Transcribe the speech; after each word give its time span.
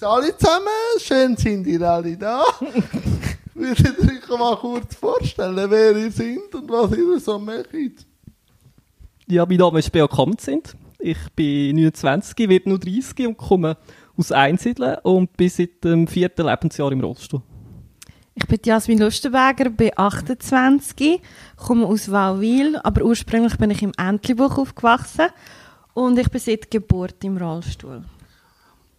Alle 0.00 0.36
zusammen, 0.36 0.66
schön 0.98 1.36
sind 1.36 1.66
ihr 1.66 1.82
alle 1.82 2.16
da. 2.16 2.42
Würdet 3.54 3.96
ihr 3.98 4.32
euch 4.32 4.38
mal 4.38 4.56
kurz 4.56 4.94
vorstellen, 4.96 5.70
wer 5.70 5.96
ihr 5.96 6.10
seid 6.10 6.54
und 6.54 6.68
was 6.70 6.96
ihr 6.96 7.20
so 7.20 7.38
macht? 7.38 7.68
Ja, 9.26 9.46
mein 9.46 9.58
Name 9.58 9.78
ist 9.78 9.92
Bea 9.92 10.08
Kamtzint. 10.08 10.74
Ich 10.98 11.18
bin 11.36 11.76
29, 11.76 12.48
werde 12.48 12.68
nur 12.68 12.78
30 12.78 13.26
und 13.26 13.36
komme 13.36 13.76
aus 14.16 14.32
Einsiedeln 14.32 14.96
und 15.02 15.36
bin 15.36 15.50
seit 15.50 15.84
dem 15.84 16.06
vierten 16.06 16.46
Lebensjahr 16.46 16.90
im 16.90 17.00
Rollstuhl. 17.00 17.42
Ich 18.34 18.46
bin 18.46 18.58
Jasmin 18.64 18.98
Lustenberger, 18.98 19.70
bin 19.70 19.92
28, 19.94 21.20
komme 21.56 21.86
aus 21.86 22.10
Wauwil, 22.10 22.80
aber 22.82 23.04
ursprünglich 23.04 23.56
bin 23.58 23.70
ich 23.70 23.82
im 23.82 23.92
Entlebuch 23.96 24.58
aufgewachsen 24.58 25.28
und 25.92 26.18
ich 26.18 26.30
bin 26.30 26.40
seit 26.40 26.70
Geburt 26.70 27.22
im 27.22 27.36
Rollstuhl. 27.36 28.02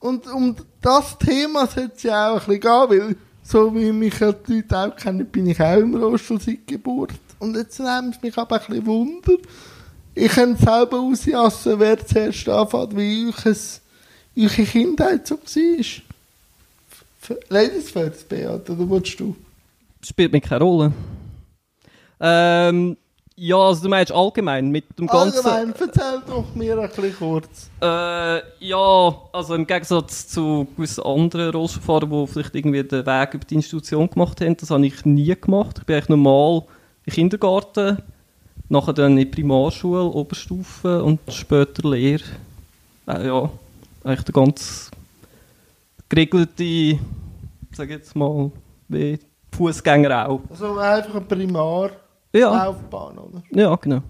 Und 0.05 0.27
um 0.27 0.55
das 0.81 1.17
Thema 1.17 1.65
sollte 1.65 1.93
es 1.95 2.03
ja 2.03 2.29
auch 2.29 2.47
ein 2.47 2.59
bisschen 2.59 2.61
gehen, 2.61 2.89
weil 2.89 3.16
so 3.41 3.73
wie 3.73 3.91
mich 3.91 4.20
ja 4.20 4.34
die 4.34 4.57
Leute 4.57 4.77
auch 4.77 4.95
kennen, 4.95 5.25
bin 5.25 5.47
ich 5.47 5.59
auch 5.59 5.77
im 5.77 5.95
Rollstuhl 5.95 6.39
seit 6.39 6.67
Geburt. 6.67 7.13
Und 7.39 7.55
jetzt 7.55 7.80
nimmt 7.80 8.16
es 8.16 8.21
mich 8.21 8.38
aber 8.38 8.61
ein 8.61 8.67
bisschen 8.67 8.85
Wunder. 8.85 9.33
Ich 10.13 10.31
kann 10.31 10.55
selber 10.57 10.99
ausjassen, 10.99 11.80
wer 11.80 12.05
zuerst 12.05 12.47
anfängt, 12.47 12.95
wie 12.95 13.33
eure 14.38 14.63
Kindheit 14.63 15.25
so 15.25 15.38
war. 15.38 17.38
Ladies 17.49 17.89
first, 17.89 18.30
Beat, 18.30 18.69
oder 18.69 18.88
willst 18.88 19.19
du? 19.19 19.35
Spielt 20.03 20.31
mir 20.31 20.41
keine 20.41 20.63
Rolle. 20.63 20.94
Ähm, 22.19 22.95
ja, 23.38 23.57
also 23.57 23.84
du 23.84 23.89
meinst 23.89 24.12
allgemein 24.12 24.70
mit 24.70 24.98
dem 24.98 25.07
ganzen... 25.07 25.45
Allgemein, 25.45 25.75
erzähl 25.80 26.21
doch 26.25 26.55
mir 26.55 26.80
ein 26.80 26.88
bisschen 26.88 27.16
kurz. 27.17 27.70
Äh, 27.81 28.66
ja, 28.66 29.16
also 29.34 29.55
im 29.55 29.67
Gegensatz 29.67 30.27
zu 30.27 30.67
gewissen 30.75 31.03
anderen 31.03 31.52
Rollstuhlfahrern, 31.52 32.09
die 32.09 32.27
vielleicht 32.27 32.55
irgendwie 32.55 32.84
den 32.84 33.05
Weg 33.05 33.34
über 33.34 33.45
die 33.45 33.55
Institution 33.55 34.09
gemacht 34.09 34.39
haben, 34.39 34.55
das 34.55 34.71
habe 34.71 34.86
ich 34.86 35.03
nie 35.03 35.36
gemacht. 35.36 35.80
Ich 35.80 35.86
bin 35.86 35.95
eigentlich 35.95 36.09
normal 36.09 36.63
im 37.06 37.13
Kindergarten, 37.13 37.97
nachher 38.69 38.94
dann 38.94 39.11
in 39.11 39.17
die 39.17 39.25
Primarschule, 39.25 40.03
Oberstufe 40.03 41.03
und 41.03 41.19
später 41.30 41.89
Lehre. 41.89 42.23
Äh, 43.08 43.28
ja, 43.28 43.50
eigentlich 44.03 44.25
der 44.25 44.33
ganz 44.33 44.91
geregelte, 46.08 47.00
sag 47.73 47.89
jetzt 47.89 48.16
mal, 48.16 48.52
wie 48.88 49.19
Fußgänger 49.52 50.30
auch. 50.30 50.41
Also 50.50 50.78
einfach 50.78 51.16
eine 51.16 51.22
Primarlaufbahn, 51.22 52.05
Ja, 52.36 52.69
oder? 52.69 53.44
ja, 53.52 53.75
genau. 53.75 54.02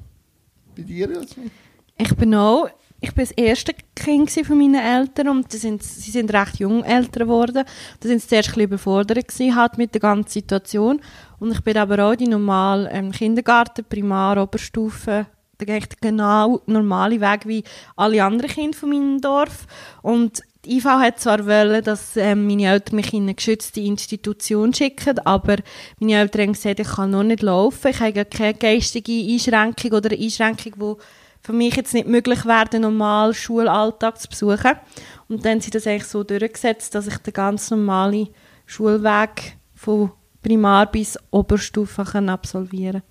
Bei 0.76 0.82
dir, 0.84 1.10
Jasmin? 1.10 1.52
Ich 1.98 2.16
bin 2.16 2.36
auch, 2.36 2.68
ich 3.00 3.14
bin 3.14 3.24
das 3.24 3.32
erste 3.32 3.74
Kind 3.96 4.32
von 4.32 4.58
meinen 4.58 4.76
Eltern 4.76 5.30
und 5.30 5.54
die 5.54 5.58
sind, 5.58 5.84
sie 5.84 6.12
sind 6.12 6.34
recht 6.34 6.58
jung 6.58 6.84
älter 6.84 7.22
geworden. 7.22 7.64
Da 8.00 8.08
sind 8.08 8.22
sie 8.22 8.28
zuerst 8.28 8.50
ein 8.50 8.56
bisschen 8.56 8.68
überfordert 8.70 9.28
gewesen, 9.28 9.56
halt 9.56 9.78
mit 9.78 9.94
der 9.94 10.02
ganzen 10.02 10.30
Situation. 10.30 11.02
Und 11.40 11.52
ich 11.52 11.62
bin 11.62 11.78
aber 11.78 12.04
auch 12.04 12.16
die 12.16 12.28
normale 12.28 12.90
ähm, 12.92 13.12
Kindergarten, 13.12 13.86
Primar, 13.86 14.42
Oberstufe, 14.42 15.28
der 15.60 15.76
eigentlich 15.76 16.00
genau 16.02 16.62
normale 16.66 17.22
Weg 17.22 17.46
wie 17.46 17.64
alle 17.96 18.24
anderen 18.24 18.50
Kinder 18.50 18.78
von 18.78 18.90
meinem 18.90 19.22
Dorf. 19.22 19.68
Und 20.02 20.42
die 20.66 20.78
IV 20.78 20.86
hat 20.86 21.20
zwar 21.20 21.46
wollen, 21.46 21.84
dass 21.84 22.18
ähm, 22.18 22.48
meine 22.48 22.66
Eltern 22.72 22.96
mich 22.96 23.14
in 23.14 23.24
eine 23.24 23.36
geschützte 23.36 23.82
Institution 23.82 24.74
schicken, 24.74 25.20
aber 25.20 25.58
meine 26.00 26.14
Eltern 26.20 26.42
haben 26.42 26.54
gesagt, 26.54 26.80
ich 26.80 26.88
kann 26.88 27.12
noch 27.12 27.24
nicht 27.24 27.42
laufen, 27.44 27.88
ich 27.92 28.00
habe 28.00 28.26
keine 28.26 28.54
geistige 28.54 29.12
Einschränkung 29.14 29.92
oder 29.94 30.12
eine 30.12 30.22
Einschränkung, 30.24 30.74
die 30.98 31.04
für 31.42 31.54
mich 31.54 31.76
jetzt 31.76 31.94
nicht 31.94 32.08
möglich 32.08 32.44
wäre, 32.46 32.66
den 32.66 32.82
normalen 32.82 33.34
Schulalltag 33.34 34.20
zu 34.20 34.28
besuchen. 34.28 34.72
Und 35.30 35.46
dann 35.46 35.54
haben 35.54 35.62
sie 35.62 35.70
das 35.72 35.86
eigentlich 35.86 36.06
so 36.06 36.24
durchgesetzt, 36.24 36.96
dass 36.96 37.06
ich 37.08 37.18
den 37.20 37.34
ganz 37.34 37.70
normalen 37.70 38.30
Schulweg 38.66 39.56
von 39.76 40.12
Primar 40.42 40.92
bis 40.92 41.18
Oberstufe 41.32 42.04
kann 42.04 42.30
absolvieren 42.30 43.02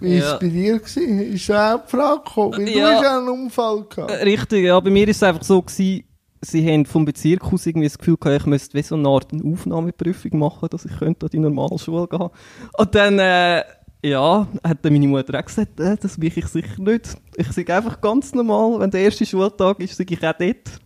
Wie 0.00 0.20
war 0.20 0.26
Ja. 0.28 0.34
es 0.34 0.38
bei 0.40 0.48
dir? 0.48 0.78
Gewesen? 0.78 1.32
Ist 1.34 1.46
ja 1.48 1.74
auch 1.76 1.84
die 1.84 1.90
Frage 1.90 2.20
gekommen, 2.24 2.52
weil 2.58 2.64
du 2.66 2.78
Ja. 2.78 2.90
hast 2.90 3.02
ja 3.02 3.18
einen 3.18 3.28
Unfall 3.28 3.84
gehabt. 3.88 4.10
Äh, 4.10 4.24
Richtig, 4.24 4.64
ja. 4.64 4.78
Bei 4.80 4.90
mir 4.90 5.08
ist 5.08 5.16
es 5.16 5.22
einfach 5.22 5.42
so 5.42 5.62
gewesen, 5.62 6.04
sie 6.40 6.66
haben 6.70 6.86
vom 6.86 7.04
Bezirk 7.04 7.44
aus 7.52 7.66
irgendwie 7.66 7.86
das 7.86 7.98
Gefühl 7.98 8.16
gehabt, 8.16 8.42
ich 8.42 8.46
müsste 8.46 8.74
wie 8.74 8.82
so 8.82 8.94
eine 8.94 9.08
Art 9.08 9.28
Aufnahmeprüfung 9.32 10.38
machen, 10.38 10.68
dass 10.70 10.84
ich 10.84 10.96
könnte 10.98 11.26
an 11.26 11.30
die 11.30 11.38
normale 11.38 11.78
Schule 11.78 12.06
gehen. 12.08 12.28
Und 12.76 12.94
dann, 12.94 13.18
äh, 13.18 13.62
ja, 14.02 14.46
hat 14.62 14.78
dann 14.82 14.92
meine 14.92 15.08
Mutter 15.08 15.38
auch 15.38 15.44
gesagt, 15.44 15.80
äh, 15.80 15.96
das 15.96 16.20
will 16.20 16.32
ich 16.34 16.46
sicher 16.46 16.80
nicht. 16.80 17.16
Ich 17.36 17.50
sage 17.52 17.74
einfach 17.74 18.00
ganz 18.00 18.34
normal, 18.34 18.80
wenn 18.80 18.90
der 18.90 19.00
erste 19.02 19.26
Schultag 19.26 19.80
ist, 19.80 19.96
sage 19.96 20.14
ich 20.14 20.26
auch 20.26 20.34
dort. 20.38 20.80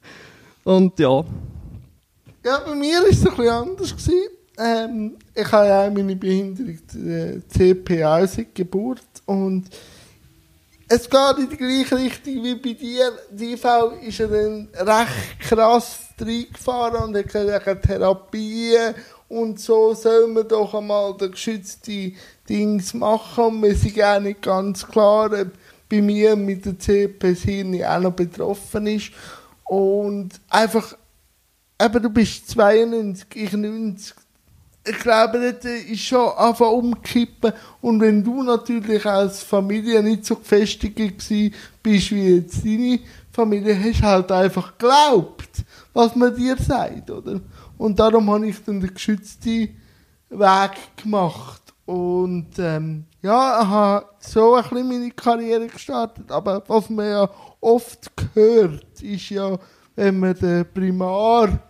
Und 0.65 0.99
ja, 0.99 1.25
Ja, 2.45 2.61
bei 2.65 2.75
mir 2.75 3.01
war 3.01 3.09
es 3.11 3.27
ein 3.27 3.37
bisschen 3.37 3.49
anders. 3.49 3.91
Gewesen. 3.93 4.19
Ähm, 4.59 5.17
ich 5.35 5.53
habe 5.53 5.69
ja 5.69 5.91
meine 5.91 6.17
Behinderung 6.17 6.79
äh, 7.07 7.41
CPA 7.49 8.27
seit 8.27 8.55
Geburt 8.55 9.03
und 9.27 9.65
es 10.93 11.09
geht 11.09 11.39
in 11.39 11.49
die 11.49 11.57
gleiche 11.57 11.97
Richtung 11.97 12.43
wie 12.43 12.57
bei 12.57 12.73
dir. 12.73 13.13
Die 13.31 13.53
IV 13.53 13.65
ist 14.03 14.19
dann 14.19 14.69
recht 14.75 15.41
krass 15.41 16.01
reingefahren 16.21 17.05
und 17.05 17.17
hat 17.17 17.33
gesagt, 17.33 17.87
Therapien 17.87 18.97
und 19.29 19.61
so 19.61 19.95
soll 19.95 20.27
man 20.27 20.49
doch 20.49 20.75
einmal 20.75 21.17
den 21.17 21.31
geschützten 21.31 22.17
Dings 22.49 22.93
machen. 22.93 23.45
Und 23.45 23.63
wir 23.63 23.77
sind 23.77 24.03
auch 24.03 24.21
nicht 24.21 24.43
ganz 24.43 24.85
klar, 24.85 25.27
ob 25.27 25.49
bei 25.89 26.03
mir 26.03 26.35
mit 26.35 26.67
der 26.67 26.77
CP 26.77 27.35
das 27.35 27.43
Hirn 27.43 27.85
auch 27.85 28.01
noch 28.01 28.13
betroffen 28.13 28.89
ist. 28.89 29.13
Und 29.65 30.41
einfach 30.49 30.97
aber 31.79 32.01
du 32.01 32.11
bist 32.11 32.51
92, 32.51 33.27
ich 33.37 33.53
90. 33.53 34.15
Ich 34.91 34.99
glaube, 34.99 35.53
das 35.53 35.73
ist 35.73 36.01
schon 36.01 36.33
einfach 36.37 36.71
umkippen. 36.71 37.53
Und 37.81 38.01
wenn 38.01 38.25
du 38.25 38.43
natürlich 38.43 39.07
als 39.07 39.41
Familie 39.41 40.03
nicht 40.03 40.27
so 40.27 40.35
gefestigt 40.35 40.97
bist 41.83 42.11
wie 42.11 42.37
jetzt 42.37 42.65
deine 42.65 42.99
Familie, 43.31 43.79
hast 43.79 44.03
halt 44.03 44.33
einfach 44.33 44.77
geglaubt, 44.77 45.65
was 45.93 46.17
man 46.17 46.35
dir 46.35 46.57
sagt, 46.57 47.09
oder? 47.09 47.41
Und 47.79 48.01
darum 48.01 48.29
habe 48.31 48.49
ich 48.49 48.65
dann 48.65 48.81
den 48.81 48.93
geschützten 48.93 49.77
Weg 50.29 50.73
gemacht. 51.01 51.63
Und 51.87 52.59
ähm, 52.59 53.05
ja, 53.23 53.63
ich 53.63 53.69
habe 53.69 54.07
so 54.19 54.55
ein 54.57 54.63
bisschen 54.65 54.89
meine 54.89 55.11
Karriere 55.13 55.69
gestartet. 55.69 56.33
Aber 56.33 56.65
was 56.67 56.91
man 56.91 57.09
ja 57.09 57.31
oft 57.61 58.11
hört, 58.35 59.01
ist 59.03 59.31
ja, 59.31 59.57
wenn 59.95 60.19
man 60.19 60.35
den 60.35 60.67
Primar 60.75 61.70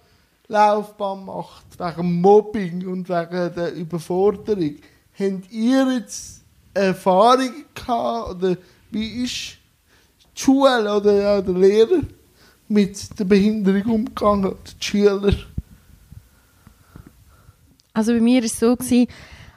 Laufbahn 0.51 1.25
macht, 1.25 1.79
wegen 1.79 2.21
Mobbing 2.21 2.87
und 2.87 3.09
wegen 3.09 3.55
der 3.55 3.73
Überforderung. 3.73 4.75
Habt 5.19 5.53
ihr 5.53 5.93
jetzt 5.93 6.43
Erfahrungen 6.75 7.65
gehabt, 7.75 8.31
oder 8.31 8.57
wie 8.91 9.23
ist 9.23 9.59
die 10.37 10.41
Schule 10.43 10.93
oder 10.95 11.13
ja, 11.13 11.41
der 11.41 11.55
Lehrer 11.55 12.01
mit 12.69 13.19
der 13.19 13.25
Behinderung 13.25 13.83
umgegangen, 13.83 14.55
die 14.67 14.85
Schüler? 14.85 15.35
Also 17.93 18.13
bei 18.13 18.21
mir 18.21 18.41
war 18.41 18.47
es 18.47 18.59
so, 18.59 18.75
gewesen, 18.75 19.07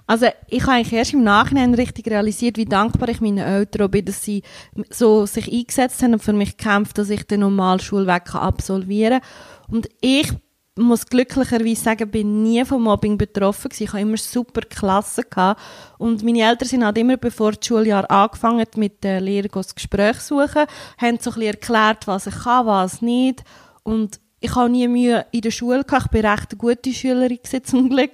also 0.05 0.27
ich 0.47 0.61
habe 0.63 0.73
eigentlich 0.73 0.93
erst 0.93 1.13
im 1.13 1.23
Nachhinein 1.23 1.73
richtig 1.73 2.07
realisiert, 2.07 2.57
wie 2.57 2.65
dankbar 2.65 3.09
ich 3.09 3.21
meinen 3.21 3.37
Eltern 3.39 3.89
bin, 3.89 4.05
dass 4.05 4.23
sie 4.23 4.43
so 4.89 5.25
sich 5.25 5.51
eingesetzt 5.51 6.03
haben 6.03 6.13
und 6.13 6.21
für 6.21 6.33
mich 6.33 6.57
gekämpft, 6.57 6.97
dass 6.97 7.09
ich 7.09 7.23
den 7.23 7.39
normalen 7.39 7.79
Schulweg 7.79 8.35
absolvieren 8.35 9.21
kann. 9.21 9.75
Und 9.75 9.89
ich 10.01 10.31
muss 10.75 11.05
glücklicherweise 11.05 11.83
sagen, 11.83 12.09
bin 12.09 12.43
nie 12.43 12.65
vom 12.65 12.83
Mobbing 12.83 13.17
betroffen 13.17 13.69
gewesen. 13.69 13.83
Ich 13.83 13.89
habe 13.89 14.01
immer 14.01 14.17
super 14.17 14.61
Klassen 14.61 15.25
gehabt. 15.29 15.61
Und 15.97 16.23
meine 16.23 16.41
Eltern 16.41 16.67
sind 16.67 16.85
halt 16.85 16.97
immer, 16.97 17.17
bevor 17.17 17.51
das 17.51 17.65
Schuljahr 17.65 18.09
angefangen 18.09 18.65
mit 18.75 19.03
den 19.03 19.23
Lehrern 19.23 19.51
das 19.53 19.75
Gespräch 19.75 20.19
suchen, 20.19 20.65
haben 20.97 21.19
so 21.19 21.31
ein 21.31 21.41
erklärt, 21.43 22.07
was 22.07 22.27
ich 22.27 22.35
kann, 22.43 22.65
was 22.65 23.01
nicht. 23.01 23.43
Und 23.83 24.19
ich 24.43 24.55
habe 24.55 24.69
nie 24.69 24.85
Mühe 24.89 25.25
in 25.31 25.39
der 25.39 25.51
Schule 25.51 25.85
gehabt. 25.85 26.07
Ich 26.07 26.11
bin 26.11 26.25
recht 26.25 26.51
eine 26.51 26.57
gute 26.57 26.93
Schülerin 26.93 27.39
zum 27.63 27.89
Glück. 27.89 28.11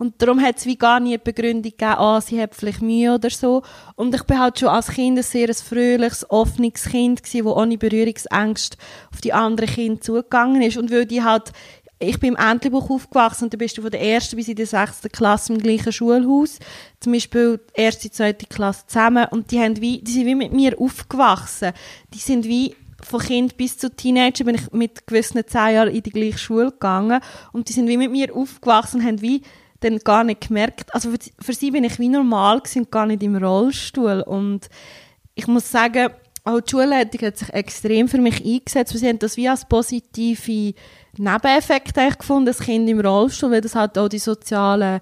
Und 0.00 0.20
darum 0.20 0.42
hat 0.42 0.56
es 0.56 0.66
wie 0.66 0.76
gar 0.76 0.98
nie 0.98 1.10
eine 1.10 1.20
Begründung 1.20 1.70
gegeben, 1.70 1.94
ah, 1.98 2.20
sie 2.20 2.42
hat 2.42 2.56
vielleicht 2.56 2.82
Mühe 2.82 3.14
oder 3.14 3.30
so. 3.30 3.62
Und 3.94 4.12
ich 4.12 4.24
bin 4.24 4.40
halt 4.40 4.58
schon 4.58 4.70
als 4.70 4.88
Kind 4.88 5.18
ein 5.18 5.22
sehr 5.22 5.54
fröhliches, 5.54 6.28
offenes 6.30 6.82
Kind 6.82 7.22
gewesen, 7.22 7.44
das 7.44 7.54
ohne 7.54 7.78
Berührungsängste 7.78 8.76
auf 9.12 9.20
die 9.20 9.32
anderen 9.32 9.70
Kinder 9.70 10.00
zugegangen 10.00 10.62
ist. 10.62 10.78
Und 10.78 10.90
weil 10.90 11.06
die 11.06 11.22
halt, 11.22 11.52
ich 12.00 12.20
bin 12.20 12.34
im 12.34 12.36
Entlebuch 12.36 12.90
aufgewachsen 12.90 13.44
und 13.44 13.54
da 13.54 13.58
bist 13.58 13.76
du 13.76 13.82
von 13.82 13.90
der 13.90 14.00
ersten 14.00 14.36
bis 14.36 14.48
in 14.48 14.54
die 14.54 14.64
sechste 14.64 15.08
Klasse 15.08 15.52
im 15.52 15.58
gleichen 15.58 15.92
Schulhaus. 15.92 16.58
Zum 17.00 17.12
Beispiel 17.12 17.58
die 17.58 17.80
erste, 17.80 18.10
zweite 18.10 18.46
Klasse 18.46 18.86
zusammen. 18.86 19.26
Und 19.30 19.50
die, 19.50 19.58
haben 19.58 19.80
wie, 19.80 20.00
die 20.00 20.12
sind 20.12 20.26
wie 20.26 20.36
mit 20.36 20.52
mir 20.52 20.80
aufgewachsen. 20.80 21.72
Die 22.14 22.18
sind 22.18 22.44
wie 22.44 22.76
von 23.02 23.20
Kind 23.20 23.56
bis 23.56 23.78
zu 23.78 23.94
Teenager 23.94 24.44
bin 24.44 24.56
ich 24.56 24.72
mit 24.72 25.06
gewissen 25.06 25.40
zehn 25.46 25.74
Jahren 25.74 25.94
in 25.94 26.02
die 26.02 26.10
gleiche 26.10 26.38
Schule 26.38 26.72
gegangen 26.72 27.20
und 27.52 27.68
die 27.68 27.72
sind 27.72 27.88
wie 27.88 27.96
mit 27.96 28.10
mir 28.10 28.34
aufgewachsen 28.34 29.00
und 29.00 29.06
haben 29.06 29.22
wie 29.22 29.42
dann 29.80 29.98
gar 30.00 30.24
nicht 30.24 30.48
gemerkt, 30.48 30.92
also 30.92 31.12
für, 31.12 31.18
für 31.40 31.52
sie 31.52 31.70
bin 31.70 31.84
ich 31.84 32.00
wie 32.00 32.08
normal 32.08 32.60
gewesen 32.60 32.90
gar 32.90 33.06
nicht 33.06 33.22
im 33.22 33.36
Rollstuhl 33.36 34.24
und 34.26 34.68
ich 35.36 35.46
muss 35.46 35.70
sagen, 35.70 36.08
auch 36.42 36.60
die 36.60 36.70
Schulleitung 36.70 37.26
hat 37.26 37.38
sich 37.38 37.52
extrem 37.52 38.08
für 38.08 38.18
mich 38.18 38.44
eingesetzt, 38.44 38.96
sie 38.96 39.06
haben 39.06 39.20
das 39.20 39.36
wie 39.36 39.48
als 39.48 39.68
positive 39.68 40.74
Nebeneffekt 41.18 41.98
eigentlich 41.98 42.18
gefunden, 42.18 42.46
das 42.46 42.60
Kind 42.60 42.88
im 42.88 43.00
Rollstuhl, 43.00 43.50
weil 43.50 43.60
das 43.60 43.74
halt 43.74 43.98
auch 43.98 44.08
die 44.08 44.18
sozialen, 44.18 45.00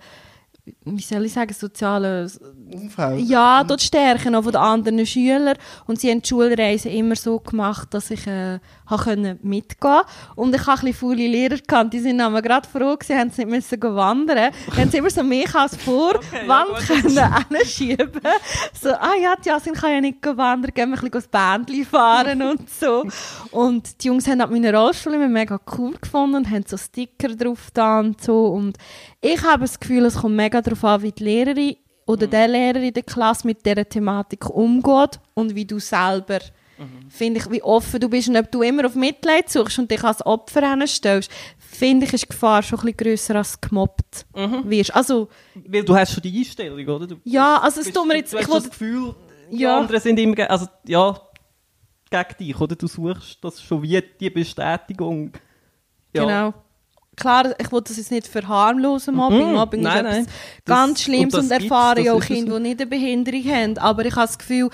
wie 0.85 1.03
soll 1.03 1.25
ich 1.25 1.33
sagen, 1.33 1.53
sozialen 1.53 2.31
Umfeld. 2.73 3.21
ja, 3.21 3.63
dort 3.65 3.83
stärken 3.83 4.35
auch 4.35 4.43
von 4.43 4.53
den 4.53 4.61
anderen 4.61 5.07
Schülern. 5.07 5.57
Und 5.87 6.01
sie 6.01 6.11
haben 6.11 6.23
die 6.23 6.29
Schulreise 6.29 6.89
immer 6.89 7.17
so 7.17 7.39
gemacht, 7.39 7.93
dass 7.95 8.11
ich 8.11 8.27
äh, 8.27 8.59
habe 8.87 9.03
können 9.03 9.39
mitgehen 9.43 10.03
Und 10.35 10.55
ich 10.55 10.61
habe 10.67 10.73
ein 10.73 10.87
bisschen 10.87 10.95
faule 10.95 11.27
Lehrer 11.27 11.59
gehabt, 11.59 11.93
die 11.93 12.01
sind 12.01 12.21
aber 12.21 12.43
gerade 12.43 12.69
froh 12.69 12.97
gewesen, 12.97 13.19
haben 13.19 13.31
sie 13.31 13.45
nicht 13.45 13.71
müssen 13.71 13.83
wandern. 13.83 14.53
Dann 14.67 14.77
haben 14.77 14.91
sie 14.91 14.99
immer 14.99 15.11
so 15.11 15.23
mich 15.23 15.55
als 15.55 15.77
Vorwand 15.77 16.27
ja, 16.47 16.65
gut. 16.65 16.87
können 16.87 17.47
hinschieben. 17.51 18.21
So, 18.81 18.91
ah 18.91 19.15
ja, 19.21 19.35
die 19.37 19.49
Jasin 19.49 19.75
kann 19.75 19.93
ja 19.93 20.01
nicht 20.01 20.25
wandern, 20.25 20.73
gehen 20.75 20.91
wir 20.91 20.97
ein 20.99 21.11
bisschen 21.11 21.11
das 21.11 21.29
Bändchen 21.29 21.85
fahren 21.85 22.43
und 22.43 22.71
so. 22.71 23.05
Und 23.51 24.03
die 24.03 24.09
Jungs 24.09 24.27
haben 24.27 24.41
halt 24.41 24.51
meine 24.51 24.75
Rollstuhl 24.75 25.15
immer 25.15 25.29
mega 25.29 25.59
cool 25.77 25.95
gefunden 26.01 26.37
und 26.37 26.51
haben 26.51 26.65
so 26.67 26.77
Sticker 26.77 27.35
drauf 27.35 27.69
da 27.73 28.01
und 28.01 28.21
so. 28.23 28.47
Und 28.47 28.77
ich 29.21 29.43
habe 29.43 29.63
das 29.63 29.81
Gefühl, 29.81 30.05
es 30.05 30.17
kommt 30.17 30.37
mega 30.37 30.61
darauf 30.61 30.85
an, 30.85 31.03
wie 31.03 31.13
die 31.13 31.25
Lehrerin 31.25 31.77
oder 32.07 32.27
der 32.27 32.49
Lehrer 32.49 32.81
in 32.81 32.95
der 32.95 33.03
Klasse 33.03 33.47
mit 33.47 33.67
dieser 33.67 33.89
Thematik 33.89 34.49
umgeht 34.49 35.21
und 35.35 35.55
wie 35.55 35.65
du 35.65 35.79
selber, 35.79 36.39
finde 37.09 37.41
ich, 37.41 37.51
wie 37.51 37.63
offen 37.63 38.01
du 38.01 38.09
bist 38.09 38.29
und 38.29 38.37
ob 38.37 38.51
du 38.53 38.63
immer 38.63 38.87
auf 38.87 38.95
Mitleid 38.95 39.49
suchst 39.51 39.79
und 39.79 39.91
dich 39.91 40.03
als 40.05 40.25
Opfer 40.25 40.69
hinstellst, 40.71 41.31
finde 41.59 42.07
ich, 42.07 42.13
ist 42.13 42.25
die 42.25 42.29
Gefahr 42.29 42.63
schon 42.63 42.79
ein 42.79 42.83
bisschen 42.85 42.97
grösser 42.97 43.35
als 43.37 43.59
du 43.61 43.69
gemobbt 43.69 44.27
wirst. 44.65 44.95
Also, 44.95 45.29
Weil 45.55 45.85
du 45.85 45.97
hast 45.97 46.13
schon 46.13 46.23
die 46.23 46.39
Einstellung, 46.39 46.87
oder? 46.89 47.07
Du 47.07 47.17
ja, 47.25 47.59
also 47.59 47.81
es 47.81 47.93
tut 47.93 48.07
mir 48.07 48.17
jetzt, 48.17 48.33
du 48.33 48.39
ich 48.39 48.47
hast 48.47 48.55
das 48.55 48.71
Gefühl, 48.71 49.15
die 49.51 49.59
Ja. 49.61 49.79
anderen 49.79 50.01
sind 50.01 50.19
immer, 50.19 50.51
also 50.51 50.67
ja, 50.87 51.19
gegen 52.11 52.37
dich, 52.39 52.61
oder? 52.61 52.77
Du 52.77 52.87
suchst 52.87 53.39
das 53.43 53.61
schon 53.63 53.83
wie 53.83 54.03
die 54.21 54.31
Bestätigung. 54.31 55.33
Ja. 56.15 56.23
genau. 56.25 56.55
Klar, 57.17 57.55
ich 57.59 57.73
will 57.73 57.81
das 57.81 57.97
jetzt 57.97 58.11
nicht 58.11 58.27
verharmlosen, 58.27 59.15
Mobbing. 59.15 59.49
Mhm. 59.49 59.55
Mobbing 59.55 59.81
Nein, 59.81 60.05
ist 60.05 60.13
nein. 60.13 60.23
etwas 60.25 60.35
Das- 60.67 60.77
ganz 60.77 61.03
Schlimmes 61.03 61.35
und 61.35 61.41
und, 61.45 61.51
erfahre 61.51 62.13
auch 62.13 62.21
Kinder, 62.21 62.53
so. 62.53 62.57
die 62.59 62.63
nicht 62.65 62.81
eine 62.83 62.91
Behinderung 62.91 63.45
haben. 63.45 63.79
Aber 63.79 64.05
ich 64.05 64.15
habe 64.15 64.27
das 64.27 64.39
Gefühl, 64.39 64.69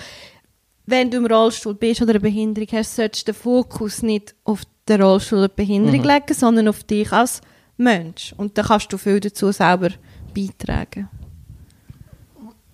wenn 0.85 1.09
du 1.11 1.17
im 1.17 1.25
Rollstuhl 1.25 1.75
bist 1.75 2.01
oder 2.01 2.11
eine 2.11 2.19
Behinderung 2.19 2.67
hast, 2.73 2.95
solltest 2.95 3.27
du 3.27 3.31
den 3.31 3.39
Fokus 3.39 4.01
nicht 4.01 4.35
auf 4.43 4.61
den 4.87 5.01
Rollstuhl 5.01 5.39
oder 5.39 5.47
die 5.47 5.55
Behinderung 5.55 6.01
Mhm. 6.01 6.07
legen, 6.07 6.33
sondern 6.33 6.67
auf 6.67 6.83
dich 6.83 7.11
als 7.11 7.41
Mensch. 7.77 8.33
Und 8.37 8.57
dann 8.57 8.65
kannst 8.65 8.91
du 8.91 8.97
viel 8.97 9.19
dazu 9.19 9.51
selber 9.51 9.89
beitragen. 10.33 11.09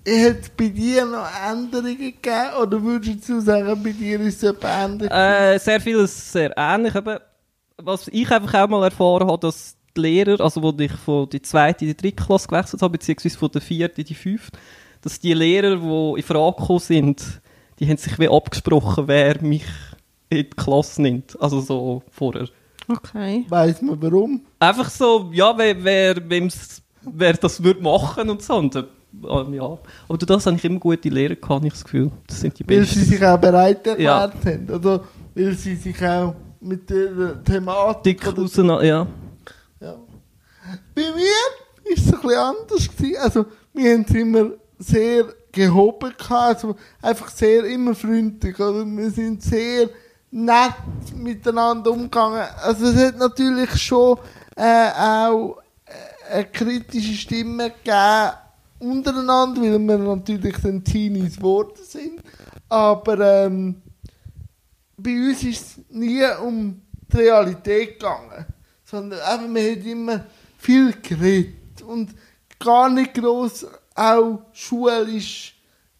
Hat 0.07 0.57
bei 0.57 0.69
dir 0.69 1.06
noch 1.06 1.27
Änderungen 1.47 1.97
gegeben? 1.97 2.53
Oder 2.61 2.81
würdest 2.81 3.29
du 3.29 3.39
sagen, 3.41 3.83
bei 3.83 3.91
dir 3.91 4.19
ist 4.21 4.41
es 4.41 4.50
etwas 4.51 4.85
ähnlich? 4.85 5.12
Äh, 5.12 5.57
sehr 5.59 5.79
vieles 5.81 6.31
sehr 6.31 6.51
ähnlich. 6.57 6.95
Eben, 6.95 7.19
was 7.77 8.07
ich 8.07 8.31
einfach 8.31 8.53
auch 8.63 8.69
mal 8.69 8.83
erfahren 8.85 9.27
habe, 9.27 9.39
dass 9.39 9.75
die 9.95 10.01
Lehrer, 10.01 10.39
also 10.41 10.63
wo 10.63 10.73
ich 10.79 10.91
von 10.94 11.29
der 11.29 11.44
zweiten 11.44 11.83
in 11.83 11.89
die 11.89 11.97
dritte 11.97 12.23
Klasse 12.23 12.47
gewechselt 12.47 12.81
habe, 12.81 12.94
beziehungsweise 12.94 13.38
von 13.38 13.51
der 13.51 13.62
vierten 13.62 14.01
in 14.01 14.07
die 14.07 14.15
fünfte, 14.15 14.57
dass 15.01 15.19
die 15.19 15.33
Lehrer, 15.33 15.75
die 15.75 16.19
in 16.19 16.23
Frage 16.25 16.57
gekommen 16.57 16.79
sind, 16.79 17.41
die 17.79 17.87
haben 17.87 17.97
sich 17.97 18.17
wie 18.19 18.27
abgesprochen, 18.29 19.07
wer 19.07 19.41
mich 19.41 19.65
in 20.29 20.37
die 20.37 20.49
Klasse 20.49 21.01
nimmt. 21.01 21.41
Also 21.41 21.61
so 21.61 22.03
vorher. 22.11 22.47
Okay. 22.87 23.45
Weiss 23.49 23.81
man 23.81 24.01
warum? 24.01 24.41
Einfach 24.59 24.89
so, 24.89 25.29
ja, 25.31 25.53
wer, 25.57 25.83
wer, 25.83 26.29
wem's, 26.29 26.81
wer 27.01 27.33
das 27.33 27.63
würde 27.63 27.81
machen 27.81 28.29
und 28.29 28.41
so. 28.41 28.55
Und, 28.55 28.75
äh, 28.75 28.83
ähm, 29.27 29.53
ja. 29.53 29.63
Aber 30.07 30.17
durch 30.17 30.25
das 30.25 30.45
habe 30.45 30.55
ich 30.57 30.65
immer 30.65 30.79
gute 30.79 31.09
Lehrer 31.09 31.35
gehabt, 31.35 31.49
habe 31.51 31.67
ich 31.67 31.73
das 31.73 31.83
Gefühl. 31.83 32.11
Das 32.27 32.39
sind 32.41 32.57
die 32.57 32.67
Weil 32.67 32.83
sie 32.85 32.99
besten. 32.99 33.11
sich 33.11 33.23
auch 33.25 33.37
bereit 33.39 33.85
erklärt 33.85 33.99
Ja. 33.99 34.21
haben. 34.43 34.69
Oder 34.69 35.03
weil 35.35 35.53
sie 35.53 35.75
sich 35.75 36.03
auch 36.03 36.33
mit 36.61 36.89
der 36.89 37.43
Thematik 37.43 38.21
Dick 38.21 38.37
auseinander, 38.37 38.83
ja. 38.83 39.07
Ja. 39.79 39.95
Bei 40.95 41.01
mir 41.01 41.11
war 41.13 41.93
es 41.95 42.05
ein 42.07 42.21
bisschen 42.21 42.37
anders. 42.37 42.89
Gewesen. 42.97 43.15
Also, 43.21 43.45
wir 43.73 43.93
haben 43.93 44.05
es 44.07 44.15
immer 44.15 44.49
sehr 44.79 45.25
gehoben. 45.51 46.13
Gehabt. 46.18 46.31
Also, 46.63 46.75
einfach 47.01 47.30
sehr 47.30 47.66
immer 47.66 47.96
freundlich. 47.96 48.60
Oder? 48.60 48.86
Wir 48.86 49.12
sind 49.12 49.42
sehr 49.44 49.90
nett 50.31 50.74
miteinander 51.16 51.92
umgegangen. 51.92 52.46
Also, 52.63 52.86
es 52.88 52.96
hat 52.96 53.18
natürlich 53.18 53.72
schon 53.81 54.18
äh, 54.56 54.90
auch 54.92 55.57
äh, 55.86 56.34
eine 56.34 56.46
kritische 56.46 57.13
Stimme 57.13 57.72
gegeben 57.72 58.31
untereinander, 58.80 59.62
weil 59.62 59.80
wir 59.80 59.98
natürlich 59.98 60.56
dann 60.62 60.84
Teenies 60.84 61.38
geworden 61.38 61.84
sind. 61.84 62.22
Aber 62.69 63.19
ähm, 63.19 63.81
bei 64.98 65.12
uns 65.12 65.44
ist 65.44 65.62
es 65.62 65.78
nie 65.90 66.24
um 66.42 66.81
die 67.12 67.18
Realität 67.18 68.00
gegangen, 68.00 68.46
sondern 68.86 69.19
eben, 69.19 69.56
wir 69.56 69.72
haben 69.72 69.86
immer 69.86 70.25
viel 70.57 70.94
geredet 71.01 71.81
und 71.81 72.12
gar 72.60 72.90
nicht 72.90 73.13
gross 73.13 73.66
auch 74.00 74.40
schulisch 74.54 75.56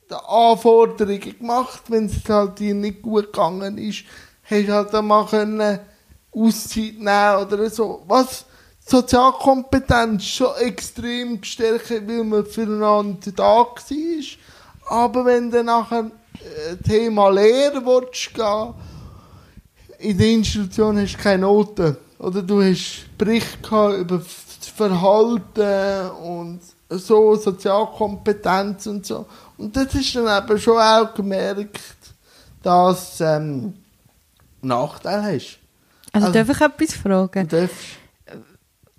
die 0.10 0.16
Anforderungen 0.16 1.38
gemacht, 1.38 1.84
wenn 1.90 2.06
es 2.06 2.28
halt 2.28 2.60
dir 2.60 2.74
nicht 2.74 3.02
gut 3.02 3.26
gegangen 3.26 3.78
ist, 3.78 4.06
hast 4.44 4.68
du 4.68 4.74
halt 4.74 4.94
dann 4.94 5.08
mal 5.08 5.26
können 5.26 5.80
Auszeit 6.32 6.98
nehmen 6.98 7.36
oder 7.42 7.70
so. 7.70 8.04
Was 8.08 8.46
Sozialkompetenz 8.86 10.24
schon 10.24 10.56
extrem 10.62 11.42
gestärkt, 11.42 11.92
weil 11.92 12.24
man 12.24 12.46
füreinander 12.46 13.32
da 13.32 13.44
war. 13.44 13.76
Aber 14.88 15.26
wenn 15.26 15.52
du 15.52 15.64
nachher 15.64 16.10
äh, 16.40 16.76
Thema 16.78 17.30
Lehre 17.30 17.86
willst 17.86 18.34
gehen, 18.34 18.74
in 20.00 20.18
der 20.18 20.28
Institution 20.28 21.00
hast 21.00 21.18
du 21.18 21.22
keine 21.22 21.42
Noten. 21.42 21.98
Oder 22.18 22.42
du 22.42 22.64
hast 22.64 23.06
Bericht 23.18 23.60
über 23.68 24.18
das 24.18 24.68
Verhalten 24.76 26.10
und 26.22 26.62
so, 26.90 27.36
Sozialkompetenz 27.36 28.88
und 28.88 29.06
so. 29.06 29.26
Und 29.58 29.76
das 29.76 29.94
ist 29.96 30.16
dann 30.16 30.44
eben 30.44 30.60
schon 30.60 30.78
auch 30.78 31.14
gemerkt, 31.14 31.82
dass 32.64 33.22
ähm, 33.22 33.74
Nachteil 34.62 35.22
hast. 35.24 35.60
Also, 36.12 36.28
Also- 36.28 36.40
darf 36.40 36.50
ich 36.50 36.62
etwas 36.62 36.94
fragen? 37.02 37.48
Du 37.48 37.62
darfst 37.62 37.76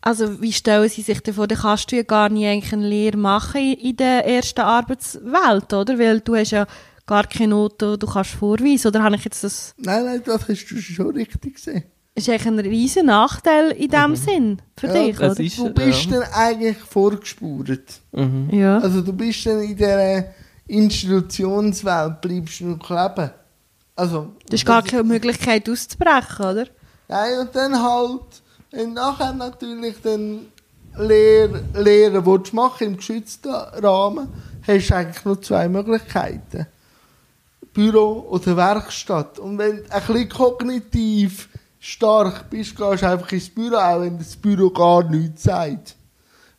Also 0.00 0.40
wie 0.40 0.52
stellen 0.52 0.88
Sie 0.88 1.02
sich 1.02 1.20
davor, 1.20 1.46
da 1.46 1.56
kannst 1.56 1.92
du 1.92 1.96
ja 1.96 2.02
gar 2.02 2.28
nie 2.30 2.46
eigentlich 2.46 2.72
eine 2.72 2.88
Lehre 2.88 3.18
machen 3.18 3.74
in, 3.74 3.96
der 3.96 4.26
ersten 4.26 4.60
Arbeitswelt, 4.62 5.72
oder? 5.72 5.98
Weil 5.98 6.20
du 6.20 6.36
hast 6.36 6.52
ja 6.52 6.66
gar 7.06 7.26
keine 7.26 7.48
Noten, 7.48 7.92
die 7.92 7.98
du 7.98 8.06
kannst 8.06 8.30
vorweisen. 8.30 8.86
Oder 8.88 9.02
habe 9.02 9.16
ich 9.16 9.24
jetzt 9.24 9.44
das... 9.44 9.74
Nein, 9.76 10.04
nein, 10.04 10.22
das 10.24 10.48
hast 10.48 10.64
du 10.70 10.80
schon 10.80 11.10
richtig 11.10 11.56
gesehen. 11.56 11.84
Ist 12.14 12.28
eigentlich 12.28 12.46
ein 12.46 12.58
riesen 12.58 13.06
Nachteil 13.06 13.70
in 13.72 13.88
dem 13.90 14.16
Sinn 14.16 14.60
für 14.76 14.88
Ja, 14.88 14.92
dich, 14.94 15.18
oder? 15.18 15.40
ist- 15.40 15.58
Du 15.58 15.70
bist 15.70 16.04
ja. 16.06 16.20
dann 16.20 16.28
eigentlich 16.32 16.76
vorgespurt. 16.78 17.80
Mhm. 18.12 18.50
Ja. 18.52 18.78
Also 18.78 19.00
du 19.00 19.12
bist 19.12 19.46
dann 19.46 19.62
in 19.62 19.76
dieser 19.76 20.24
Institutionswelt, 20.66 22.20
bleibst 22.20 22.60
du 22.60 22.66
noch 22.66 22.78
kleben. 22.78 23.30
Also, 23.96 24.28
Du 24.48 24.52
hast 24.56 24.64
gar 24.66 24.82
keine 24.82 25.02
Möglichkeit 25.04 25.68
auszubrechen, 25.68 26.44
oder? 26.46 26.66
Nein, 27.08 27.38
und 27.40 27.54
dann 27.54 27.80
halt, 27.82 28.22
wenn 28.70 28.92
nachher 28.94 29.32
natürlich 29.32 29.96
dann 30.02 30.46
Lehr 30.98 31.48
Lehren 31.74 32.24
willst 32.26 32.52
machen 32.52 32.86
im 32.88 32.96
geschützten 32.96 33.50
Rahmen, 33.52 34.28
hast 34.66 34.90
du 34.90 34.94
eigentlich 34.96 35.24
nur 35.24 35.40
zwei 35.42 35.68
Möglichkeiten. 35.68 36.66
Büro 37.72 38.26
oder 38.30 38.56
Werkstatt. 38.56 39.38
Und 39.38 39.58
wenn 39.58 39.76
du 39.76 39.82
ein 39.92 40.02
bisschen 40.02 40.28
kognitiv 40.28 41.48
stark 41.80 42.50
bist, 42.50 42.76
gehst 42.76 43.02
du 43.02 43.06
einfach 43.06 43.32
ins 43.32 43.48
Büro, 43.48 43.76
auch 43.76 44.02
wenn 44.02 44.18
das 44.18 44.36
Büro 44.36 44.70
gar 44.70 45.02
nichts 45.10 45.44
sagt. 45.44 45.96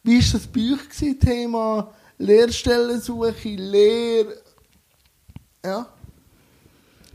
Wie 0.04 0.18
war 0.18 0.34
das 0.34 0.48
bei 0.48 0.74
euch, 0.74 0.90
gewesen, 0.90 1.20
Thema 1.20 1.94
Lehrstellensuche, 2.18 3.50
Lehr... 3.50 4.26
Ja? 5.64 5.86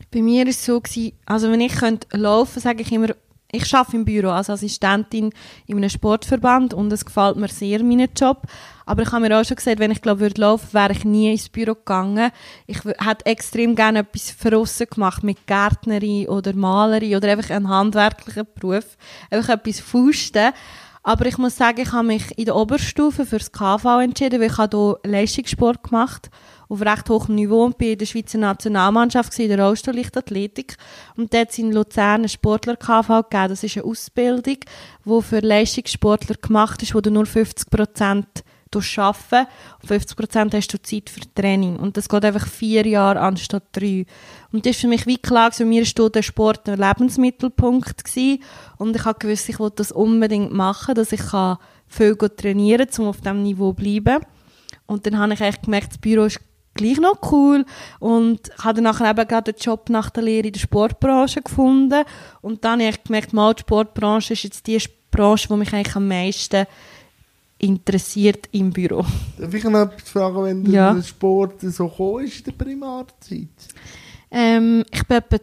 Bei 0.09 0.21
mir 0.21 0.45
war 0.45 0.49
es 0.49 0.65
so, 0.65 0.79
gewesen, 0.79 1.11
also 1.25 1.51
wenn 1.51 1.61
ich 1.61 1.75
könnte 1.75 2.07
laufen 2.17 2.61
sage 2.61 2.81
ich 2.81 2.91
immer, 2.93 3.09
ich 3.51 3.73
arbeite 3.73 3.97
im 3.97 4.05
Büro 4.05 4.29
als 4.29 4.49
Assistentin 4.49 5.31
in 5.65 5.77
einem 5.77 5.89
Sportverband 5.89 6.73
und 6.73 6.91
es 6.91 7.05
gefällt 7.05 7.35
mir 7.37 7.49
sehr, 7.49 7.83
meinen 7.83 8.09
Job. 8.15 8.43
Aber 8.87 9.03
ich 9.03 9.11
habe 9.11 9.27
mir 9.27 9.37
auch 9.37 9.43
schon 9.43 9.57
gesagt, 9.57 9.79
wenn 9.79 9.91
ich 9.91 10.01
glaube, 10.01 10.21
würde 10.21 10.39
laufen, 10.39 10.73
wäre 10.73 10.93
ich 10.93 11.03
nie 11.03 11.29
ins 11.29 11.49
Büro 11.49 11.75
gegangen. 11.75 12.31
Ich 12.67 12.83
hätte 12.85 13.25
extrem 13.25 13.75
gerne 13.75 13.99
etwas 13.99 14.31
verrissen 14.31 14.87
gemacht 14.89 15.23
mit 15.23 15.45
Gärtnerin 15.45 16.29
oder 16.29 16.53
Malerin 16.53 17.17
oder 17.17 17.29
einfach 17.29 17.49
einen 17.49 17.67
handwerklichen 17.67 18.47
Beruf. 18.55 18.97
Einfach 19.29 19.55
etwas 19.55 19.81
Fusten. 19.81 20.53
Aber 21.03 21.25
ich 21.25 21.37
muss 21.37 21.57
sagen, 21.57 21.81
ich 21.81 21.91
habe 21.91 22.07
mich 22.07 22.37
in 22.37 22.45
der 22.45 22.55
Oberstufe 22.55 23.25
für 23.25 23.39
das 23.39 23.51
KV 23.51 23.99
entschieden, 24.01 24.39
weil 24.39 24.51
ich 24.51 24.57
habe 24.57 24.77
hier 25.03 25.11
Leistungssport 25.11 25.83
gemacht 25.83 26.29
auf 26.69 26.81
recht 26.81 27.09
hohem 27.09 27.35
Niveau 27.35 27.65
und 27.65 27.77
bin 27.77 27.91
in 27.91 27.97
der 27.97 28.05
Schweizer 28.05 28.37
Nationalmannschaft 28.37 29.37
in 29.39 29.49
der 29.49 29.59
Rollstuhllichtathletik. 29.59 30.77
Und 31.17 31.33
dort 31.33 31.49
es 31.49 31.57
in 31.57 31.73
Luzern 31.73 32.21
einen 32.21 32.29
Sportler-KV 32.29 33.23
gegeben. 33.23 33.49
Das 33.49 33.63
ist 33.63 33.77
eine 33.77 33.85
Ausbildung, 33.85 34.57
die 35.05 35.21
für 35.21 35.39
Leistungssportler 35.39 36.35
gemacht 36.35 36.83
ist, 36.83 36.95
wo 36.95 37.01
du 37.01 37.11
nur 37.11 37.25
50 37.25 37.69
Prozent 37.69 38.27
arbeiten 38.77 39.47
und 39.81 39.89
50% 39.89 40.53
hast 40.53 40.73
du 40.73 40.81
Zeit 40.81 41.09
für 41.09 41.21
Training. 41.35 41.77
Und 41.77 41.97
das 41.97 42.09
geht 42.09 42.25
einfach 42.25 42.47
vier 42.47 42.85
Jahre 42.85 43.19
anstatt 43.19 43.63
drei. 43.71 44.05
Und 44.51 44.65
das 44.65 44.71
ist 44.75 44.81
für 44.81 44.87
mich 44.87 45.05
wie 45.05 45.17
klar, 45.17 45.51
für 45.51 45.65
mir 45.65 45.81
ist 45.81 45.97
der 45.97 46.21
Sport 46.21 46.67
ein 46.69 46.79
Lebensmittelpunkt 46.79 48.03
gewesen. 48.03 48.43
Und 48.77 48.95
ich 48.95 49.05
habe 49.05 49.19
gewusst, 49.19 49.49
ich 49.49 49.59
wollte 49.59 49.77
das 49.77 49.91
unbedingt 49.91 50.53
machen, 50.53 50.95
dass 50.95 51.11
ich 51.11 51.21
kann 51.21 51.57
viel 51.87 52.15
trainieren 52.15 52.87
kann, 52.87 53.03
um 53.03 53.09
auf 53.09 53.21
diesem 53.21 53.43
Niveau 53.43 53.73
zu 53.73 53.75
bleiben. 53.75 54.23
Und 54.85 55.05
dann 55.05 55.17
habe 55.17 55.33
ich 55.33 55.41
echt 55.41 55.63
gemerkt, 55.63 55.91
das 55.91 55.97
Büro 55.97 56.23
ist 56.23 56.39
gleich 56.77 56.99
noch 56.99 57.31
cool 57.31 57.65
und 57.99 58.39
habe 58.63 58.81
dann 58.81 58.95
eben 58.95 59.27
gerade 59.27 59.51
einen 59.51 59.59
Job 59.59 59.89
nach 59.89 60.09
der 60.09 60.23
Lehre 60.23 60.47
in 60.47 60.53
der 60.53 60.59
Sportbranche 60.59 61.41
gefunden 61.41 62.03
und 62.41 62.63
dann 62.63 62.79
habe 62.79 62.89
ich 62.89 63.03
gemerkt, 63.03 63.33
mal 63.33 63.53
die 63.53 63.61
Sportbranche 63.61 64.33
ist 64.33 64.43
jetzt 64.43 64.67
die 64.67 64.79
Branche, 65.11 65.47
die 65.47 65.55
mich 65.55 65.73
eigentlich 65.73 65.95
am 65.95 66.07
meisten 66.07 66.65
interessiert 67.59 68.49
im 68.51 68.71
Büro. 68.71 69.05
Darf 69.37 69.53
ich 69.53 69.63
noch 69.63 69.81
etwas 69.81 70.09
fragen, 70.09 70.43
wenn 70.43 70.71
ja. 70.71 70.93
der 70.93 71.01
Sport 71.01 71.61
so 71.61 71.87
gekommen 71.87 72.25
ist 72.25 72.39
in 72.39 72.43
der 72.45 72.63
Primarzeit? 72.63 73.47
Ähm, 74.29 74.83
ich 74.91 75.03
bin 75.05 75.17
etwa 75.17 75.37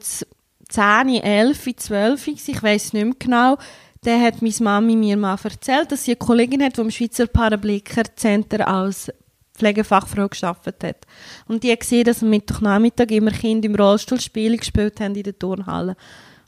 10, 0.68 1.22
11, 1.22 1.76
12, 1.76 2.28
ich 2.28 2.62
weiß 2.62 2.92
nicht 2.92 3.04
mehr 3.04 3.14
genau. 3.18 3.58
Dann 4.02 4.20
hat 4.20 4.42
meine 4.42 4.54
Mami 4.60 4.96
mir 4.96 5.16
mal 5.16 5.38
erzählt, 5.42 5.90
dass 5.90 6.04
sie 6.04 6.12
eine 6.12 6.16
Kollegin 6.16 6.62
hat, 6.62 6.76
die 6.76 6.80
im 6.82 6.90
Schweizer 6.90 7.26
Parablicker 7.26 8.04
Center 8.14 8.68
als 8.68 9.10
Pflegefachfrau 9.56 10.28
geschafft 10.28 10.66
hat. 10.66 11.06
Und 11.46 11.62
die 11.62 11.72
hat 11.72 11.80
gesehen, 11.80 12.04
dass 12.04 12.22
am 12.22 12.30
Mittwochnachmittag 12.30 13.10
immer 13.10 13.30
Kinder 13.30 13.66
im 13.66 13.76
Rollstuhl 13.76 14.20
Spiele 14.20 14.58
gespielt 14.58 15.00
haben 15.00 15.14
in 15.14 15.22
der 15.22 15.38
Turnhalle. 15.38 15.96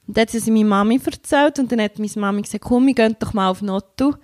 Und 0.07 0.17
dann 0.17 0.23
hat 0.23 0.31
sie 0.31 0.51
meine 0.51 0.65
Mami 0.67 1.01
erzählt 1.05 1.59
und 1.59 1.73
dann 1.73 1.81
hat 1.81 1.99
meine 1.99 2.11
Mami 2.15 2.43
gesagt, 2.43 2.65
komm, 2.65 2.87
wir 2.87 2.95
gehen 2.95 3.17
doch 3.19 3.33
mal 3.33 3.49
auf 3.49 3.63
Notto 3.63 4.15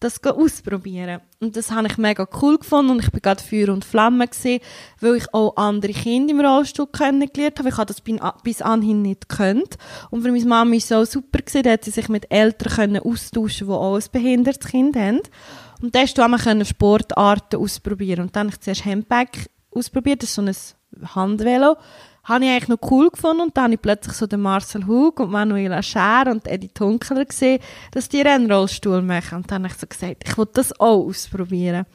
das 0.00 0.22
ausprobieren. 0.24 1.20
Und 1.40 1.56
das 1.56 1.70
habe 1.70 1.86
ich 1.86 1.98
mega 1.98 2.26
cool 2.40 2.58
gefunden 2.58 2.92
und 2.92 3.04
ich 3.04 3.10
bin 3.10 3.20
gerade 3.20 3.42
Feuer 3.42 3.68
und 3.68 3.84
Flamme 3.84 4.26
gesehen, 4.26 4.60
weil 5.00 5.16
ich 5.16 5.32
auch 5.34 5.56
andere 5.56 5.92
Kinder 5.92 6.32
im 6.32 6.40
Rollstuhl 6.40 6.86
kennengelernt 6.86 7.58
habe. 7.58 7.68
Ich 7.68 7.76
habe 7.76 7.86
das 7.86 8.02
bis 8.42 8.62
anhin 8.62 9.02
nicht 9.02 9.28
gekannt. 9.28 9.76
Und 10.10 10.22
für 10.22 10.32
meine 10.32 10.44
Mami 10.44 10.80
so 10.80 11.04
super 11.04 11.40
gesehen, 11.40 11.70
hat 11.70 11.84
sie 11.84 11.90
sich 11.90 12.08
mit 12.08 12.30
Eltern 12.32 12.98
austauschen, 12.98 13.66
die 13.66 13.72
auch 13.72 13.96
ein 13.96 14.04
behindertes 14.10 14.70
Kind 14.70 14.96
haben. 14.96 15.20
Und 15.82 15.94
dann 15.94 16.06
konnte 16.06 16.56
du 16.56 16.64
Sportarten 16.64 17.60
ausprobieren. 17.60 18.22
Und 18.22 18.36
dann 18.36 18.46
habe 18.46 18.54
ich 18.54 18.60
zuerst 18.60 18.86
Handbag 18.86 19.28
ausprobiert, 19.70 20.22
das 20.22 20.30
ist 20.30 20.34
so 20.34 20.42
ein 20.42 21.14
Handvelo 21.14 21.76
habe 22.24 22.44
ich 22.44 22.50
eigentlich 22.50 22.68
noch 22.68 22.90
cool 22.90 23.10
gefunden 23.10 23.42
und 23.42 23.56
dann 23.56 23.64
habe 23.64 23.74
ich 23.74 23.82
plötzlich 23.82 24.14
so 24.14 24.26
den 24.26 24.40
Marcel 24.40 24.86
Hug 24.86 25.20
und 25.20 25.30
Manuela 25.30 25.82
Scher 25.82 26.24
und 26.30 26.46
Eddie 26.46 26.68
Tunkeler 26.68 27.24
gesehen, 27.24 27.60
dass 27.92 28.08
die 28.08 28.24
einen 28.24 28.50
Rollstuhl 28.50 29.02
machen 29.02 29.38
und 29.38 29.50
dann 29.50 29.62
habe 29.62 29.72
ich 29.72 29.80
so 29.80 29.86
gesagt, 29.86 30.24
ich 30.24 30.36
will 30.36 30.48
das 30.52 30.78
auch 30.78 31.06
ausprobieren. 31.06 31.86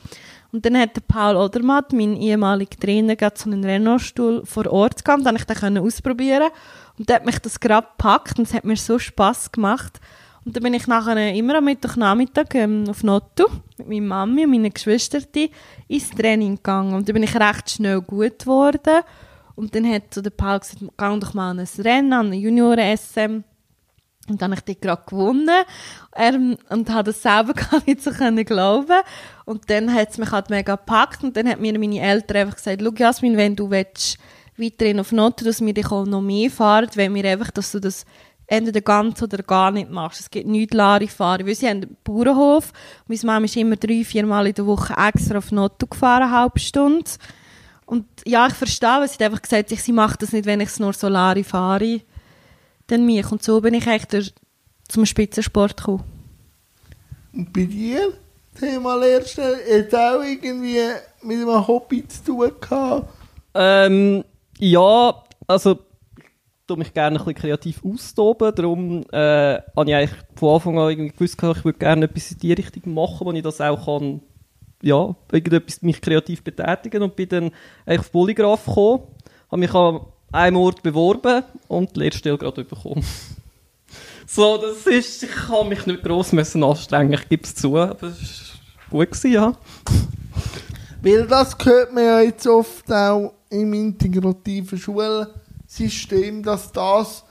Und 0.52 0.66
dann 0.66 0.78
hat 0.78 1.06
Paul 1.08 1.36
Odermatt, 1.36 1.92
mein 1.92 2.16
ehemaliger 2.16 2.80
Trainer, 2.80 3.16
gerade 3.16 3.38
so 3.38 3.50
einen 3.50 3.64
Renault-Stuhl 3.64 4.46
vor 4.46 4.68
Ort 4.72 5.04
gehabt, 5.04 5.26
dann 5.26 5.36
ich 5.36 5.44
den 5.44 5.78
ausprobieren 5.78 6.50
und 6.98 7.10
dann 7.10 7.18
hat 7.18 7.26
mich 7.26 7.40
das 7.40 7.60
gerade 7.60 7.88
gepackt 7.88 8.40
und 8.40 8.48
es 8.48 8.54
hat 8.54 8.64
mir 8.64 8.78
so 8.78 8.98
Spass 8.98 9.52
gemacht. 9.52 10.00
Und 10.46 10.56
dann 10.56 10.64
bin 10.64 10.76
ich 10.76 10.86
nachher 10.86 11.34
immer 11.34 11.56
am 11.56 11.66
Mittwochnachmittag 11.66 12.54
ähm, 12.54 12.86
auf 12.88 13.04
Notto 13.04 13.48
mit 13.80 13.88
meiner 13.88 14.06
Mami 14.06 14.46
und 14.46 14.52
meinen 14.52 14.74
Geschwistern 14.74 15.26
ins 15.88 16.12
Training 16.12 16.58
gegangen. 16.58 16.94
Und 16.94 17.10
dann 17.10 17.16
bin 17.16 17.24
ich 17.24 17.36
recht 17.36 17.72
schnell 17.72 18.00
gut 18.02 18.40
geworden 18.40 19.04
und 19.56 19.76
dann 19.76 19.90
hat 19.90 20.14
so 20.14 20.22
der 20.22 20.32
Paul 20.32 20.60
gesagt, 20.60 20.80
geh 20.82 21.20
doch 21.20 21.34
mal 21.34 21.52
an 21.52 21.60
ein 21.60 21.68
Rennen, 21.80 22.14
an 22.14 22.32
ein 22.32 22.40
Junioren-SM. 22.40 23.44
Und 24.28 24.42
dann 24.42 24.52
habe 24.52 24.60
ich 24.60 24.76
die 24.76 24.82
gerade 24.82 25.04
gewonnen 25.06 25.50
ähm, 26.16 26.58
und 26.70 26.90
habe 26.90 27.12
das 27.12 27.22
selber 27.22 27.54
gar 27.72 27.82
nicht 27.86 28.02
so 28.02 28.10
können 28.10 28.44
glauben 28.44 29.02
Und 29.46 29.70
dann 29.70 29.94
hat 29.94 30.10
es 30.10 30.18
mich 30.18 30.32
halt 30.32 30.50
mega 30.50 30.76
gepackt 30.76 31.24
und 31.24 31.38
dann 31.38 31.48
hat 31.48 31.60
mir 31.60 31.78
meine 31.78 32.02
Eltern 32.02 32.38
einfach 32.38 32.56
gesagt, 32.56 32.82
schau 32.84 32.92
Jasmin, 32.96 33.38
wenn 33.38 33.56
du 33.56 33.70
willst, 33.70 34.18
weiterhin 34.58 35.00
auf 35.00 35.12
Noten, 35.12 35.46
dass 35.46 35.64
wir 35.64 35.74
dich 35.74 35.92
auch 35.92 36.06
noch 36.06 36.22
mehr 36.22 36.50
fahren, 36.50 36.90
wenn 36.96 37.14
wir 37.14 37.26
einfach, 37.26 37.52
dass 37.52 37.72
du 37.72 37.80
das 37.80 38.06
entweder 38.48 38.82
ganz 38.82 39.22
oder 39.22 39.44
gar 39.44 39.72
nicht 39.72 39.90
machst. 39.90 40.22
Es 40.22 40.30
gibt 40.30 40.48
nichts 40.48 40.74
Larifari, 40.74 41.46
weil 41.46 41.56
sie 41.56 41.68
haben 41.68 41.84
einen 41.84 41.98
Bauernhof. 42.04 42.72
Meine 43.08 43.20
Mama 43.24 43.46
ist 43.46 43.58
immer 43.58 43.76
drei, 43.76 44.04
vier 44.04 44.26
Mal 44.26 44.48
in 44.48 44.54
der 44.54 44.66
Woche 44.66 44.94
extra 44.98 45.38
auf 45.38 45.52
Noto 45.52 45.88
gefahren, 45.88 46.24
eine 46.24 46.32
halbe 46.32 46.60
Stunde. 46.60 47.10
Und 47.86 48.06
ja, 48.26 48.48
ich 48.48 48.54
verstehe, 48.54 49.00
weil 49.00 49.08
sie 49.08 49.16
hat 49.16 49.22
einfach 49.24 49.42
gesagt, 49.42 49.70
sie 49.70 49.92
macht 49.92 50.22
das 50.22 50.34
nicht, 50.34 50.46
wenn 50.46 50.60
ich 50.60 50.70
es 50.70 50.80
nur 50.80 50.94
Solari 50.94 51.44
fahre, 51.44 52.02
dann 52.88 53.06
mich. 53.06 53.32
Und 53.32 53.44
so 53.44 53.62
bin 53.62 53.74
ich 53.74 53.88
eigentlich 53.88 54.06
durch, 54.06 54.34
zum 54.88 55.06
Spitzensport 55.06 55.78
gekommen. 55.78 56.04
Und 57.34 57.54
bei 57.54 57.66
dir, 57.66 58.14
Thema 58.60 58.96
Lehrstelle, 58.96 59.58
hat 59.78 59.94
auch 59.94 60.24
irgendwie 60.24 60.80
mit 61.22 61.38
einem 61.38 61.68
Hobby 61.68 62.08
zu 62.08 62.24
tun 62.24 62.52
gehabt? 62.60 63.10
Ähm, 63.54 64.24
ja, 64.58 65.24
also 65.48 65.80
ich 66.18 66.68
tue 66.68 66.78
mich 66.78 66.94
gerne 66.94 67.20
ein 67.20 67.26
bisschen 67.26 67.36
kreativ 67.36 67.84
austoben, 67.86 68.56
darum 68.56 69.04
äh, 69.12 69.60
habe 69.76 69.90
ich 69.90 69.96
eigentlich 69.96 70.20
von 70.36 70.56
Anfang 70.56 70.80
an 70.80 70.90
irgendwie 70.90 71.12
gewusst, 71.12 71.36
ich 71.36 71.66
würde 71.66 71.78
gerne 71.78 72.06
etwas 72.06 72.32
in 72.32 72.40
die 72.40 72.54
Richtung 72.54 72.94
machen, 72.94 73.28
wo 73.28 73.32
ich 73.32 73.44
das 73.44 73.62
auch 73.62 73.86
kann 73.86 74.22
ja, 74.86 75.16
irgendetwas 75.32 75.82
mich 75.82 76.00
kreativ 76.00 76.44
betätigen 76.44 77.02
und 77.02 77.16
bin 77.16 77.28
dann 77.28 77.52
eigentlich 77.86 78.02
auf 78.02 78.12
Polygraph 78.12 78.66
gekommen, 78.66 79.04
habe 79.50 79.60
mich 79.60 79.74
an 79.74 80.02
einem 80.32 80.58
Ort 80.58 80.84
beworben 80.84 81.44
und 81.68 81.96
die 81.96 82.02
Lehrstelle 82.02 82.38
gerade 82.38 82.64
bekommen. 82.64 83.04
so, 84.28 84.58
das 84.58 84.86
ist, 84.86 85.24
ich 85.24 85.50
habe 85.50 85.70
mich 85.70 85.88
nicht 85.88 86.04
gross 86.04 86.32
müssen 86.34 86.64
anstrengen, 86.64 87.14
ich 87.14 87.28
gebe 87.28 87.44
es 87.44 87.56
zu, 87.56 87.76
aber 87.76 88.08
es 88.08 88.54
war 88.92 89.06
gut, 89.08 89.24
ja. 89.24 89.54
Weil 91.02 91.26
das 91.26 91.58
hört 91.64 91.92
man 91.92 92.04
ja 92.04 92.22
jetzt 92.22 92.46
oft 92.46 92.92
auch 92.92 93.34
im 93.50 93.74
integrativen 93.74 94.78
Schulsystem, 94.78 96.44
dass 96.44 96.72
das 96.72 97.24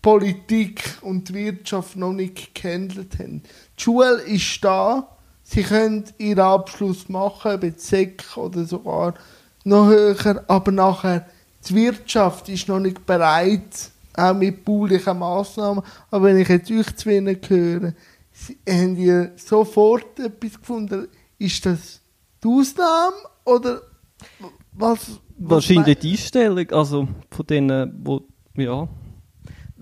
Politik 0.00 0.82
und 1.02 1.32
Wirtschaft 1.34 1.96
noch 1.96 2.14
nicht 2.14 2.54
gehandelt 2.54 3.18
haben. 3.18 3.42
Die 3.78 3.82
Schule 3.82 4.22
ist 4.22 4.64
da, 4.64 5.08
Sie 5.52 5.64
können 5.64 6.04
ihren 6.16 6.40
Abschluss 6.40 7.10
machen, 7.10 7.60
bei 7.60 7.74
SEC 7.76 8.38
oder 8.38 8.64
sogar 8.64 9.12
noch 9.64 9.88
höher, 9.88 10.42
aber 10.48 10.72
nachher 10.72 11.26
die 11.68 11.74
Wirtschaft 11.74 12.48
ist 12.48 12.68
noch 12.68 12.80
nicht 12.80 13.04
bereit, 13.04 13.90
auch 14.14 14.32
mit 14.32 14.64
baulichen 14.64 15.18
Massnahmen. 15.18 15.82
Aber 16.10 16.24
wenn 16.24 16.38
ich 16.38 16.48
jetzt 16.48 16.70
euch 16.70 16.96
zu 16.96 17.10
ihnen 17.10 17.38
höre, 17.46 17.92
Sie, 18.32 18.56
haben 18.66 18.96
ihr 18.96 19.32
sofort 19.36 20.18
etwas 20.18 20.58
gefunden? 20.58 21.06
Ist 21.38 21.66
das 21.66 22.00
die 22.42 22.48
Ausnahme 22.48 23.16
oder 23.44 23.82
was? 24.72 25.20
was 25.36 25.50
Wahrscheinlich 25.50 25.98
die 25.98 26.12
Einstellung, 26.12 26.70
also 26.70 27.08
von 27.30 27.46
denen, 27.46 28.00
wo, 28.02 28.22
ja, 28.56 28.88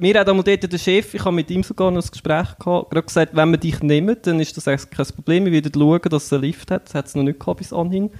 mir 0.00 0.18
hat 0.18 0.28
einmal 0.28 0.44
dort 0.44 0.72
der 0.72 0.78
Chef, 0.78 1.14
ich 1.14 1.24
habe 1.24 1.34
mit 1.34 1.50
ihm 1.50 1.62
sogar 1.62 1.90
noch 1.90 2.02
ein 2.02 2.10
Gespräch 2.10 2.58
gehabt, 2.58 2.90
gerade 2.90 3.06
gesagt, 3.06 3.36
wenn 3.36 3.50
wir 3.50 3.58
dich 3.58 3.80
nehmen, 3.80 4.16
dann 4.22 4.40
ist 4.40 4.56
das 4.56 4.66
eigentlich 4.66 4.90
kein 4.90 5.06
Problem. 5.06 5.44
Wir 5.44 5.52
werden 5.52 5.72
schauen, 5.74 6.00
dass 6.10 6.24
es 6.24 6.32
einen 6.32 6.42
Lift 6.42 6.70
hat. 6.70 6.86
Das 6.86 6.94
hat 6.94 7.06
es 7.06 7.14
noch 7.14 7.22
nicht 7.22 7.38
gehabt 7.38 7.58
bis 7.58 7.72
anhin. 7.72 8.10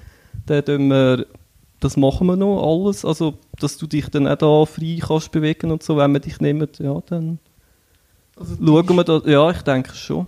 Dann 0.46 0.88
wir, 0.88 1.26
das 1.80 1.96
machen 1.96 2.26
wir 2.26 2.36
noch 2.36 2.62
alles. 2.62 3.04
Also, 3.04 3.38
dass 3.58 3.78
du 3.78 3.86
dich 3.86 4.08
dann 4.08 4.26
auch 4.28 4.36
da 4.36 4.64
frei 4.66 4.98
kannst 5.00 5.32
bewegen 5.32 5.70
und 5.70 5.82
so, 5.82 5.96
wenn 5.96 6.12
wir 6.12 6.20
dich 6.20 6.40
nehmen, 6.40 6.68
ja, 6.78 7.00
dann 7.06 7.38
also 8.36 8.56
schauen 8.56 8.96
wir 8.96 9.04
da. 9.04 9.22
Ja, 9.24 9.50
ich 9.50 9.62
denke 9.62 9.94
schon. 9.94 10.26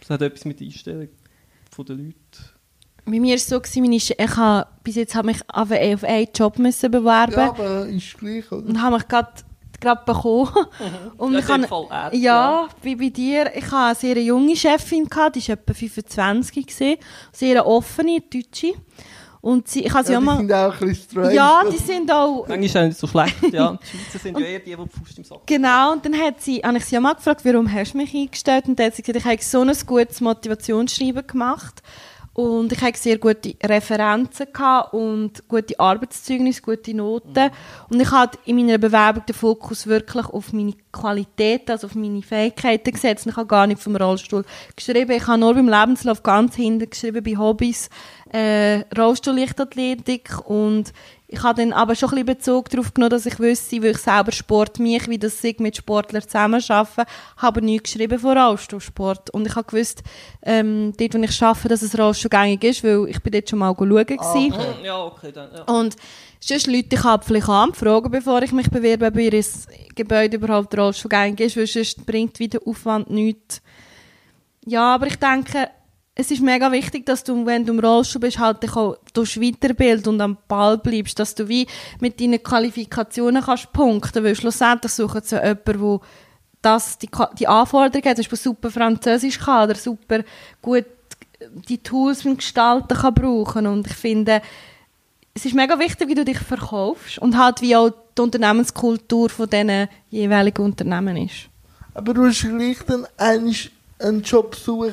Das 0.00 0.10
hat 0.10 0.22
etwas 0.22 0.44
mit 0.44 0.60
der 0.60 0.66
Einstellung 0.66 1.08
der 1.76 1.96
Leute. 1.96 2.14
Bei 3.04 3.20
mir 3.20 3.30
war 3.30 3.34
es 3.34 3.48
so, 3.48 3.60
ich 3.60 4.36
habe 4.36 4.68
bis 4.82 4.94
jetzt 4.94 5.14
habe 5.14 5.26
mich 5.26 5.40
auf 5.48 5.70
einen 5.70 6.28
Job 6.34 6.58
müssen 6.58 6.90
bewerben. 6.90 7.32
Ja, 7.32 7.50
aber 7.50 7.86
ist 7.86 8.16
gleich, 8.18 8.50
oder? 8.50 8.66
Und 8.66 8.80
habe 8.80 8.96
mich 8.96 9.08
gerade 9.08 9.32
gerade 9.84 10.02
bekommen. 10.04 10.50
Mhm. 10.54 11.12
Und 11.16 11.34
ich 11.38 11.46
kann, 11.46 11.66
ja, 11.90 12.10
ja, 12.12 12.68
wie 12.82 12.96
bei 12.96 13.08
dir. 13.10 13.52
Ich 13.54 13.64
hatte 13.64 13.76
eine 13.76 13.94
sehr 13.94 14.22
junge 14.22 14.56
Chefin, 14.56 15.08
gehabt, 15.08 15.36
die 15.36 15.48
war 15.48 15.54
etwa 15.54 15.74
25, 15.74 16.66
gewesen, 16.66 16.96
sehr 17.32 17.66
offene, 17.66 18.20
deutsche. 18.20 18.74
Und 19.40 19.68
sie, 19.68 19.84
ich 19.84 19.92
habe 19.92 20.06
sie 20.06 20.12
ja, 20.12 20.18
auch 20.20 20.22
mal... 20.22 20.38
Die 20.38 20.46
sind 20.46 20.54
auch 20.54 20.80
ein 20.80 20.88
bisschen 20.88 21.10
strange. 21.10 21.34
Ja, 21.34 21.62
die 21.70 21.76
sind 21.76 22.10
auch... 22.10 22.48
Manchmal 22.48 22.64
ist 22.64 22.76
auch 22.76 22.82
nicht 22.82 22.98
so 22.98 23.06
schlecht, 23.06 23.52
ja. 23.52 23.72
Die 23.82 23.86
Schweizer 23.86 24.18
sind 24.18 24.38
ja 24.38 24.46
eher 24.46 24.58
die, 24.58 24.70
die 24.70 24.76
die 24.76 24.88
Fuß 24.88 25.18
im 25.18 25.24
Sack 25.24 25.40
Genau, 25.44 25.92
und 25.92 26.02
dann 26.06 26.18
hat 26.18 26.40
sie, 26.40 26.62
habe 26.64 26.78
ich 26.78 26.86
sie 26.86 26.96
auch 26.96 27.02
mal 27.02 27.12
gefragt, 27.12 27.44
warum 27.44 27.70
hast 27.70 27.92
du 27.92 27.98
mich 27.98 28.14
eingestellt? 28.14 28.68
Und 28.68 28.78
dann 28.78 28.86
hat 28.86 28.94
sie 28.94 29.02
gesagt, 29.02 29.18
ich 29.18 29.30
habe 29.30 29.42
so 29.42 29.60
ein 29.60 29.86
gutes 29.86 30.22
Motivationsschreiben 30.22 31.26
gemacht 31.26 31.82
und 32.34 32.72
ich 32.72 32.80
hatte 32.82 32.98
sehr 32.98 33.18
gute 33.18 33.54
Referenzen 33.62 34.48
und 34.90 35.48
gute 35.48 35.78
Arbeitszeugnisse, 35.78 36.62
gute 36.62 36.92
Noten. 36.92 37.50
Und 37.88 38.00
ich 38.00 38.10
hatte 38.10 38.38
in 38.44 38.56
meiner 38.56 38.76
Bewerbung 38.76 39.24
den 39.24 39.36
Fokus 39.36 39.86
wirklich 39.86 40.26
auf 40.26 40.52
meine 40.52 40.74
Qualität, 40.90 41.70
also 41.70 41.86
auf 41.86 41.94
meine 41.94 42.22
Fähigkeiten 42.22 42.90
gesetzt. 42.90 43.26
Ich 43.28 43.36
habe 43.36 43.46
gar 43.46 43.68
nicht 43.68 43.80
vom 43.80 43.94
Rollstuhl 43.94 44.44
geschrieben. 44.74 45.12
Ich 45.12 45.28
habe 45.28 45.38
nur 45.38 45.54
beim 45.54 45.68
Lebenslauf 45.68 46.24
ganz 46.24 46.56
hinten 46.56 46.90
geschrieben, 46.90 47.22
bei 47.22 47.36
Hobbys, 47.36 47.88
äh, 48.32 48.80
Rollstuhl-Lichtathletik 48.96 50.44
und 50.44 50.92
ich 51.34 51.42
habe 51.42 51.60
dann 51.60 51.72
aber 51.72 51.94
schon 51.94 52.10
ein 52.10 52.24
bisschen 52.24 52.38
Bezug 52.38 52.68
darauf 52.70 52.94
genommen, 52.94 53.10
dass 53.10 53.26
ich 53.26 53.38
wüsste, 53.38 53.82
weil 53.82 53.90
ich 53.90 53.98
selber 53.98 54.32
Sport 54.32 54.78
mich, 54.78 55.08
wie 55.08 55.18
das 55.18 55.40
sich 55.40 55.58
mit 55.58 55.76
Sportlern 55.76 56.22
zusammenarbeiten, 56.22 57.04
habe 57.36 57.62
nichts 57.62 57.92
geschrieben 57.92 58.18
von 58.18 58.38
Rollstuhlsport. 58.38 59.30
Und 59.30 59.46
ich 59.46 59.56
habe 59.56 59.66
gewusst, 59.66 60.02
ähm, 60.42 60.92
dort, 60.96 61.14
wo 61.14 61.18
ich 61.18 61.42
arbeite, 61.42 61.68
dass 61.68 61.82
es 61.82 61.98
Rollstuhl 61.98 62.28
gängig 62.30 62.62
ist, 62.64 62.84
weil 62.84 63.08
ich 63.08 63.20
bin 63.22 63.32
dort 63.32 63.50
schon 63.50 63.58
mal 63.58 63.74
schauen 63.76 64.06
gewesen. 64.06 64.46
Mhm, 64.48 64.84
Ja, 64.84 65.04
okay, 65.04 65.32
dann. 65.32 65.50
Ja. 65.52 65.62
Und 65.64 65.96
sonst 66.40 66.66
Leute, 66.66 66.94
ich 66.94 67.04
habe 67.04 67.24
vielleicht 67.24 67.48
an, 67.48 67.74
fragen, 67.74 68.10
bevor 68.10 68.42
ich 68.42 68.52
mich 68.52 68.70
bewerbe, 68.70 69.06
ob 69.06 69.16
ihr 69.16 69.44
Gebäude 69.94 70.36
überhaupt 70.36 70.76
rollstuhlgängig 70.78 71.40
ist, 71.40 71.56
weil 71.56 71.66
sonst 71.66 72.06
bringt 72.06 72.38
wieder 72.38 72.60
Aufwand 72.64 73.10
nichts. 73.10 73.60
Ja, 74.66 74.94
aber 74.94 75.08
ich 75.08 75.16
denke, 75.16 75.68
es 76.16 76.30
ist 76.30 76.42
mega 76.42 76.70
wichtig, 76.70 77.06
dass 77.06 77.24
du, 77.24 77.44
wenn 77.44 77.66
du 77.66 77.72
im 77.72 77.80
Rollstuhl 77.80 78.20
bist, 78.20 78.38
halt 78.38 78.62
dich 78.62 78.76
auch 78.76 78.96
durch 79.12 79.36
und 79.36 80.20
am 80.20 80.38
Ball 80.46 80.78
bleibst, 80.78 81.18
dass 81.18 81.34
du 81.34 81.48
wie 81.48 81.66
mit 82.00 82.20
deinen 82.20 82.42
Qualifikationen 82.42 83.42
kannst 83.42 83.72
punkten, 83.72 84.22
weil 84.22 84.36
schlussendlich 84.36 84.92
suchen 84.92 85.22
sie 85.24 85.36
jemanden, 85.36 85.64
der 85.64 86.00
das, 86.62 86.98
die, 86.98 87.10
die 87.38 87.48
Anforderungen 87.48 88.08
hat, 88.08 88.16
zum 88.16 88.22
Beispiel 88.22 88.38
super 88.38 88.70
Französisch 88.70 89.38
kann 89.38 89.68
oder 89.68 89.74
super 89.74 90.20
gut 90.62 90.86
die 91.68 91.78
Tools 91.78 92.22
beim 92.22 92.36
Gestalten 92.36 92.96
kann 92.96 93.14
brauchen 93.14 93.66
und 93.66 93.86
ich 93.86 93.94
finde, 93.94 94.40
es 95.34 95.44
ist 95.44 95.54
mega 95.54 95.78
wichtig, 95.78 96.08
wie 96.08 96.14
du 96.14 96.24
dich 96.24 96.38
verkaufst 96.38 97.18
und 97.18 97.36
halt 97.36 97.60
wie 97.60 97.76
auch 97.76 97.90
die 98.16 98.22
Unternehmenskultur 98.22 99.28
von 99.28 99.50
diesen 99.50 99.88
jeweiligen 100.10 100.62
Unternehmen 100.62 101.16
ist. 101.16 101.48
Aber 101.92 102.14
du 102.14 102.24
hast 102.24 102.42
gleich 102.42 102.78
dann 102.86 103.06
einen 103.18 104.22
Jobsuch 104.22 104.92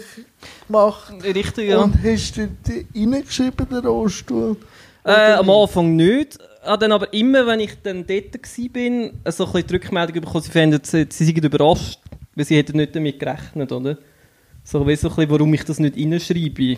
gemacht 0.67 1.13
Richtig, 1.23 1.69
ja. 1.69 1.79
und 1.79 1.95
hast 2.03 2.37
dort 2.37 2.49
reingeschrieben, 2.95 3.67
den 3.69 3.85
Rollstuhl. 3.85 4.57
Äh, 5.03 5.33
am 5.33 5.49
Anfang 5.49 5.95
nicht. 5.95 6.37
Ah, 6.63 6.77
dann 6.77 6.91
aber 6.91 7.11
immer, 7.11 7.47
wenn 7.47 7.59
ich 7.59 7.71
dann 7.81 8.05
dort 8.05 8.35
war, 8.35 9.31
so 9.31 9.45
ein 9.45 9.51
bisschen 9.51 9.67
die 9.67 9.73
Rückmeldung 9.73 10.21
bekommen, 10.21 10.43
sie 10.43 10.51
fänden, 10.51 10.79
sie, 10.83 11.07
sie 11.09 11.25
seien 11.25 11.43
überrascht, 11.43 11.99
weil 12.35 12.45
sie 12.45 12.55
hätten 12.55 12.77
nicht 12.77 12.95
damit 12.95 13.19
gerechnet, 13.19 13.71
oder? 13.71 13.97
So, 14.63 14.85
weißt 14.85 15.03
du, 15.03 15.09
so 15.09 15.13
ein 15.13 15.15
bisschen, 15.15 15.31
warum 15.31 15.53
ich 15.55 15.63
das 15.63 15.79
nicht 15.79 15.97
reinschreibe. 15.97 16.77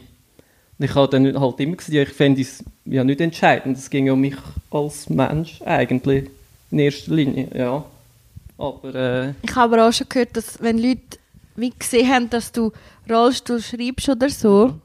Und 0.79 0.85
ich 0.85 0.95
habe 0.95 1.09
dann 1.09 1.39
halt 1.39 1.59
immer 1.59 1.75
gesagt, 1.75 1.93
ja, 1.93 2.03
ich 2.03 2.09
fände 2.09 2.41
es 2.41 2.63
ja 2.85 3.03
nicht 3.03 3.19
entscheidend. 3.19 3.77
Es 3.77 3.89
ging 3.89 4.07
ja 4.07 4.13
um 4.13 4.21
mich 4.21 4.35
als 4.71 5.09
Mensch 5.09 5.61
eigentlich, 5.63 6.29
in 6.71 6.79
erster 6.79 7.13
Linie, 7.13 7.49
ja. 7.53 7.83
Aber, 8.57 8.95
äh, 8.95 9.33
Ich 9.41 9.55
habe 9.55 9.75
aber 9.75 9.89
auch 9.89 9.93
schon 9.93 10.07
gehört, 10.07 10.35
dass 10.37 10.61
wenn 10.61 10.77
Leute 10.77 11.17
wie 11.55 11.69
gesehen 11.71 12.09
haben, 12.11 12.29
dass 12.29 12.51
du 12.51 12.71
Rollstuhl 13.09 13.61
schreibst 13.61 14.09
oder 14.09 14.29
so, 14.29 14.75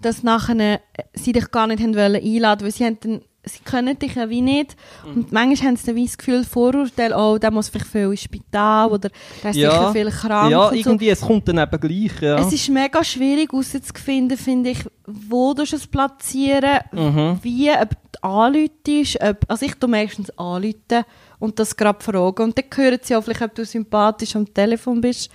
dass 0.00 0.22
nachher 0.22 0.58
äh, 0.58 0.78
sie 1.14 1.32
dich 1.32 1.50
gar 1.50 1.66
nicht 1.66 1.82
haben 1.82 1.94
wollen 1.94 2.16
einladen, 2.22 2.64
weil 2.64 2.72
sie 2.72 2.84
haben 2.84 2.98
dann, 3.00 3.20
sie 3.44 3.58
können 3.64 3.98
dich 3.98 4.14
ja 4.14 4.28
wie 4.28 4.40
nicht 4.40 4.76
und 5.04 5.32
manchmal 5.32 5.68
haben 5.70 5.76
sie 5.76 5.86
dann 5.86 5.96
wie 5.96 6.06
das 6.06 6.16
Gefühl, 6.18 6.44
Vorurteil, 6.44 7.12
oh, 7.12 7.38
der 7.38 7.50
muss 7.50 7.68
vielleicht 7.68 7.86
viel 7.88 8.10
ins 8.10 8.22
Spital 8.22 8.88
oder 8.90 9.10
der 9.42 9.50
ist 9.50 9.56
Ja. 9.56 9.70
sicher 9.70 9.92
viel 9.92 10.10
krank 10.10 10.50
ja, 10.50 10.64
und 10.68 10.68
so. 10.70 10.74
irgendwie, 10.90 11.08
es 11.08 11.20
kommt 11.20 11.46
dann 11.48 11.58
eben 11.58 11.80
gleich, 11.80 12.20
ja. 12.22 12.38
Es 12.38 12.52
ist 12.52 12.68
mega 12.68 13.02
schwierig 13.04 13.52
herauszufinden, 13.52 14.36
finde 14.38 14.70
ich, 14.70 14.84
wo 15.06 15.54
du 15.54 15.62
es 15.62 15.86
platzieren, 15.86 16.80
Mhm. 16.92 17.38
wie, 17.42 17.70
ob 17.70 17.90
du 17.90 18.22
anläutest, 18.22 19.18
ob, 19.22 19.38
also 19.48 19.66
ich 19.66 19.74
tu 19.74 19.86
meistens 19.88 20.30
anläuten 20.38 21.04
und 21.38 21.58
das 21.58 21.76
gerade 21.76 22.02
fragen 22.02 22.42
und 22.44 22.58
dann 22.58 22.64
hören 22.74 22.98
sie 23.02 23.14
auch 23.16 23.22
vielleicht, 23.22 23.42
ob 23.42 23.54
du 23.54 23.64
sympathisch 23.64 24.34
am 24.36 24.52
Telefon 24.52 25.00
bist 25.00 25.30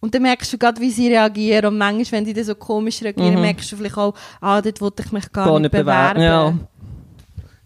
und 0.00 0.14
dann 0.14 0.22
merkst 0.22 0.52
du 0.52 0.58
gerade, 0.58 0.80
wie 0.80 0.90
sie 0.90 1.08
reagieren 1.08 1.66
und 1.66 1.78
manchmal, 1.78 2.18
wenn 2.20 2.24
die 2.24 2.32
dann 2.34 2.44
so 2.44 2.54
komisch 2.54 3.02
reagieren, 3.02 3.34
Mhm. 3.34 3.40
merkst 3.40 3.70
du 3.72 3.76
vielleicht 3.76 3.96
auch, 3.96 4.14
ah, 4.40 4.60
dort 4.62 4.80
wollte 4.80 5.02
ich 5.04 5.12
mich 5.12 5.30
gar, 5.32 5.46
Gar 5.46 5.54
nicht 5.60 5.72
nicht 5.72 5.82
bewerben. 5.82 6.14
bewerben, 6.20 6.20
ja. 6.22 6.54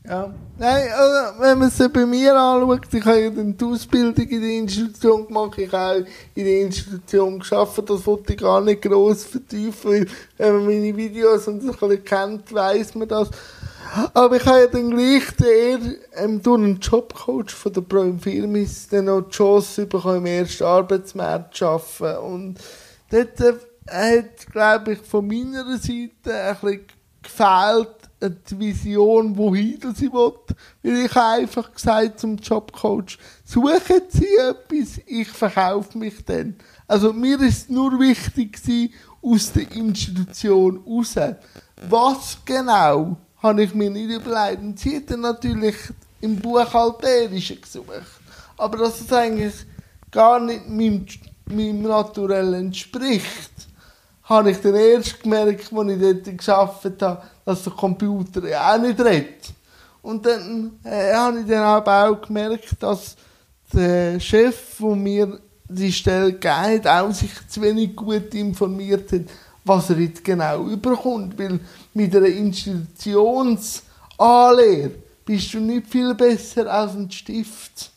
Ja. 0.09 0.35
Nein, 0.59 0.89
also, 0.97 1.41
wenn 1.43 1.59
man 1.59 1.69
es 1.69 1.93
bei 1.93 2.07
mir 2.07 2.35
anschaut, 2.35 2.81
ich 2.93 3.05
habe 3.05 3.21
ja 3.21 3.31
dann 3.31 3.57
die 3.57 3.65
Ausbildung 3.65 4.15
in 4.27 4.41
der 4.41 4.51
Institution 4.51 5.27
gemacht, 5.27 5.59
ich 5.59 5.71
habe 5.73 6.03
auch 6.03 6.07
in 6.35 6.45
der 6.45 6.61
Institution 6.63 7.39
geschafft, 7.39 7.83
das 7.89 8.07
wollte 8.07 8.33
ich 8.33 8.39
gar 8.41 8.61
nicht 8.61 8.83
gross 8.83 9.25
vertiefen, 9.25 9.91
weil 9.91 10.07
wenn 10.39 10.53
man 10.55 10.67
meine 10.67 10.97
Videos 10.97 11.47
und 11.49 11.63
so 11.63 11.73
ein 11.73 11.79
bisschen 11.79 12.05
kennt, 12.05 12.53
weiss 12.53 12.95
man 12.95 13.09
das. 13.09 13.29
Aber 14.15 14.37
ich 14.37 14.47
habe 14.47 14.61
ja 14.61 14.67
dann 14.69 14.91
gleich 14.91 15.41
eher 15.41 15.79
ähm, 16.17 16.41
durch 16.43 16.63
einen 16.63 16.79
Jobcoach 16.81 17.51
von 17.51 17.73
der 17.73 17.81
Pro 17.81 18.15
Firmis 18.21 18.89
dann 18.89 19.07
noch 19.07 19.23
die 19.23 19.31
Chance 19.31 19.87
bekommen, 19.87 20.19
im 20.19 20.27
ersten 20.27 20.65
Arbeitsmarkt 20.65 21.57
zu 21.57 21.67
arbeiten. 21.67 22.25
Und 22.25 22.61
dort 23.11 23.41
äh, 23.41 23.55
hat, 23.91 24.47
glaube 24.53 24.93
ich, 24.93 25.01
von 25.01 25.27
meiner 25.27 25.65
Seite 25.77 26.11
ein 26.27 26.57
bisschen 26.61 26.87
gefehlt, 27.23 27.89
die 28.51 28.59
Vision, 28.59 29.37
wohin 29.37 29.81
das 29.81 30.00
ich 30.00 30.13
will. 30.13 30.33
Weil 30.83 31.07
ich 31.07 31.15
habe 31.15 31.43
einfach 31.43 31.73
gesagt 31.73 32.21
zum 32.21 32.37
Jobcoach, 32.37 33.19
suchen 33.45 34.03
Sie 34.09 34.37
etwas, 34.37 35.00
ich 35.07 35.29
verkaufe 35.29 35.99
mich 35.99 36.25
dann. 36.25 36.57
Also 36.87 37.13
mir 37.13 37.41
ist 37.41 37.71
nur 37.71 37.99
wichtig 37.99 38.53
gewesen, 38.53 38.93
aus 39.23 39.53
der 39.53 39.71
Institution 39.73 40.83
raus. 40.87 41.15
Was 41.89 42.39
genau, 42.45 43.17
habe 43.43 43.63
ich 43.63 43.75
hat 44.95 45.11
dann 45.11 45.21
natürlich 45.21 45.76
im 46.21 46.37
Buchhalterischen 46.37 47.61
gesucht. 47.61 47.91
Aber 48.57 48.79
dass 48.79 49.00
es 49.00 49.13
eigentlich 49.13 49.55
gar 50.11 50.41
nicht 50.41 50.69
meinem, 50.69 51.07
meinem 51.47 51.83
Naturell 51.83 52.55
entspricht 52.55 53.50
habe 54.31 54.53
ich 54.53 54.61
dann 54.61 54.76
erst 54.76 55.21
gemerkt, 55.21 55.73
als 55.73 55.89
ich 55.91 56.00
dort 56.00 56.39
gearbeitet 56.39 57.03
habe, 57.03 57.23
dass 57.45 57.65
der 57.65 57.73
Computer 57.73 58.49
ja 58.49 58.73
auch 58.73 58.81
nicht 58.81 59.00
redet. 59.00 59.53
Und 60.03 60.25
dann 60.25 60.79
äh, 60.85 61.13
habe 61.13 61.41
ich 61.41 61.47
dann 61.47 61.65
aber 61.65 62.09
auch 62.09 62.23
gemerkt, 62.23 62.76
dass 62.79 63.17
der 63.73 64.21
Chef, 64.21 64.79
der 64.79 64.97
mir 64.97 65.41
die 65.69 65.93
Stelle 65.93 66.33
gegeben 66.33 66.85
hat, 66.85 66.87
auch 66.87 67.11
sich 67.11 67.31
zu 67.49 67.61
wenig 67.61 67.97
gut 67.97 68.33
informiert 68.35 69.11
hat, 69.11 69.23
was 69.71 69.91
er 69.91 69.99
jetzt 69.99 70.25
genau 70.25 70.67
überkommt. 70.67 71.39
Weil 71.39 71.61
mit 71.95 72.15
einer 72.15 72.26
Institutionsanlehre 72.26 74.91
bist 75.25 75.54
du 75.54 75.61
nicht 75.61 75.87
viel 75.87 76.15
besser 76.15 76.71
als 76.73 76.95
ein 76.95 77.11
Stift. 77.11 77.91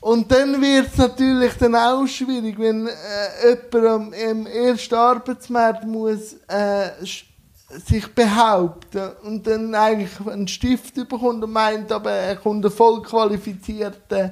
Und 0.00 0.32
dann 0.32 0.62
wird 0.62 0.86
es 0.86 0.96
natürlich 0.96 1.52
dann 1.54 1.74
auch 1.74 2.06
schwierig, 2.06 2.58
wenn 2.58 2.86
äh, 2.86 3.58
jemand 3.72 4.14
am 4.16 4.46
ersten 4.46 4.94
Arbeitsmarkt 4.94 5.84
muss 5.84 6.36
äh, 6.48 7.04
sich 7.04 8.14
behaupten 8.14 9.10
und 9.24 9.46
dann 9.46 9.74
eigentlich 9.74 10.18
einen 10.26 10.48
Stift 10.48 10.94
bekommt 10.94 11.44
und 11.44 11.52
meint, 11.52 11.92
aber 11.92 12.12
er 12.12 12.36
kommt 12.36 12.64
einen 12.64 12.74
voll 12.74 13.02
qualifizierten 13.02 14.30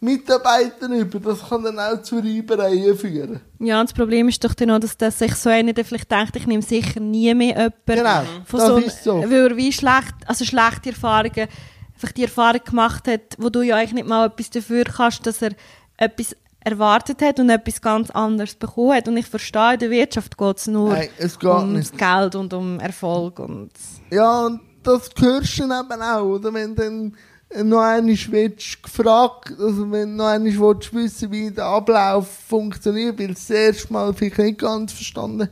Mitarbeiter 0.00 0.88
über. 0.88 1.20
Das 1.20 1.48
kann 1.48 1.62
dann 1.62 1.78
auch 1.78 2.00
zu 2.02 2.16
Reibereien 2.18 2.96
führen. 2.96 3.40
Ja, 3.58 3.82
das 3.82 3.92
Problem 3.92 4.28
ist 4.28 4.42
doch 4.42 4.54
dann 4.54 4.70
auch, 4.70 4.78
dass, 4.78 4.96
dass 4.96 5.18
sich 5.18 5.34
so 5.34 5.50
einer 5.50 5.72
vielleicht 5.84 6.10
denkt, 6.10 6.36
ich 6.36 6.46
nehme 6.46 6.62
sicher 6.62 7.00
nie 7.00 7.34
mehr 7.34 7.48
jemanden 7.48 7.74
Genau, 7.86 8.22
von 8.46 8.60
das 8.60 8.68
so, 8.68 8.76
ist 8.78 9.04
so. 9.04 9.20
Weil 9.22 9.50
er 9.50 9.56
wie 9.56 9.72
schlecht, 9.72 10.14
also 10.26 10.44
schlechte 10.44 10.90
Erfahrungen, 10.90 11.48
einfach 11.94 12.12
die 12.12 12.22
Erfahrung 12.22 12.62
gemacht 12.64 13.08
hat, 13.08 13.36
wo 13.38 13.50
du 13.50 13.60
ja 13.60 13.76
eigentlich 13.76 13.92
nicht 13.92 14.08
mal 14.08 14.26
etwas 14.26 14.48
dafür 14.50 14.84
kannst, 14.84 15.26
dass 15.26 15.42
er 15.42 15.52
etwas 15.98 16.34
erwartet 16.62 17.20
hat 17.22 17.38
und 17.38 17.50
etwas 17.50 17.80
ganz 17.82 18.10
anderes 18.10 18.54
bekommen 18.54 18.94
hat. 18.94 19.08
Und 19.08 19.16
ich 19.18 19.26
verstehe, 19.26 19.74
in 19.74 19.78
der 19.80 19.90
Wirtschaft 19.90 20.36
geht 20.36 20.56
es 20.56 20.66
nur 20.66 20.90
Nein, 20.94 21.08
es 21.18 21.38
geht 21.38 21.50
um 21.50 21.72
nicht. 21.74 21.96
Geld 21.96 22.34
und 22.34 22.54
um 22.54 22.80
Erfolg. 22.80 23.38
Und 23.38 23.70
Ja, 24.10 24.46
und 24.46 24.60
das 24.82 25.10
hörst 25.18 25.58
du 25.58 25.64
eben 25.64 26.02
auch, 26.02 26.22
oder? 26.22 26.52
Wenn 26.54 26.74
dann 26.74 27.16
noch 27.64 27.80
einmal 27.80 28.16
willst, 28.28 28.82
gefragt, 28.82 29.52
also 29.58 29.90
wenn 29.90 30.16
noch 30.16 30.26
einmal 30.26 30.58
willst, 30.58 30.94
wissen, 30.94 31.32
wie 31.32 31.50
der 31.50 31.64
Ablauf 31.64 32.28
funktioniert, 32.48 33.18
weil 33.18 33.28
das 33.28 33.50
erste 33.50 33.92
Mal 33.92 34.14
vielleicht 34.14 34.38
nicht 34.38 34.58
ganz 34.60 34.92
verstanden 34.92 35.48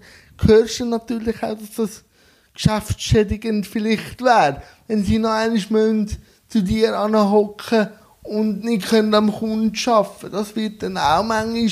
hörst 0.46 0.80
du 0.80 0.84
natürlich 0.84 1.42
auch, 1.42 1.56
dass 1.58 1.74
das 1.76 2.04
geschäftsschädigend 2.54 3.66
vielleicht 3.66 4.22
wäre. 4.22 4.62
Wenn 4.87 5.04
sie 5.04 5.18
noch 5.18 5.30
einmal 5.30 5.64
müssen 5.70 6.16
zu 6.48 6.62
dir 6.62 6.98
anhocken 6.98 7.88
und 8.22 8.64
nicht 8.64 8.88
können 8.88 9.14
am 9.14 9.32
Kunden 9.32 9.72
arbeiten 9.87 10.32
Das 10.32 10.54
wird 10.56 10.82
dann 10.82 10.98
auch 10.98 11.22
manchmal, 11.22 11.66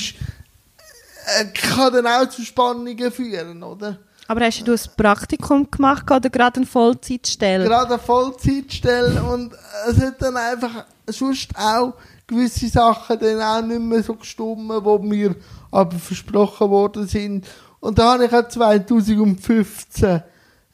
äh, 1.39 1.45
kann 1.53 1.93
dann 1.93 2.07
auch 2.07 2.29
zu 2.29 2.43
Spannungen 2.43 3.11
führen, 3.11 3.63
oder? 3.63 3.99
Aber 4.27 4.41
hast 4.45 4.67
du 4.67 4.73
ein 4.73 4.79
Praktikum 4.97 5.69
gemacht 5.71 6.09
oder 6.11 6.29
gerade 6.29 6.57
eine 6.57 6.65
Vollzeitstelle? 6.65 7.65
gerade 7.65 7.93
eine 7.93 7.99
Vollzeitstelle 7.99 9.23
und 9.23 9.53
es 9.89 10.01
hat 10.01 10.21
dann 10.21 10.35
einfach 10.35 10.85
sonst 11.07 11.49
auch 11.57 11.93
gewisse 12.27 12.67
Sachen 12.67 13.19
dann 13.19 13.41
auch 13.41 13.65
nicht 13.65 13.81
mehr 13.81 14.03
so 14.03 14.15
gestummen, 14.15 14.83
wo 14.83 14.99
mir 14.99 15.35
aber 15.71 15.97
versprochen 15.97 16.69
worden 16.69 17.07
sind. 17.07 17.47
Und 17.79 17.97
da 17.97 18.13
habe 18.13 18.25
ich 18.25 18.33
auch 18.33 18.47
2015 18.47 20.21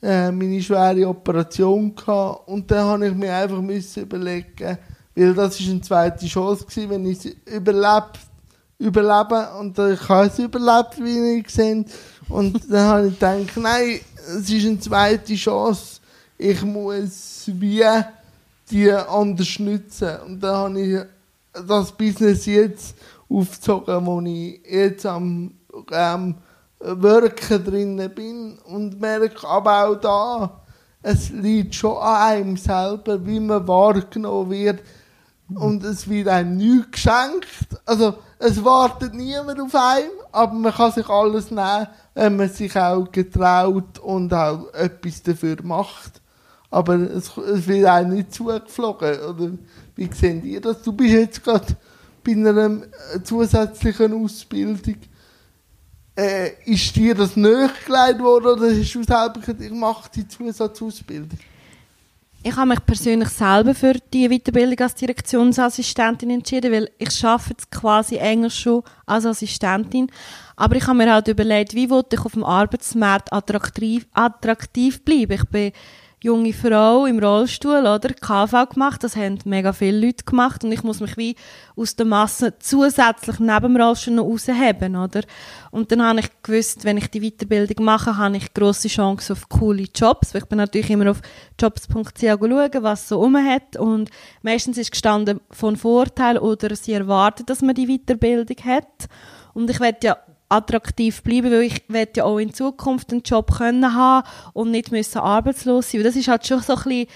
äh, 0.02 0.32
meine 0.32 0.62
schwere 0.62 1.08
Operation 1.08 1.96
gehabt 1.96 2.48
und 2.48 2.70
dann 2.72 2.86
habe 2.86 3.08
ich 3.08 3.14
mir 3.14 3.36
einfach 3.36 3.62
müssen 3.62 4.04
überlegen, 4.04 4.78
weil 5.16 5.34
das 5.34 5.60
ist 5.60 5.70
eine 5.70 5.82
zweite 5.82 6.26
Chance 6.26 6.66
gewesen, 6.66 6.90
wenn 6.90 7.06
ich 7.06 7.26
es 7.26 7.54
überlebt 7.54 8.20
überleben 8.80 9.48
und 9.60 9.80
ich 9.80 10.10
habe 10.10 10.28
es 10.28 10.40
überlebt, 10.40 11.02
wie 11.02 11.38
ihr 11.38 11.44
seht. 11.48 11.88
Und 12.30 12.72
dann 12.72 12.88
habe 12.88 13.08
ich 13.08 13.14
gedacht, 13.14 13.58
nein, 13.58 14.00
es 14.16 14.50
ist 14.50 14.66
eine 14.66 14.80
zweite 14.80 15.36
Chance. 15.36 16.00
Ich 16.38 16.62
muss 16.64 17.44
wie 17.48 17.84
die 18.70 18.92
anders 18.92 19.60
nutzen. 19.60 20.18
Und 20.26 20.40
dann 20.42 20.56
habe 20.56 20.82
ich 20.82 21.00
das 21.68 21.92
Business 21.92 22.46
jetzt 22.46 22.96
aufgezogen, 23.30 24.06
wo 24.06 24.22
ich 24.22 24.62
jetzt 24.70 25.06
am 25.06 25.52
ähm, 25.92 26.36
Wirken 26.80 27.64
drin 27.64 28.12
bin 28.14 28.58
und 28.66 29.00
merke 29.00 29.48
aber 29.48 29.88
auch 29.88 29.96
da, 29.96 30.62
es 31.02 31.30
liegt 31.30 31.76
schon 31.76 31.98
an 31.98 32.16
einem 32.16 32.58
selber, 32.58 33.26
wie 33.26 33.40
man 33.40 33.68
wahrgenommen 33.68 34.50
wird 34.50 34.82
und 35.54 35.84
es 35.84 36.08
wird 36.10 36.28
einem 36.28 36.58
nichts 36.58 36.92
geschenkt. 36.92 37.48
Also 37.86 38.16
es 38.40 38.64
wartet 38.64 39.14
niemand 39.14 39.60
auf 39.60 39.76
einen, 39.76 40.10
aber 40.34 40.54
man 40.54 40.74
kann 40.74 40.92
sich 40.92 41.08
alles 41.08 41.52
nehmen, 41.52 41.88
wenn 42.16 42.36
man 42.36 42.50
sich 42.50 42.76
auch 42.76 43.10
getraut 43.12 44.00
und 44.00 44.34
auch 44.34 44.74
etwas 44.74 45.22
dafür 45.22 45.58
macht. 45.64 46.22
Aber 46.72 46.96
es, 46.96 47.38
es 47.38 47.68
wird 47.68 47.86
einem 47.86 48.16
nicht 48.16 48.34
zugeflogen. 48.34 49.20
Oder 49.20 49.52
wie 49.96 50.10
seht 50.12 50.44
ihr 50.44 50.60
das? 50.60 50.82
Du 50.82 50.92
bist 50.92 51.14
jetzt 51.14 51.44
gerade 51.44 51.78
bei 52.24 52.32
einer 52.32 52.82
zusätzlichen 53.24 54.26
Ausbildung. 54.26 54.98
Äh, 56.16 56.64
ist 56.66 56.96
dir 56.96 57.14
das 57.14 57.36
nachgelegt 57.36 58.20
worden 58.20 58.46
oder 58.46 58.70
hast 58.70 58.94
du 58.94 59.04
selber 59.04 59.40
gesagt, 59.40 59.62
ich 59.62 59.72
mache 59.72 60.10
die 60.16 60.28
Zusatzausbildung? 60.28 61.40
Ich 62.46 62.58
habe 62.58 62.68
mich 62.68 62.86
persönlich 62.86 63.30
selber 63.30 63.74
für 63.74 63.94
die 64.14 64.28
Weiterbildung 64.28 64.78
als 64.80 64.96
Direktionsassistentin 64.96 66.30
entschieden, 66.30 66.74
weil 66.74 66.90
ich 66.98 67.24
arbeite 67.24 67.64
quasi 67.72 68.18
Englisch 68.18 68.60
schon 68.60 68.84
als 69.06 69.26
Assistentin. 69.26 70.12
Aber 70.58 70.76
ich 70.76 70.86
habe 70.86 70.98
mir 70.98 71.14
halt 71.14 71.30
überlegt, 71.30 71.74
wie 71.74 71.90
wollte 71.90 72.18
ich 72.18 72.26
auf 72.26 72.34
dem 72.34 72.44
Arbeitsmarkt 72.44 73.32
attraktiv, 73.32 74.06
attraktiv 74.12 75.06
bleiben. 75.06 75.32
Ich 75.32 75.46
bin 75.46 75.72
junge 76.24 76.54
Frau 76.54 77.06
im 77.06 77.20
Rollstuhl, 77.20 77.82
oder? 77.82 78.14
KV 78.14 78.70
gemacht, 78.70 79.04
das 79.04 79.18
haben 79.18 79.40
mega 79.44 79.74
viele 79.74 80.06
Leute 80.06 80.24
gemacht 80.24 80.64
und 80.64 80.72
ich 80.72 80.82
muss 80.82 81.02
mich 81.02 81.18
wie 81.18 81.36
aus 81.76 81.98
der 81.98 82.06
Masse 82.06 82.54
zusätzlich 82.60 83.40
neben 83.40 83.74
dem 83.74 83.76
Rollstuhl 83.76 84.14
noch 84.14 84.24
rausheben, 84.24 84.96
oder? 84.96 85.22
Und 85.72 85.92
dann 85.92 86.02
habe 86.02 86.22
ich 86.22 86.30
gewusst, 86.42 86.86
wenn 86.86 86.98
ich 86.98 87.12
die 87.12 87.20
Weiterbildung 87.30 87.84
mache, 87.84 88.16
habe 88.16 88.38
ich 88.38 88.54
grosse 88.54 88.88
Chance 88.88 89.34
auf 89.34 89.50
coole 89.50 89.84
Jobs, 89.94 90.34
weil 90.34 90.44
ich 90.44 90.48
bin 90.48 90.60
natürlich 90.60 90.90
immer 90.92 91.12
auf 91.12 91.22
jobs.ch 91.60 92.22
schauen, 92.22 92.84
was 92.84 93.10
so 93.10 93.20
rum 93.20 93.36
hat 93.36 93.76
und 93.76 94.10
meistens 94.44 94.78
ist 94.78 94.92
gestanden 94.92 95.42
von 95.52 95.76
Vorteil 95.76 96.38
oder 96.38 96.74
sie 96.78 96.94
erwarten, 96.94 97.46
dass 97.48 97.62
man 97.62 97.76
die 97.76 97.88
Weiterbildung 97.88 98.64
hat 98.64 99.10
und 99.54 99.70
ich 99.70 99.82
werde 99.82 100.00
ja 100.04 100.18
attraktiv 100.54 101.24
bleiben, 101.24 101.52
weil 101.52 101.64
ich 101.64 101.84
werde 101.88 102.12
ja 102.18 102.24
auch 102.26 102.38
in 102.38 102.54
Zukunft 102.54 103.12
einen 103.12 103.24
Job 103.24 103.52
können 103.58 103.94
haben 103.94 104.28
und 104.54 104.72
nicht 104.72 104.92
müssen 104.92 105.20
arbeitslos 105.20 105.92
sein. 105.92 106.00
Weil 106.00 106.06
das 106.06 106.16
ist 106.16 106.28
halt 106.28 106.46
schon 106.46 106.62
so 106.62 106.76
ein 106.76 106.84
bisschen 106.84 107.08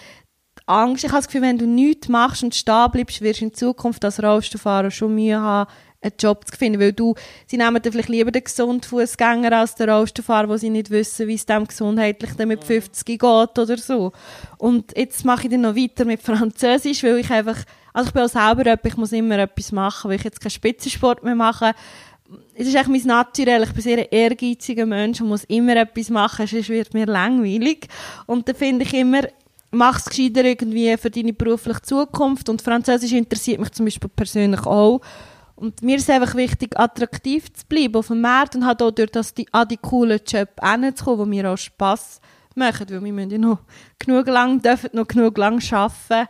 Angst. 0.65 1.03
Ich 1.03 1.11
habe 1.11 1.19
das 1.19 1.27
Gefühl, 1.27 1.43
wenn 1.43 1.57
du 1.57 1.67
nichts 1.67 2.09
machst 2.09 2.43
und 2.43 2.55
stehen 2.55 2.91
bleibst, 2.91 3.21
wirst 3.21 3.41
du 3.41 3.45
in 3.45 3.53
Zukunft 3.53 4.03
als 4.03 4.21
Rollstuhlfahrer 4.21 4.91
schon 4.91 5.15
Mühe 5.15 5.39
haben, 5.39 5.69
einen 6.01 6.13
Job 6.19 6.45
zu 6.47 6.55
finden, 6.55 6.79
weil 6.79 6.93
du, 6.93 7.15
sie 7.47 7.57
nehmen 7.57 7.81
dann 7.81 7.91
vielleicht 7.91 8.09
lieber 8.09 8.31
den 8.31 8.43
gesunden 8.43 8.83
Fußgänger 8.83 9.51
als 9.51 9.75
den 9.75 9.89
Rollstuhlfahrer, 9.89 10.49
wo 10.49 10.57
sie 10.57 10.69
nicht 10.69 10.89
wissen, 10.89 11.27
wie 11.27 11.35
es 11.35 11.45
dem 11.45 11.65
gesundheitlich 11.65 12.31
dann 12.37 12.49
mit 12.49 12.63
50 12.63 13.05
geht 13.05 13.23
oder 13.23 13.77
so. 13.77 14.11
Und 14.57 14.95
jetzt 14.95 15.25
mache 15.25 15.43
ich 15.43 15.49
dann 15.49 15.61
noch 15.61 15.75
weiter 15.75 16.05
mit 16.05 16.21
Französisch, 16.21 17.03
weil 17.03 17.17
ich 17.17 17.31
einfach, 17.31 17.57
also 17.93 18.09
ich 18.09 18.13
bin 18.13 18.23
auch 18.23 18.29
selber 18.29 18.65
jemand, 18.65 18.85
ich 18.85 18.97
muss 18.97 19.11
immer 19.11 19.39
etwas 19.39 19.71
machen, 19.71 20.09
weil 20.09 20.17
ich 20.17 20.23
jetzt 20.23 20.39
keinen 20.39 20.51
Spitzensport 20.51 21.23
mehr 21.23 21.35
mache 21.35 21.73
es 22.55 22.67
ist 22.67 22.75
eigentlich 22.75 23.05
mein 23.05 23.15
Naturell. 23.15 23.63
Ich 23.63 23.71
bin 23.71 23.81
sehr 23.81 23.97
ein 23.99 24.07
ehrgeiziger 24.11 24.85
Mensch 24.85 25.21
und 25.21 25.29
muss 25.29 25.43
immer 25.45 25.75
etwas 25.75 26.09
machen, 26.09 26.47
sonst 26.47 26.69
wird 26.69 26.93
mir 26.93 27.05
langweilig. 27.05 27.87
Und 28.25 28.47
da 28.49 28.53
finde 28.53 28.83
ich 28.85 28.93
immer, 28.93 29.21
mach 29.71 29.99
es 29.99 30.05
gescheiter 30.05 30.43
irgendwie 30.43 30.95
für 30.97 31.09
deine 31.09 31.33
berufliche 31.33 31.81
Zukunft. 31.81 32.49
Und 32.49 32.61
Französisch 32.61 33.13
interessiert 33.13 33.59
mich 33.59 33.71
zum 33.71 33.85
Beispiel 33.85 34.09
persönlich 34.09 34.65
auch. 34.65 35.01
Und 35.55 35.81
mir 35.81 35.97
ist 35.97 36.09
einfach 36.09 36.35
wichtig, 36.35 36.79
attraktiv 36.79 37.51
zu 37.51 37.65
bleiben 37.67 37.95
auf 37.95 38.07
dem 38.07 38.21
Markt 38.21 38.55
und 38.55 38.65
halt 38.65 38.81
auch 38.81 38.91
durch 38.91 39.09
das 39.09 39.33
die, 39.33 39.51
an 39.51 39.67
die 39.67 39.77
coolen 39.77 40.19
Jobs 40.25 40.51
hinzukommen, 40.61 41.31
die 41.31 41.37
mir 41.37 41.51
auch 41.51 41.57
Spass 41.57 42.21
machen, 42.53 42.87
weil 42.89 43.03
wir 43.03 43.13
müssen 43.13 43.31
ja 43.31 43.37
noch 43.39 43.59
genug 43.97 44.27
lang, 44.27 44.61
dürfen 44.61 44.91
noch 44.93 45.07
genug 45.07 45.35
lang 45.37 45.59
arbeiten. 45.71 46.29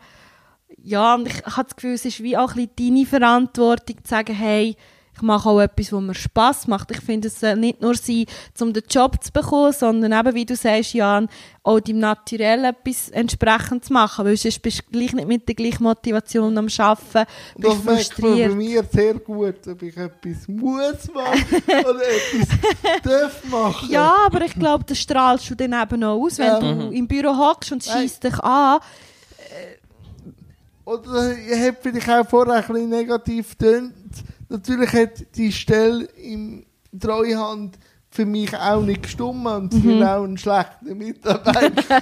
Ja, 0.81 1.15
und 1.15 1.27
ich 1.27 1.45
habe 1.45 1.63
das 1.63 1.75
Gefühl, 1.75 1.93
es 1.93 2.05
ist 2.05 2.23
wie 2.23 2.37
auch 2.37 2.55
ein 2.55 2.69
bisschen 2.69 2.95
deine 2.95 3.05
Verantwortung, 3.05 3.97
zu 4.01 4.09
sagen, 4.09 4.33
hey, 4.33 4.77
ich 5.17 5.23
mache 5.23 5.49
auch 5.49 5.59
etwas, 5.59 5.91
was 5.91 6.01
mir 6.01 6.13
Spass 6.13 6.67
macht. 6.67 6.91
Ich 6.91 7.01
finde, 7.01 7.27
es 7.27 7.39
soll 7.39 7.55
nicht 7.55 7.81
nur 7.81 7.95
sein, 7.95 8.25
um 8.61 8.71
den 8.71 8.83
Job 8.87 9.23
zu 9.23 9.31
bekommen, 9.31 9.73
sondern 9.73 10.11
eben, 10.13 10.35
wie 10.35 10.45
du 10.45 10.55
sagst, 10.55 10.93
Jan, 10.93 11.27
auch 11.63 11.79
deinem 11.79 11.99
Naturell 11.99 12.65
etwas 12.65 13.09
entsprechend 13.09 13.85
zu 13.85 13.93
machen, 13.93 14.25
weil 14.25 14.37
sonst 14.37 14.61
bist 14.61 14.83
du 14.83 14.91
gleich 14.91 15.13
nicht 15.13 15.27
mit 15.27 15.47
der 15.47 15.55
gleichen 15.55 15.83
Motivation 15.83 16.55
am 16.55 16.67
Arbeiten, 16.77 17.31
bist 17.57 17.87
das 17.87 18.07
frustriert. 18.07 18.51
bei 18.51 18.55
mir 18.55 18.83
sehr 18.83 19.15
gut, 19.15 19.67
ob 19.67 19.81
ich 19.81 19.97
etwas 19.97 20.47
muss 20.47 21.11
machen 21.11 21.63
oder 21.67 22.01
etwas 22.03 23.01
darf 23.03 23.43
machen. 23.49 23.89
Ja, 23.89 24.15
aber 24.27 24.45
ich 24.45 24.53
glaube, 24.53 24.83
das 24.87 24.99
strahlst 24.99 25.49
du 25.49 25.55
dann 25.55 25.73
eben 25.73 26.03
auch 26.03 26.21
aus, 26.21 26.37
wenn 26.37 26.47
ja. 26.47 26.59
du 26.59 26.65
mhm. 26.67 26.91
im 26.91 27.07
Büro 27.07 27.35
hockst 27.35 27.71
und 27.71 27.83
schießt 27.83 28.23
dich 28.23 28.39
an. 28.39 28.79
Oder 30.85 31.35
ich 31.35 31.67
habe 31.67 31.77
vielleicht 31.81 32.09
auch 32.09 32.29
vorher 32.29 32.53
ein 32.53 32.65
bisschen 32.65 32.89
negativ 32.89 33.57
getönt, 33.57 33.93
Natürlich 34.49 34.93
hat 34.93 35.35
die 35.35 35.51
Stelle 35.51 36.05
im 36.05 36.65
Treuhand 36.97 37.77
für 38.09 38.25
mich 38.25 38.55
auch 38.57 38.81
nicht 38.81 39.03
gestummt 39.03 39.45
und 39.45 39.73
ich 39.73 39.83
mhm. 39.83 40.01
auch 40.01 40.23
einen 40.23 40.37
schlechten 40.37 40.97
Mitarbeiter 40.97 42.01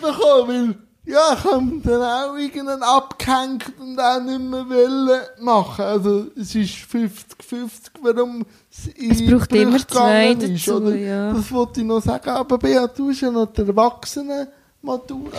bekommen, 0.00 0.48
weil 0.48 0.76
ja, 1.06 1.34
ich 1.36 1.44
habe 1.44 1.80
dann 1.82 2.02
auch 2.02 2.34
irgendeinen 2.34 2.82
abgehängt 2.82 3.72
und 3.78 4.00
auch 4.00 4.20
nicht 4.22 4.40
mehr 4.40 4.66
wollen 4.66 5.20
machen. 5.40 5.84
Also 5.84 6.26
es 6.34 6.54
ist 6.54 6.74
50-50, 6.76 7.68
warum 8.00 8.46
es 8.70 9.26
braucht 9.26 9.52
immer 9.52 9.86
zwei 9.86 10.32
ist, 10.32 10.66
dazu, 10.66 10.88
ja. 10.90 11.32
Das 11.32 11.52
wollte 11.52 11.80
ich 11.80 11.86
noch 11.86 12.00
sagen. 12.00 12.30
Aber 12.30 12.56
Beat, 12.56 12.98
du 12.98 13.10
hast 13.10 13.20
ja 13.20 13.30
noch 13.30 13.52
die 13.52 13.60
Erwachsenen-Matura. 13.60 15.36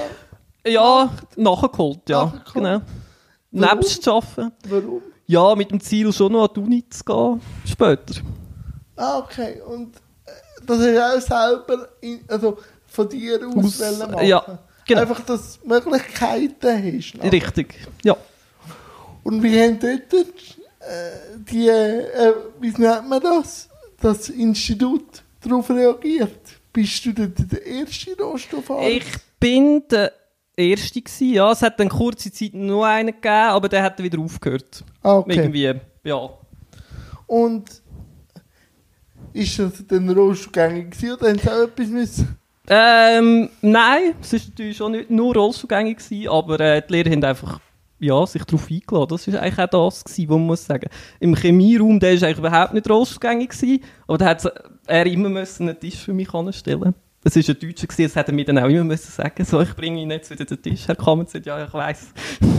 Ja, 0.67 1.09
nachgeholt, 1.35 2.09
ja. 2.09 2.25
Nachgeholt. 2.25 2.53
Genau. 2.53 2.81
Nebst 3.73 4.07
Arbeiten. 4.07 4.51
Warum? 4.69 5.01
Ja, 5.27 5.55
mit 5.55 5.71
dem 5.71 5.79
Ziel 5.79 6.13
schon 6.13 6.33
noch 6.33 6.47
an 6.47 6.53
die 6.55 6.59
Uni 6.59 6.89
zu 6.89 7.03
gehen, 7.03 7.41
später. 7.65 8.21
Ah, 8.95 9.19
okay. 9.19 9.61
Und 9.65 9.95
äh, 10.25 10.31
das 10.65 10.79
ist 10.79 10.99
auch 10.99 11.19
selber 11.39 11.89
in, 12.01 12.21
also 12.27 12.57
von 12.87 13.09
dir 13.09 13.39
aus, 13.55 13.81
aus 13.81 13.99
machen. 13.99 14.25
Ja, 14.25 14.59
genau. 14.85 15.01
Einfach, 15.01 15.21
dass 15.21 15.59
du 15.59 15.67
Möglichkeiten 15.67 16.97
hast. 16.97 17.15
Nachher. 17.15 17.31
Richtig, 17.31 17.75
ja. 18.03 18.15
Und 19.23 19.41
wie 19.41 19.59
haben 19.59 19.79
dort 19.79 20.13
äh, 20.13 21.11
die, 21.51 21.67
äh, 21.67 22.33
wie 22.59 22.69
nennt 22.69 23.09
man 23.09 23.21
das, 23.21 23.67
das 23.99 24.29
Institut 24.29 25.23
darauf 25.41 25.69
reagiert? 25.71 26.39
Bist 26.71 27.05
du 27.05 27.13
der, 27.13 27.27
der 27.27 27.65
erste 27.65 28.15
Rohstofffahrer? 28.15 28.87
Ich 28.89 29.05
bin 29.39 29.83
der 29.89 30.13
erste 30.57 31.01
gewesen, 31.01 31.33
ja. 31.33 31.51
Es 31.51 31.61
hat 31.61 31.79
dann 31.79 31.89
kurze 31.89 32.31
Zeit 32.31 32.53
nur 32.53 32.85
einen 32.85 33.07
gegeben, 33.07 33.27
aber 33.27 33.69
der 33.69 33.83
hat 33.83 34.01
wieder 34.01 34.19
aufgehört. 34.19 34.83
Ah, 35.01 35.17
okay. 35.17 35.35
Irgendwie, 35.35 35.73
ja. 36.03 36.29
Und 37.27 37.81
ist 39.33 39.59
das 39.59 39.85
dann 39.87 40.09
rollstuhlgängig 40.09 40.91
gewesen 40.91 41.13
oder 41.13 41.29
haben 41.29 41.39
sie 41.39 41.49
auch 41.49 41.63
etwas 41.63 41.87
müssen? 41.87 42.37
Ähm, 42.67 43.49
nein, 43.61 44.15
es 44.21 44.33
war 44.33 44.39
natürlich 44.49 44.77
schon 44.77 44.91
nicht 44.93 45.09
nur 45.09 45.35
rollstuhlgängig 45.35 45.97
gewesen, 45.97 46.29
aber 46.29 46.59
äh, 46.59 46.81
die 46.87 46.93
Lehrer 46.93 47.11
haben 47.11 47.23
einfach 47.23 47.59
ja, 47.99 48.25
sich 48.25 48.43
darauf 48.43 48.69
eingeladen. 48.69 49.07
Das 49.09 49.31
war 49.31 49.41
eigentlich 49.41 49.59
auch 49.59 49.89
das, 49.89 50.03
gewesen, 50.03 50.29
was 50.29 50.37
man 50.37 50.45
muss 50.47 50.65
sagen. 50.65 50.89
Im 51.19 51.35
Chemieraum, 51.35 51.99
der 51.99 52.19
war 52.19 52.27
eigentlich 52.27 52.37
überhaupt 52.39 52.73
nicht 52.73 52.89
rollstuhlgängig 52.89 53.49
gewesen, 53.49 53.83
aber 54.07 54.17
da 54.17 54.25
hat 54.25 54.53
er 54.87 55.05
immer 55.05 55.29
müssen 55.29 55.69
einen 55.69 55.79
Tisch 55.79 55.97
für 55.97 56.13
mich 56.13 56.33
anstellen 56.33 56.93
es 57.25 57.35
war 57.35 57.55
ein 57.55 57.59
Deutscher, 57.59 57.87
gewesen, 57.87 58.03
das 58.03 58.15
hätte 58.15 58.31
er 58.31 58.35
mir 58.35 58.45
dann 58.45 58.59
auch 58.59 58.69
immer 58.69 58.83
müssen 58.83 59.11
sagen 59.11 59.43
so, 59.43 59.59
ich 59.59 59.75
bringe 59.75 59.99
ihn 59.99 60.11
jetzt 60.11 60.29
wieder 60.29 60.45
den 60.45 60.61
Tisch, 60.61 60.87
Herr 60.87 60.95
Kammerzit, 60.95 61.45
ja, 61.45 61.65
ich 61.65 61.73
weiss. 61.73 62.07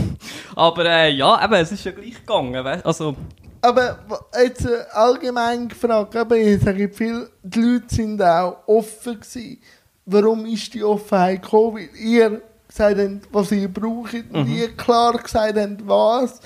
Aber 0.55 0.85
äh, 0.85 1.11
ja, 1.11 1.43
eben, 1.43 1.53
es 1.53 1.71
ist 1.71 1.85
ja 1.85 1.91
gleich 1.91 2.15
gegangen, 2.15 2.63
weißt? 2.63 2.85
also... 2.85 3.15
Aber 3.61 3.99
jetzt 4.39 4.65
äh, 4.65 4.83
allgemein 4.91 5.67
gefragt, 5.67 6.15
aber 6.15 6.37
ich 6.37 6.61
sage 6.61 6.89
viel, 6.89 7.27
die 7.41 7.59
Leute 7.59 7.95
sind 7.95 8.21
auch 8.21 8.59
offen 8.67 9.19
gewesen. 9.19 9.57
Warum 10.05 10.45
ist 10.45 10.73
die 10.73 10.83
Offenheit 10.83 11.41
gekommen? 11.41 11.77
Weil 11.77 11.89
ihr 11.99 12.41
gesagt 12.67 12.99
habt, 12.99 13.27
was 13.31 13.51
ihr 13.51 13.67
braucht, 13.67 14.13
mhm. 14.13 14.43
nie 14.43 14.67
klar 14.77 15.17
gesagt 15.17 15.57
habt, 15.57 15.87
was. 15.87 16.39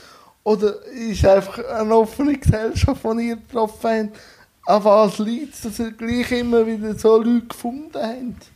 Oder 0.43 0.83
ist 0.85 1.25
einfach 1.25 1.63
eine 1.65 1.95
offene 1.95 2.37
Gesellschaft, 2.37 3.03
die 3.03 3.27
ihr 3.27 3.35
getroffen 3.35 4.09
habt, 4.09 4.17
an 4.65 4.83
was 4.83 5.19
liegt 5.19 5.53
es, 5.53 5.61
dass 5.61 5.79
ihr 5.79 5.91
gleich 5.91 6.31
immer 6.31 6.65
wieder 6.65 6.93
so 6.95 7.17
Leute 7.17 7.47
gefunden 7.47 7.91
habt? 7.95 8.51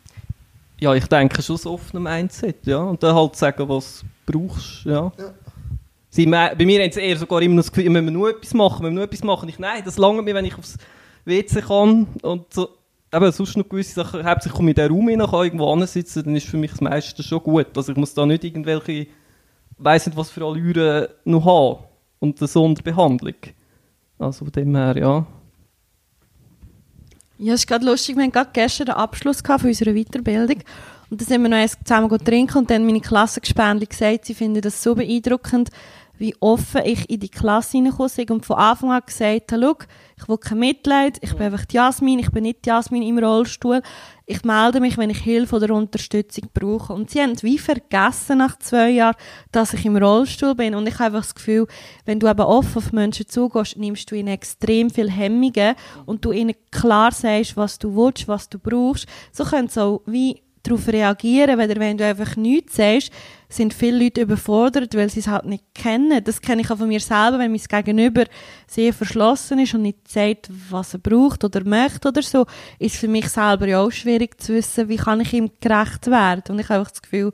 Ja, 0.79 0.93
ich 0.93 1.07
denke 1.07 1.41
schon 1.41 1.57
so 1.57 1.73
auf 1.73 1.93
einem 1.93 2.03
Mindset, 2.03 2.65
ja. 2.65 2.77
Und 2.77 3.01
dann 3.01 3.15
halt 3.15 3.35
sagen, 3.35 3.67
was 3.69 4.03
du 4.25 4.39
brauchst, 4.39 4.85
ja. 4.85 5.11
ja. 5.17 5.33
Sie, 6.09 6.25
bei 6.25 6.55
mir 6.59 6.81
haben 6.83 6.91
sie 6.91 7.01
eher 7.01 7.17
sogar 7.17 7.41
immer 7.41 7.57
das 7.57 7.71
Gefühl, 7.71 7.93
wir 7.93 8.01
müssen 8.01 8.13
nur 8.13 8.29
etwas 8.29 8.53
machen, 8.53 8.83
wir 8.83 8.89
müssen 8.89 8.95
nur 8.95 9.03
etwas 9.03 9.23
machen. 9.23 9.49
Ich, 9.49 9.59
nein, 9.59 9.81
das 9.83 9.97
lange 9.97 10.21
mir, 10.21 10.33
wenn 10.33 10.45
ich 10.45 10.57
aufs 10.57 10.77
WC 11.25 11.61
kann 11.61 12.07
und 12.21 12.53
so. 12.53 12.69
Aber 13.11 13.31
sonst 13.31 13.55
noch 13.55 13.67
gewisse 13.67 13.95
Sachen, 13.95 14.25
hauptsächlich 14.25 14.55
komme 14.55 14.71
ich 14.71 14.77
in 14.77 14.83
den 14.83 14.91
Raum 14.91 15.07
rein, 15.07 15.29
kann 15.29 15.43
irgendwo 15.45 15.85
sitzen, 15.85 16.23
dann 16.23 16.35
ist 16.35 16.47
für 16.47 16.57
mich 16.57 16.71
das 16.71 16.81
meiste 16.81 17.23
schon 17.23 17.41
gut. 17.41 17.67
Also 17.75 17.91
ich 17.91 17.97
muss 17.97 18.13
da 18.13 18.25
nicht 18.25 18.43
irgendwelche 18.43 19.07
weiss 19.77 20.05
nicht, 20.05 20.17
was 20.17 20.29
für 20.29 20.45
Allüren 20.45 21.07
noch 21.23 21.45
haben. 21.45 21.83
Und 22.19 22.39
eine 22.39 22.47
Sonderbehandlung. 22.47 23.35
Also 24.17 24.45
von 24.45 24.51
dem 24.51 24.75
her, 24.75 24.97
ja. 24.97 25.25
Ja, 27.37 27.53
es 27.53 27.61
ist 27.61 27.67
gerade 27.67 27.85
lustig, 27.85 28.15
wir 28.15 28.23
hatten 28.23 28.31
gerade 28.31 28.49
gestern 28.53 28.85
den 28.85 28.95
Abschluss 28.95 29.41
von 29.45 29.59
unserer 29.61 29.93
Weiterbildung. 29.93 30.61
Und 31.09 31.21
dann 31.21 31.27
sind 31.27 31.41
wir 31.41 31.49
noch 31.49 31.57
eins 31.57 31.77
zusammen 31.83 32.09
trinken 32.23 32.57
und 32.57 32.69
dann 32.69 32.85
meine 32.85 33.01
Klassengespendli 33.01 33.85
gesagt, 33.85 34.25
sie 34.25 34.33
finden 34.33 34.61
das 34.61 34.81
so 34.81 34.95
beeindruckend, 34.95 35.69
wie 36.17 36.35
offen 36.39 36.81
ich 36.85 37.09
in 37.09 37.19
die 37.19 37.29
Klasse 37.29 37.77
hineingekommen 37.77 38.11
bin 38.15 38.29
und 38.31 38.45
von 38.45 38.57
Anfang 38.57 38.91
an 38.91 39.01
gesagt 39.05 39.51
habe, 39.51 39.61
schau, 39.61 39.85
ich 40.17 40.29
will 40.29 40.37
kein 40.37 40.59
Mitleid, 40.59 41.17
ich 41.21 41.33
bin 41.33 41.43
einfach 41.43 41.65
die 41.65 41.75
Jasmin, 41.75 42.19
ich 42.19 42.31
bin 42.31 42.43
nicht 42.43 42.65
die 42.65 42.69
Jasmin 42.69 43.03
im 43.03 43.17
Rollstuhl, 43.17 43.81
ich 44.25 44.43
melde 44.43 44.79
mich, 44.79 44.97
wenn 44.97 45.09
ich 45.09 45.19
Hilfe 45.19 45.57
oder 45.57 45.73
Unterstützung 45.75 46.49
brauche. 46.53 46.93
Und 46.93 47.11
sie 47.11 47.21
haben 47.21 47.41
wie 47.43 47.59
vergessen 47.59 48.39
nach 48.39 48.57
zwei 48.57 48.89
Jahren, 48.89 49.15
dass 49.51 49.73
ich 49.73 49.85
im 49.85 49.97
Rollstuhl 49.97 50.55
bin. 50.55 50.73
Und 50.73 50.87
ich 50.87 50.95
habe 50.95 51.05
einfach 51.05 51.21
das 51.21 51.35
Gefühl, 51.35 51.67
wenn 52.05 52.19
du 52.19 52.27
eben 52.27 52.41
offen 52.41 52.77
auf 52.77 52.91
Menschen 52.91 53.27
zugehst, 53.27 53.77
nimmst 53.77 54.09
du 54.09 54.15
ihnen 54.15 54.29
extrem 54.29 54.89
viel 54.89 55.11
Hemmungen 55.11 55.75
und 56.05 56.25
du 56.25 56.31
ihnen 56.31 56.55
klar 56.71 57.11
sagst, 57.11 57.55
was 57.57 57.77
du 57.77 57.95
willst, 57.95 58.27
was 58.27 58.49
du 58.49 58.57
brauchst. 58.57 59.05
So 59.31 59.43
können 59.43 59.67
sie 59.67 59.81
auch 59.81 60.01
wie 60.05 60.41
darauf 60.63 60.87
reagieren, 60.87 61.57
wenn 61.57 61.97
du 61.97 62.05
einfach 62.05 62.35
nichts 62.35 62.77
sagst, 62.77 63.11
sind 63.55 63.73
viele 63.73 64.03
Leute 64.03 64.21
überfordert, 64.21 64.95
weil 64.95 65.09
sie 65.09 65.19
es 65.19 65.27
halt 65.27 65.45
nicht 65.45 65.63
kennen. 65.73 66.23
Das 66.23 66.41
kenne 66.41 66.61
ich 66.61 66.71
auch 66.71 66.77
von 66.77 66.87
mir 66.87 66.99
selber, 66.99 67.39
wenn 67.39 67.51
mein 67.51 67.61
Gegenüber 67.61 68.25
sehr 68.67 68.93
verschlossen 68.93 69.59
ist 69.59 69.73
und 69.73 69.83
nicht 69.83 70.07
sagt, 70.07 70.49
was 70.69 70.93
er 70.93 70.99
braucht 70.99 71.43
oder 71.43 71.63
möchte 71.63 72.07
oder 72.09 72.21
so, 72.21 72.45
ist 72.79 72.97
für 72.97 73.07
mich 73.07 73.29
selber 73.29 73.67
ja 73.67 73.81
auch 73.81 73.91
schwierig 73.91 74.41
zu 74.41 74.53
wissen, 74.53 74.89
wie 74.89 74.97
kann 74.97 75.21
ich 75.21 75.33
ihm 75.33 75.51
gerecht 75.59 76.07
werden. 76.07 76.43
Und 76.49 76.59
ich 76.59 76.69
habe 76.69 76.79
einfach 76.79 76.91
das 76.91 77.01
Gefühl, 77.01 77.33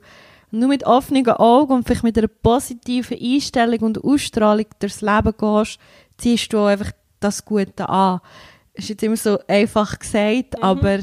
nur 0.50 0.68
mit 0.68 0.84
offenen 0.84 1.26
Augen 1.28 1.72
und 1.72 1.84
vielleicht 1.84 2.04
mit 2.04 2.18
einer 2.18 2.28
positiven 2.28 3.18
Einstellung 3.18 3.80
und 3.80 4.04
Ausstrahlung 4.04 4.66
durchs 4.78 5.00
Leben 5.00 5.32
gehst, 5.38 5.78
ziehst 6.18 6.52
du 6.52 6.64
einfach 6.64 6.92
das 7.20 7.44
Gute 7.44 7.88
an. 7.88 8.20
Das 8.74 8.84
ist 8.84 8.90
jetzt 8.90 9.02
immer 9.02 9.16
so 9.16 9.38
einfach 9.48 9.98
gesagt, 9.98 10.56
mhm. 10.58 10.62
aber 10.62 10.98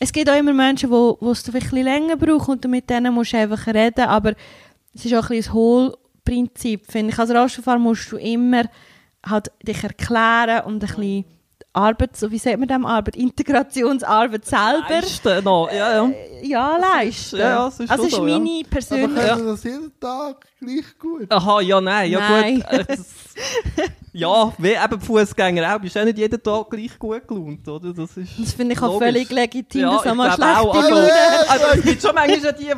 es 0.00 0.12
gibt 0.12 0.30
auch 0.30 0.38
immer 0.38 0.52
Menschen, 0.52 0.90
die 0.90 1.26
es 1.26 1.42
vielleicht 1.42 1.72
ein 1.72 1.82
länger 1.82 2.16
brauchen 2.16 2.52
und 2.52 2.64
du 2.64 2.68
mit 2.68 2.88
denen 2.88 3.14
musst 3.14 3.32
du 3.32 3.38
einfach 3.38 3.66
reden, 3.66 4.04
aber 4.04 4.34
es 4.94 5.04
ist 5.04 5.14
auch 5.14 5.30
ein 5.30 5.36
bisschen 5.36 5.52
Hohlprinzip, 5.52 6.90
finde 6.90 7.12
ich. 7.12 7.18
Als 7.18 7.30
Rollstuhlfahrer 7.30 7.78
musst 7.78 8.12
du 8.12 8.16
immer 8.16 8.64
halt 9.26 9.50
dich 9.62 9.82
erklären 9.82 10.64
und 10.64 10.82
ein 10.82 10.88
bisschen 10.88 11.24
Arbeit, 11.72 12.16
so 12.16 12.30
wie 12.30 12.38
sagt 12.38 12.58
man 12.58 12.68
dem 12.68 12.86
Arbeit, 12.86 13.16
Integrationsarbeit 13.16 14.44
selber. 14.44 14.86
Leisten 14.88 15.44
noch, 15.44 15.70
ja, 15.70 16.04
ja. 16.04 16.08
Äh, 16.08 16.46
ja, 16.46 16.76
leisten. 16.76 17.38
Ja, 17.38 17.48
ja, 17.50 17.64
das 17.66 17.80
ist, 17.80 17.90
also 17.90 18.04
ist 18.04 18.14
so, 18.14 18.22
meine 18.22 18.48
ja. 18.48 18.66
persönliche... 18.68 19.32
Aber 19.32 19.42
das 19.42 19.64
jeden 19.64 20.00
Tag 20.00 20.46
gleich 20.58 20.98
gut? 20.98 21.30
Aha, 21.30 21.60
ja, 21.60 21.80
nein, 21.80 22.10
ja 22.10 22.18
nein. 22.18 22.64
gut. 22.68 22.88
Äh, 22.88 22.96
ja, 24.12 24.52
wie 24.58 24.72
eben 24.72 25.00
Fußgänger 25.00 25.74
auch, 25.74 25.80
bist 25.80 25.94
du 25.94 26.00
auch 26.00 26.04
nicht 26.04 26.18
jeden 26.18 26.42
Tag 26.42 26.70
gleich 26.70 26.98
gut 26.98 27.28
gelaunt, 27.28 27.68
oder? 27.68 27.92
Das, 27.92 28.16
ist 28.16 28.32
das 28.38 28.52
finde 28.52 28.74
ich 28.74 28.82
auch 28.82 28.98
völlig 28.98 29.30
legitim, 29.30 29.82
ja, 29.82 30.02
dass 30.02 30.14
man 30.14 30.32
schlechte 30.32 30.70
also, 30.70 30.72
also, 30.72 31.66
es 31.74 31.82
gibt 31.82 32.02
schon 32.02 32.14
manchmal 32.14 32.52
die, 32.54 32.64
die 32.64 32.72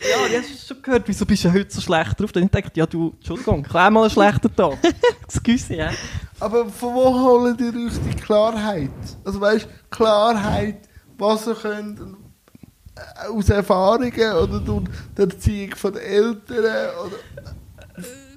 ja, 0.00 0.28
du 0.28 0.38
hast 0.38 0.66
schon 0.66 0.82
gehört, 0.82 1.02
wieso 1.06 1.26
bist 1.26 1.44
du 1.44 1.52
heute 1.52 1.70
so 1.70 1.80
schlecht 1.80 2.18
drauf? 2.18 2.32
Dann 2.32 2.50
denke 2.50 2.68
ich, 2.70 2.76
ja 2.76 2.86
du, 2.86 3.10
Entschuldigung, 3.16 3.62
klär 3.62 3.90
mal 3.90 4.02
einen 4.02 4.10
schlechten 4.10 4.54
Tag. 4.54 4.78
Excuse, 5.24 5.74
ja. 5.74 5.90
Aber 6.38 6.66
von 6.66 6.94
wo 6.94 7.14
holen 7.14 7.56
die 7.56 7.64
euch 7.64 7.92
die 8.08 8.16
Klarheit? 8.16 8.90
Also 9.24 9.40
weißt 9.40 9.66
du, 9.66 9.68
Klarheit, 9.90 10.88
was 11.18 11.46
ihr 11.46 11.54
könnt 11.54 12.00
äh, 12.00 13.28
aus 13.28 13.50
Erfahrungen 13.50 14.32
oder 14.32 14.60
durch 14.60 14.84
die 15.16 15.22
Erziehung 15.22 15.74
von 15.76 15.92
den 15.92 16.02
Eltern? 16.02 16.90
Oder? 17.04 17.54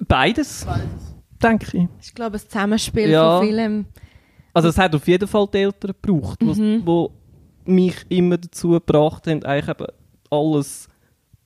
Beides, 0.06 0.64
Beides, 0.66 1.14
denke 1.42 1.76
ich. 1.76 1.88
Ich 2.02 2.14
glaube, 2.14 2.36
ein 2.36 2.40
Zusammenspiel 2.40 3.08
ja. 3.08 3.38
von 3.38 3.46
vielem. 3.46 3.86
Also 4.52 4.68
es 4.68 4.78
hat 4.78 4.94
auf 4.94 5.08
jeden 5.08 5.26
Fall 5.26 5.48
die 5.52 5.58
Eltern 5.58 5.94
gebraucht, 6.00 6.42
mhm. 6.42 6.82
wo 6.84 7.10
mich 7.64 7.96
immer 8.10 8.36
dazu 8.36 8.70
gebracht 8.70 9.26
haben, 9.26 9.42
eigentlich 9.44 9.68
eben 9.68 9.86
alles 10.30 10.88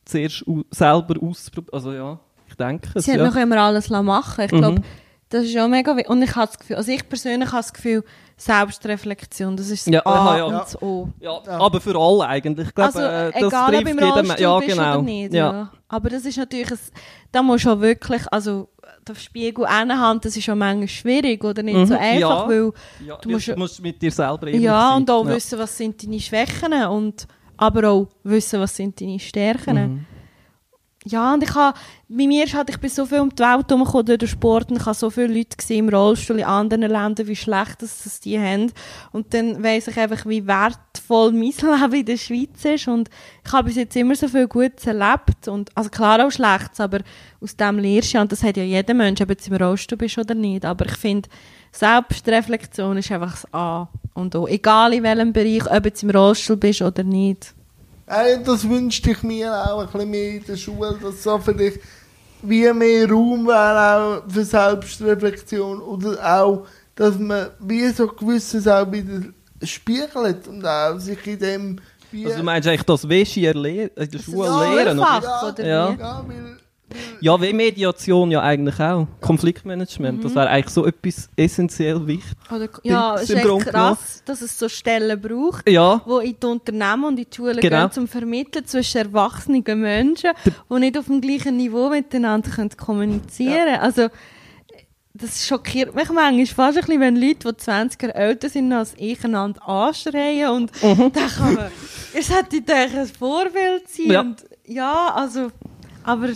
zuerst 0.09 0.45
selber 0.71 1.15
auszuprobieren. 1.23 1.75
Also 1.75 1.93
ja, 1.93 2.19
ich 2.49 2.55
denke 2.55 2.89
es. 2.95 3.05
Sie 3.05 3.13
ja. 3.13 3.25
hat 3.25 3.35
noch 3.35 3.41
immer 3.41 3.59
alles 3.59 3.89
machen 3.91 4.45
Ich 4.45 4.51
glaube, 4.51 4.81
mhm. 4.81 4.85
das 5.29 5.45
ist 5.45 5.57
auch 5.59 5.69
mega 5.69 5.95
wichtig. 5.95 6.11
Und 6.11 6.23
ich 6.23 6.35
habe 6.35 6.47
das 6.47 6.59
Gefühl, 6.59 6.77
also 6.77 6.91
ich 6.91 7.09
persönlich 7.09 7.49
habe 7.49 7.63
das 7.63 7.73
Gefühl, 7.73 8.05
Selbstreflexion, 8.37 9.57
das 9.57 9.69
ist 9.69 9.87
das 9.87 9.95
ja, 9.95 10.07
A 10.07 10.39
ja. 10.39 10.45
und 10.45 10.53
das 10.53 10.81
O. 10.81 11.09
Ja, 11.21 11.41
aber 11.47 11.81
für 11.81 11.97
alle 11.97 12.27
eigentlich. 12.27 12.69
Ich 12.69 12.75
glaube, 12.75 12.95
also, 12.95 13.01
äh, 13.01 13.33
das 13.33 13.43
egal, 13.43 13.71
trifft 13.71 13.83
ob 13.83 13.89
im 13.89 13.99
Rollstuhl 13.99 14.41
ja, 14.41 14.59
bist 14.59 14.71
genau. 14.71 14.95
oder 14.95 15.03
nicht. 15.03 15.35
Ja. 15.35 15.73
Aber 15.89 16.11
das 16.11 16.25
ist 16.25 16.39
natürlich, 16.39 16.71
ein, 16.71 16.79
da 17.33 17.43
musst 17.43 17.65
du 17.65 17.71
auch 17.71 17.81
wirklich, 17.81 18.23
also 18.31 18.69
der 19.09 19.15
Spiegel 19.15 19.67
Hand, 19.67 20.25
das 20.25 20.37
ist 20.37 20.45
schon 20.45 20.59
manchmal 20.59 20.89
schwierig 20.89 21.43
oder 21.43 21.63
nicht 21.63 21.77
mhm, 21.77 21.87
so 21.87 21.95
einfach, 21.95 22.21
ja. 22.21 22.49
weil 22.49 22.73
ja, 23.07 23.17
du 23.17 23.31
musst, 23.31 23.57
musst 23.57 23.83
mit 23.83 24.01
dir 24.01 24.13
selber 24.13 24.49
Ja, 24.51 24.97
und 24.97 25.11
auch 25.11 25.27
wissen, 25.27 25.59
was 25.59 25.77
sind 25.77 26.03
deine 26.03 26.21
Schwächen 26.21 26.73
und 26.73 27.27
aber 27.59 27.91
auch 27.91 28.09
wissen, 28.23 28.61
was 28.61 28.75
sind 28.75 29.01
deine 29.01 29.19
Stärken. 29.19 29.77
Mhm. 29.77 30.07
Ja, 31.05 31.33
und 31.33 31.43
ich 31.43 31.55
habe, 31.55 31.79
bei 32.09 32.27
mir 32.27 32.45
ist 32.45 32.55
halt, 32.55 32.69
ich 32.71 32.79
bin 32.79 32.91
so 32.91 33.07
viel 33.07 33.21
um 33.21 33.31
die 33.31 33.43
Welt 33.43 33.67
herumgekommen 33.69 34.07
durch 34.07 34.19
den 34.19 34.29
Sport 34.29 34.71
und 34.71 34.79
ich 34.79 34.85
habe 34.85 34.97
so 34.97 35.09
viele 35.11 35.29
Leute 35.29 35.57
gesehen 35.57 35.87
im 35.87 35.95
Rollstuhl 35.95 36.41
in 36.41 36.45
anderen 36.45 36.83
Ländern, 36.83 37.27
wie 37.27 37.37
schlecht 37.37 37.81
das, 37.81 38.03
das 38.03 38.21
die 38.21 38.39
haben. 38.39 38.73
Und 39.13 39.33
dann 39.33 39.63
weiss 39.63 39.87
ich 39.87 39.97
einfach, 39.97 40.27
wie 40.27 40.47
wertvoll 40.47 41.33
mein 41.33 41.53
Leben 41.81 41.95
in 41.95 42.05
der 42.05 42.17
Schweiz 42.17 42.65
ist 42.65 42.89
und 42.89 43.09
ich 43.45 43.53
habe 43.53 43.69
bis 43.69 43.77
jetzt 43.77 43.97
immer 43.97 44.17
so 44.17 44.29
viel 44.29 44.49
Gutes 44.49 44.87
erlebt 44.87 45.47
und, 45.47 45.71
also 45.77 45.89
klar 45.89 46.27
auch 46.27 46.33
Schlechtes, 46.33 46.81
aber 46.81 46.99
aus 47.41 47.57
dem 47.57 47.79
lernst 47.79 48.15
du 48.15 48.19
und 48.19 48.33
das 48.33 48.43
hat 48.43 48.57
ja 48.57 48.65
jeder 48.65 48.95
Mensch, 48.95 49.21
ob 49.21 49.29
du 49.29 49.35
im 49.51 49.57
Rollstuhl 49.57 49.99
bist 49.99 50.19
oder 50.19 50.35
nicht, 50.35 50.65
aber 50.65 50.85
ich 50.87 50.97
finde, 50.97 51.29
Selbstreflexion 51.73 52.97
ist 52.97 53.11
einfach 53.13 53.33
das 53.33 53.55
A 53.55 53.89
und 54.15 54.35
O. 54.35 54.47
Egal 54.47 54.95
in 54.95 55.03
welchem 55.03 55.33
Bereich, 55.33 55.71
ob 55.71 55.83
du 55.83 56.07
im 56.07 56.11
Rollstuhl 56.11 56.57
bist 56.57 56.83
oder 56.83 57.05
nicht. 57.05 57.55
Äh, 58.07 58.39
das 58.43 58.69
wünschte 58.69 59.11
ich 59.11 59.23
mir 59.23 59.53
auch 59.53 59.81
ein 59.81 59.87
bisschen 59.87 60.11
mehr 60.11 60.31
in 60.35 60.45
der 60.45 60.57
Schule, 60.57 60.99
dass 61.03 61.23
so 61.23 61.39
vielleicht 61.39 61.81
wie 62.43 62.73
mehr 62.73 63.09
Raum 63.11 63.47
wäre 63.47 64.23
auch 64.23 64.33
für 64.33 64.45
Selbstreflexion 64.45 65.81
oder 65.81 66.41
auch, 66.41 66.67
dass 66.95 67.19
man 67.19 67.49
wie 67.59 67.89
so 67.89 68.07
gewisses 68.07 68.67
auch 68.67 68.91
wieder 68.91 69.29
spiegelt 69.63 70.47
und 70.47 70.65
auch 70.65 70.99
sich 70.99 71.27
in 71.27 71.39
dem 71.39 71.81
wie 72.11 72.25
also 72.25 72.39
du 72.39 72.43
meinst 72.43 72.67
eigentlich 72.67 72.85
das 72.85 73.07
Wäsche 73.07 73.41
in 73.41 73.91
der 73.95 74.19
Schule 74.19 74.47
ja, 74.47 74.75
lernen? 74.75 74.99
Oder? 74.99 75.53
oder 75.53 75.67
ja. 75.67 75.91
ja 75.93 76.25
ja, 77.21 77.41
wie 77.41 77.53
Mediation 77.53 78.31
ja 78.31 78.43
eigentlich 78.43 78.79
auch. 78.81 79.07
Konfliktmanagement, 79.21 80.19
mhm. 80.19 80.23
das 80.23 80.35
wäre 80.35 80.49
eigentlich 80.49 80.75
so 80.75 80.87
etwas 80.87 81.29
essentiell 81.37 82.07
wichtig. 82.07 82.37
Oder, 82.51 82.69
ja, 82.83 83.15
es 83.17 83.31
ist 83.31 83.37
echt 83.37 83.67
krass, 83.67 84.23
dass 84.25 84.43
es 84.43 84.59
so 84.59 84.69
Stellen 84.69 85.21
braucht, 85.21 85.69
ja. 85.69 86.01
wo 86.07 86.19
in 86.19 86.37
die 86.41 86.47
Unternehmen 86.47 87.05
und 87.05 87.19
in 87.19 87.27
die 87.29 87.37
Schulen 87.37 87.61
genau. 87.61 87.83
gehen, 87.83 87.93
zum 87.93 88.09
Vermitteln 88.09 88.67
zwischen 88.67 88.99
erwachsenen 88.99 89.63
Menschen, 89.81 90.31
die 90.45 90.79
nicht 90.79 90.99
auf 90.99 91.07
dem 91.07 91.21
gleichen 91.21 91.57
Niveau 91.57 91.89
miteinander 91.91 92.51
können 92.51 92.71
kommunizieren 92.77 93.69
ja. 93.69 93.81
Also, 93.81 94.09
das 95.15 95.47
schockiert 95.47 95.95
mich 95.95 96.11
manchmal 96.11 96.47
fast 96.47 96.79
ein 96.79 96.85
bisschen, 96.85 97.01
wenn 97.01 97.17
Leute, 97.17 97.53
die 97.53 97.57
20 97.57 98.03
Jahre 98.03 98.15
älter 98.15 98.49
sind 98.49 98.73
als 98.73 98.95
ich, 98.97 99.25
einander 99.25 99.67
anschreien 99.69 100.51
und 100.51 100.83
mhm. 100.83 101.13
dann 101.13 101.29
kann 101.29 101.55
man, 101.55 101.71
ihr 102.15 102.23
solltet 102.23 102.71
ein 102.71 103.07
Vorbild 103.07 103.89
sein 103.89 104.11
ja. 104.11 104.21
und 104.21 104.45
ja, 104.65 105.13
also, 105.15 105.51
aber 106.05 106.29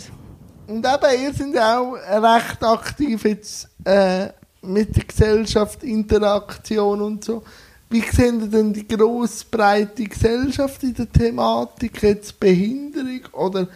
und 0.67 0.85
eben, 0.85 1.23
ihr 1.23 1.33
seid 1.33 1.57
auch 1.57 1.93
recht 1.93 2.63
aktiv 2.63 3.23
jetzt 3.25 3.67
äh, 3.85 4.29
mit 4.61 4.95
der 4.95 5.03
Gesellschaft, 5.03 5.83
Interaktion 5.83 7.01
und 7.01 7.23
so. 7.23 7.43
Wie 7.89 8.01
sehen 8.01 8.41
ihr 8.41 8.47
denn 8.47 8.73
die 8.73 8.87
grosse, 8.87 9.45
breite 9.51 10.03
Gesellschaft 10.03 10.81
in 10.83 10.95
der 10.95 11.11
Thematik, 11.11 12.01
jetzt 12.01 12.39
Behinderung 12.39 13.21
oder 13.33 13.67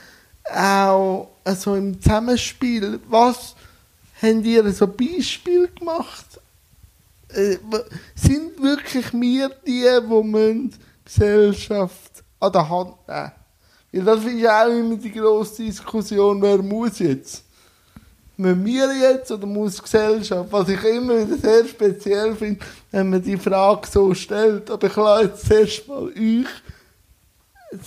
auch 0.53 1.29
also 1.43 1.75
im 1.75 2.01
Zusammenspiel? 2.01 2.99
Was 3.09 3.55
habt 4.21 4.45
ihr 4.45 4.71
so 4.71 4.87
Beispiel 4.87 5.69
gemacht? 5.77 6.25
Äh, 7.29 7.57
sind 8.15 8.61
wirklich 8.61 9.13
wir 9.13 9.49
die, 9.65 9.85
die 10.69 10.69
Gesellschaft 11.05 12.23
an 12.39 12.51
der 12.51 12.69
Hand 12.69 13.07
nehmen? 13.07 13.31
Ja, 13.91 14.03
das 14.03 14.25
ist 14.25 14.47
auch 14.47 14.67
immer 14.67 14.97
die 14.97 15.11
grosse 15.11 15.63
Diskussion, 15.63 16.41
wer 16.41 16.61
muss 16.61 16.99
jetzt? 16.99 17.43
Müssen 18.39 18.65
wir 18.65 18.95
jetzt 18.95 19.31
oder 19.31 19.47
muss 19.47 19.77
die 19.77 19.81
Gesellschaft? 19.81 20.51
Was 20.51 20.69
ich 20.69 20.83
immer 20.83 21.25
wieder 21.25 21.37
sehr 21.37 21.65
speziell 21.65 22.35
finde, 22.35 22.59
wenn 22.91 23.09
man 23.09 23.23
die 23.23 23.37
Frage 23.37 23.87
so 23.87 24.13
stellt. 24.13 24.69
Aber 24.69 24.85
ich 24.85 24.95
lasse 24.95 25.23
jetzt 25.23 25.45
zuerst 25.47 25.87
mal 25.87 26.03
euch, 26.03 26.45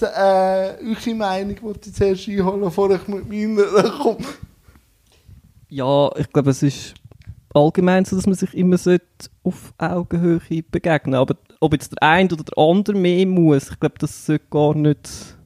äh, 0.01 0.75
eure 0.85 1.15
Meinung 1.15 1.57
ich 1.83 1.95
zuerst 1.95 2.29
einholen, 2.29 2.61
bevor 2.61 2.91
ich 2.91 3.07
mit 3.07 3.29
meiner 3.29 3.91
komme. 4.03 4.27
Ja, 5.69 6.11
ich 6.17 6.33
glaube, 6.33 6.51
es 6.51 6.65
ist 6.65 6.95
allgemein 7.55 8.05
so, 8.05 8.17
dass 8.17 8.27
man 8.27 8.35
sich 8.35 8.53
immer 8.55 8.77
auf 9.45 9.73
Augenhöhe 9.79 10.41
begegnen 10.69 11.15
sollte. 11.15 11.17
Aber 11.19 11.37
ob 11.61 11.73
jetzt 11.75 11.93
der 11.93 12.03
eine 12.03 12.33
oder 12.33 12.43
der 12.43 12.59
andere 12.59 12.97
mehr 12.97 13.27
muss, 13.27 13.71
ich 13.71 13.79
glaube, 13.79 13.99
das 13.99 14.27
sollte 14.27 14.47
gar 14.51 14.75
nicht 14.75 15.37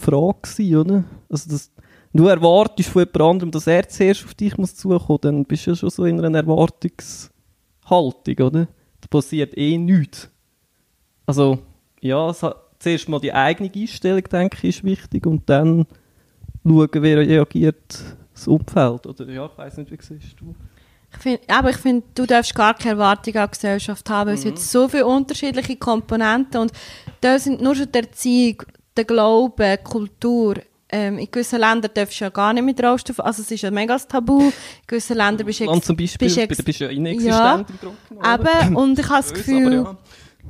Frage 0.00 0.38
gewesen, 0.42 0.76
oder? 0.76 1.04
Also 1.28 1.50
das, 1.50 1.70
du 2.12 2.26
erwartest 2.26 2.88
von 2.88 3.02
jemand 3.02 3.20
anderem, 3.20 3.50
dass 3.50 3.66
er 3.66 3.88
zuerst 3.88 4.24
auf 4.24 4.34
dich 4.34 4.56
muss 4.58 4.74
zukommen, 4.74 5.18
dann 5.22 5.44
bist 5.44 5.66
du 5.66 5.70
ja 5.70 5.76
schon 5.76 5.90
so 5.90 6.04
in 6.04 6.22
einer 6.24 6.38
Erwartungshaltung, 6.38 8.46
oder? 8.46 8.68
Da 9.00 9.08
passiert 9.08 9.56
eh 9.56 9.78
nichts. 9.78 10.28
Also, 11.26 11.58
ja, 12.00 12.28
es 12.30 12.42
hat, 12.42 12.56
zuerst 12.78 13.08
mal 13.08 13.20
die 13.20 13.32
eigene 13.32 13.70
Einstellung, 13.74 14.24
denke 14.24 14.56
ich, 14.62 14.76
ist 14.78 14.84
wichtig 14.84 15.26
und 15.26 15.48
dann 15.48 15.86
schauen, 16.66 16.88
wie 16.94 17.12
reagiert 17.12 18.02
das 18.34 18.48
Umfeld. 18.48 19.06
Oder 19.06 19.28
ja, 19.30 19.46
ich 19.46 19.58
weiß 19.58 19.76
nicht, 19.78 19.90
wie 19.90 19.96
siehst 20.00 20.40
du? 20.40 20.54
Ich 21.12 21.18
find, 21.18 21.40
aber 21.48 21.70
ich 21.70 21.76
finde, 21.76 22.06
du 22.14 22.24
darfst 22.24 22.54
gar 22.54 22.74
keine 22.74 22.92
Erwartung 22.92 23.34
an 23.36 23.48
die 23.48 23.50
Gesellschaft 23.50 24.08
haben, 24.08 24.28
weil 24.28 24.34
es 24.34 24.44
Mhm. 24.44 24.50
hat 24.50 24.58
so 24.60 24.88
viele 24.88 25.06
unterschiedliche 25.06 25.76
Komponenten 25.76 26.60
und 26.60 26.72
da 27.20 27.38
sind 27.38 27.60
nur 27.60 27.74
schon 27.74 27.90
die 27.90 27.98
Erziehung, 27.98 28.62
der 28.96 29.04
Glaube, 29.04 29.78
Kultur. 29.82 30.56
Ähm, 30.92 31.18
in 31.18 31.30
gewissen 31.30 31.60
Ländern 31.60 31.92
darfst 31.94 32.18
du 32.20 32.24
ja 32.24 32.30
gar 32.30 32.52
nicht 32.52 32.64
mit 32.64 32.82
Rohstoff, 32.82 33.20
also 33.20 33.42
es 33.42 33.50
ist 33.52 33.64
ein 33.64 33.72
mega 33.72 33.96
Tabu. 33.96 34.40
In 34.40 34.52
gewissen 34.88 35.16
Ländern 35.16 35.46
bist 35.46 35.60
du 35.60 35.64
Land 35.66 35.84
zum 35.84 35.96
Beispiel, 35.96 36.26
bist 36.26 36.36
bist, 36.36 36.48
ex- 36.50 36.56
du 36.56 36.64
bist 36.64 36.80
ja 36.80 36.88
inexistent 36.88 37.32
Ja, 37.32 37.64
im 38.10 38.18
oder? 38.40 38.64
Eben, 38.66 38.76
und 38.76 38.98
ich 38.98 39.08
habe 39.08 39.22
das 39.22 39.32
Gefühl, 39.32 39.72
ja. 39.72 39.96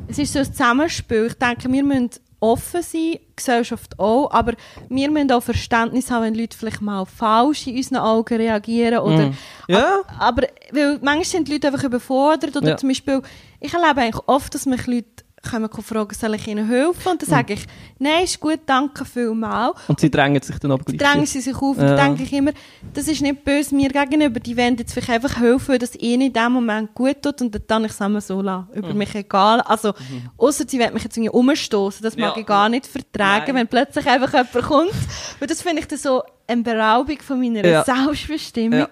es 0.08 0.18
ist 0.18 0.32
so 0.32 0.38
ein 0.38 0.46
Zusammenspiel. 0.46 1.26
Ich 1.26 1.34
denke, 1.34 1.70
wir 1.70 1.84
müssen 1.84 2.10
offen 2.42 2.80
sein, 2.80 3.18
Gesellschaft 3.36 3.98
auch, 3.98 4.30
aber 4.30 4.54
wir 4.88 5.10
müssen 5.10 5.30
auch 5.30 5.42
Verständnis 5.42 6.10
haben, 6.10 6.22
wenn 6.24 6.34
Leute 6.34 6.56
vielleicht 6.56 6.80
mal 6.80 7.04
falsch 7.04 7.66
in 7.66 7.76
unseren 7.76 7.98
Augen 7.98 8.34
reagieren 8.38 9.00
oder 9.00 9.26
Mhm. 9.26 9.34
Ja. 9.68 10.00
aber 10.18 10.46
weil 10.72 10.94
manchmal 11.02 11.24
sind 11.26 11.48
die 11.48 11.52
Leute 11.52 11.66
einfach 11.66 11.84
überfordert 11.84 12.56
oder 12.56 12.68
Ja. 12.70 12.76
zum 12.78 12.88
Beispiel, 12.88 13.20
ich 13.60 13.74
erlebe 13.74 14.00
eigentlich 14.00 14.22
oft, 14.26 14.54
dass 14.54 14.64
mich 14.64 14.86
Leute 14.86 15.22
kommen 15.48 15.68
fragen, 15.82 16.14
soll 16.14 16.34
ich 16.34 16.46
ihnen 16.46 16.66
helfen? 16.68 17.08
Und 17.12 17.22
dann 17.22 17.28
sage 17.28 17.54
ich, 17.54 17.66
nein, 17.98 18.24
ist 18.24 18.38
gut, 18.40 18.60
danke 18.66 19.04
vielmals. 19.04 19.76
Und 19.88 19.98
sie 20.00 20.10
drängen 20.10 20.42
sich 20.42 20.58
dann 20.58 20.72
aber 20.72 20.84
gleich. 20.84 20.98
Drängen 20.98 21.26
sie 21.26 21.40
sich 21.40 21.54
auf. 21.54 21.62
Und 21.78 21.80
Ja. 21.80 21.96
dann 21.96 22.16
denke 22.16 22.22
ich 22.24 22.32
immer, 22.32 22.52
das 22.92 23.08
ist 23.08 23.22
nicht 23.22 23.44
böse 23.44 23.74
mir 23.74 23.88
gegenüber. 23.88 24.38
Die 24.40 24.56
wollen 24.56 24.76
jetzt 24.76 24.92
vielleicht 24.92 25.10
einfach 25.10 25.38
helfen, 25.40 25.68
weil 25.68 25.78
das 25.78 25.94
ihnen 25.96 26.22
in 26.28 26.32
dem 26.32 26.52
Moment 26.52 26.94
gut 26.94 27.22
tut 27.22 27.40
und 27.40 27.58
dann 27.68 27.84
ich 27.84 27.92
es 27.92 28.26
so 28.26 28.42
lassen. 28.42 28.68
Mhm. 28.72 28.78
Über 28.78 28.94
mich 28.94 29.14
egal. 29.14 29.60
Also, 29.62 29.94
außer 30.36 30.64
sie 30.68 30.78
wollen 30.78 30.94
mich 30.94 31.04
jetzt 31.04 31.16
irgendwie 31.16 31.30
umstoßen. 31.30 32.02
Das 32.02 32.16
mag 32.16 32.34
Ja. 32.36 32.40
ich 32.40 32.46
gar 32.46 32.68
nicht 32.68 32.86
vertragen, 32.86 33.44
Nein. 33.48 33.54
wenn 33.56 33.68
plötzlich 33.68 34.06
einfach 34.06 34.32
jemand 34.32 34.52
kommt. 34.52 34.92
Weil 35.38 35.48
das 35.48 35.62
finde 35.62 35.80
ich 35.80 35.88
dann 35.88 35.98
so 35.98 36.22
eine 36.46 36.62
Beraubung 36.62 37.18
von 37.20 37.40
meiner 37.40 37.64
Ja. 37.66 37.84
Selbstbestimmung. 37.84 38.80
Ja. 38.80 38.88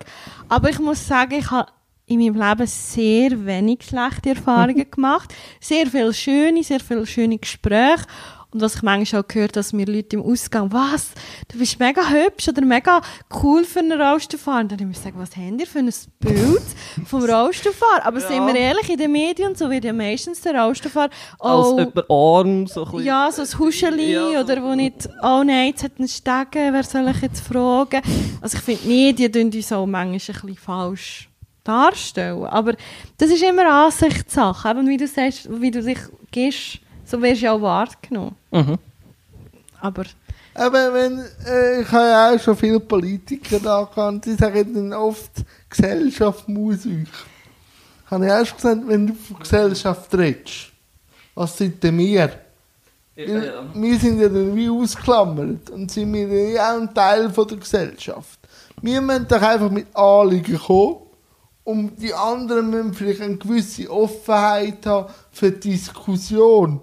Aber 0.49 0.71
ich 0.71 0.79
muss 0.79 1.07
sagen, 1.07 1.35
ich 1.35 1.51
habe 1.51 1.71
in 2.09 2.19
meinem 2.21 2.35
Leben 2.35 2.67
sehr 2.67 3.47
wenig 3.47 3.85
schlechte 3.85 4.31
Erfahrungen 4.31 4.91
gemacht. 4.91 5.35
Sehr 5.61 5.87
viele 5.87 6.15
schöne, 6.15 6.63
sehr 6.63 6.81
viele 6.81 7.07
schöne 7.07 7.39
Gespräche. 7.39 8.05
Und 8.51 8.63
was 8.63 8.77
ich 8.77 8.83
manchmal 8.83 9.23
auch 9.23 9.29
gehört 9.29 9.57
dass 9.57 9.75
mir 9.75 9.85
Leute 9.85 10.17
im 10.17 10.23
Ausgang, 10.23 10.73
was, 10.73 11.11
du 11.49 11.59
bist 11.59 11.79
mega 11.79 12.01
hübsch 12.09 12.49
oder 12.49 12.63
mega 12.63 13.03
cool 13.43 13.63
für 13.63 13.81
einen 13.81 14.01
Rollstuhlfahrer. 14.01 14.61
Und 14.61 14.73
dann 14.73 14.89
muss 14.89 14.97
ich 14.97 15.03
sagen, 15.03 15.19
was 15.19 15.37
habt 15.37 15.61
ihr 15.61 15.67
für 15.67 15.81
ein 15.81 15.93
Bild 16.19 16.63
vom 17.05 17.25
Rollstuhlfahrer? 17.25 18.07
Aber 18.07 18.21
sind 18.27 18.47
wir 18.47 18.55
ehrlich, 18.55 18.89
in 18.89 18.97
den 18.97 19.13
Medien 19.13 19.55
so 19.55 19.69
wird 19.69 19.85
ja 19.85 19.93
meistens 19.93 20.41
der 20.41 20.59
Rollstuhlfahrer 20.59 21.11
Als 21.39 21.67
auch, 21.67 21.79
jemand 21.79 22.11
arm, 22.11 22.67
so 22.67 22.85
ein 22.85 22.91
bisschen. 22.91 23.07
ja, 23.07 23.31
so 23.31 23.43
ein 23.43 23.59
Huscheli 23.59 24.13
Ja, 24.13 24.41
oder 24.41 24.63
wo 24.63 24.75
nicht, 24.75 25.07
oh 25.23 25.43
nein, 25.45 25.69
jetzt 25.69 25.85
hat 25.85 25.93
einen 25.99 26.09
Stegen, 26.09 26.73
wer 26.73 26.83
soll 26.85 27.09
ich 27.09 27.21
jetzt 27.21 27.47
fragen? 27.47 28.01
Also 28.41 28.57
ich 28.57 28.63
finde, 28.65 28.81
die 28.83 28.89
Medien 28.89 29.33
tun 29.33 29.51
uns 29.55 29.73
auch 29.73 29.85
manchmal 29.85 30.15
ein 30.15 30.19
bisschen 30.19 30.57
falsch 30.57 31.28
darstellen. 31.69 32.45
Aber 32.45 32.75
das 33.19 33.31
ist 33.31 33.43
immer 33.43 33.67
Ansichtssache. 33.85 34.71
Eben 34.71 34.89
wie 34.89 34.97
du 34.97 35.07
sagst, 35.07 35.49
wie 35.61 35.71
du 35.71 35.83
dich 35.83 35.99
gehst, 36.31 36.81
so 37.05 37.21
wirst 37.23 37.43
du 37.43 37.47
ja 37.47 37.53
auch 37.53 37.63
wahrgenommen. 37.63 38.35
Mhm. 38.51 38.79
Aber 39.81 40.05
Aber 40.55 40.93
wenn, 40.93 41.21
äh, 41.47 41.83
ich 41.83 41.93
habe 41.93 42.07
ja 42.07 42.35
auch 42.35 42.41
schon 42.41 42.57
viele 42.57 42.81
Politiker 42.81 43.61
da 43.61 43.85
gehabt, 43.85 44.25
die 44.27 44.35
sagen 44.35 44.75
dann 44.75 44.93
oft, 44.93 45.31
Gesellschaft 45.69 46.49
muss 46.49 46.85
euch. 46.87 47.09
Habe 48.11 48.27
ich 48.27 48.33
auch 48.33 48.47
schon 48.47 48.57
gesagt, 48.57 48.89
wenn 48.89 49.07
du 49.07 49.15
von 49.15 49.39
Gesellschaft 49.39 50.15
redest, 50.15 50.73
was 51.35 51.57
sind 51.57 51.83
denn 51.83 51.99
wir? 51.99 52.31
Weil 53.15 53.53
Wir 53.75 53.99
sind 53.99 54.21
ja 54.21 54.29
dann 54.29 54.57
wie 54.57 54.69
ausgeklammert 54.69 55.71
und 55.71 55.91
sind 55.91 56.13
wir 56.13 56.51
ja 56.51 56.73
auch 56.73 56.81
ein 56.81 56.95
Teil 56.95 57.31
von 57.31 57.47
der 57.47 57.59
Gesellschaft. 57.59 58.39
Wir 58.81 59.01
müssen 59.01 59.29
doch 59.29 59.43
einfach 59.43 59.71
mit 59.71 59.95
Anliegen 59.95 60.59
kommen 60.59 61.08
und 61.69 62.01
die 62.01 62.15
anderen 62.15 62.71
müssen 62.71 62.95
vielleicht 62.95 63.21
eine 63.21 63.37
gewisse 63.37 63.91
Offenheit 63.91 64.87
haben 64.87 65.13
für 65.31 65.51
die 65.51 65.73
Diskussion. 65.73 66.81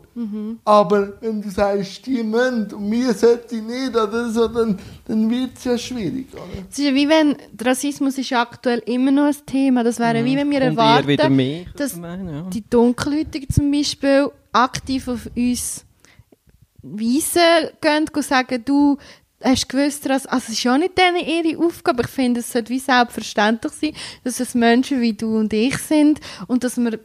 Aber 0.63 1.13
wenn 1.21 1.41
du 1.41 1.49
sagst, 1.49 2.05
die 2.05 2.21
müssen 2.21 2.71
und 2.71 2.91
wir 2.91 3.11
sollten 3.15 3.65
nicht 3.65 3.95
oder 3.95 4.29
so, 4.29 4.47
dann, 4.47 4.77
dann 5.05 5.27
wird 5.27 5.57
es 5.57 5.63
ja 5.63 5.75
schwierig. 5.75 6.27
Oder? 6.33 6.43
es 6.69 6.77
ist 6.77 6.85
ja 6.85 6.93
wie 6.93 7.09
wenn, 7.09 7.35
der 7.51 7.67
Rassismus 7.67 8.19
ist 8.19 8.31
aktuell 8.33 8.83
immer 8.85 9.09
noch 9.09 9.25
ein 9.25 9.45
Thema. 9.47 9.83
Das 9.83 9.97
wäre 9.97 10.23
wie 10.23 10.37
wenn 10.37 10.51
wir 10.51 10.57
wieder 10.57 10.65
erwarten, 10.67 11.35
mehr, 11.35 11.65
dass 11.75 11.95
meinen, 11.95 12.29
ja. 12.29 12.41
die 12.43 12.69
Dunkelhäutigen 12.69 13.49
zum 13.49 13.71
Beispiel 13.71 14.29
aktiv 14.51 15.07
auf 15.07 15.27
uns 15.35 15.83
Weisen 16.83 17.71
gehen 17.81 18.05
und 18.13 18.23
sagen, 18.23 18.61
du 18.63 18.97
hast 19.45 19.69
gewusst, 19.69 20.09
dass, 20.09 20.25
also 20.25 20.45
es 20.47 20.53
ist 20.53 20.63
ja 20.63 20.77
nicht 20.77 20.93
denen 20.97 21.25
ihre 21.25 21.63
Aufgabe. 21.63 22.03
Ich 22.03 22.09
finde, 22.09 22.39
es 22.39 22.51
sollte 22.51 22.69
wie 22.69 22.79
selbstverständlich 22.79 23.73
sein, 23.73 23.91
dass 24.23 24.39
es 24.39 24.55
Menschen 24.55 25.01
wie 25.01 25.13
du 25.13 25.37
und 25.37 25.53
ich 25.53 25.77
sind 25.77 26.19
und 26.47 26.63
dass 26.63 26.77
wir 26.77 26.99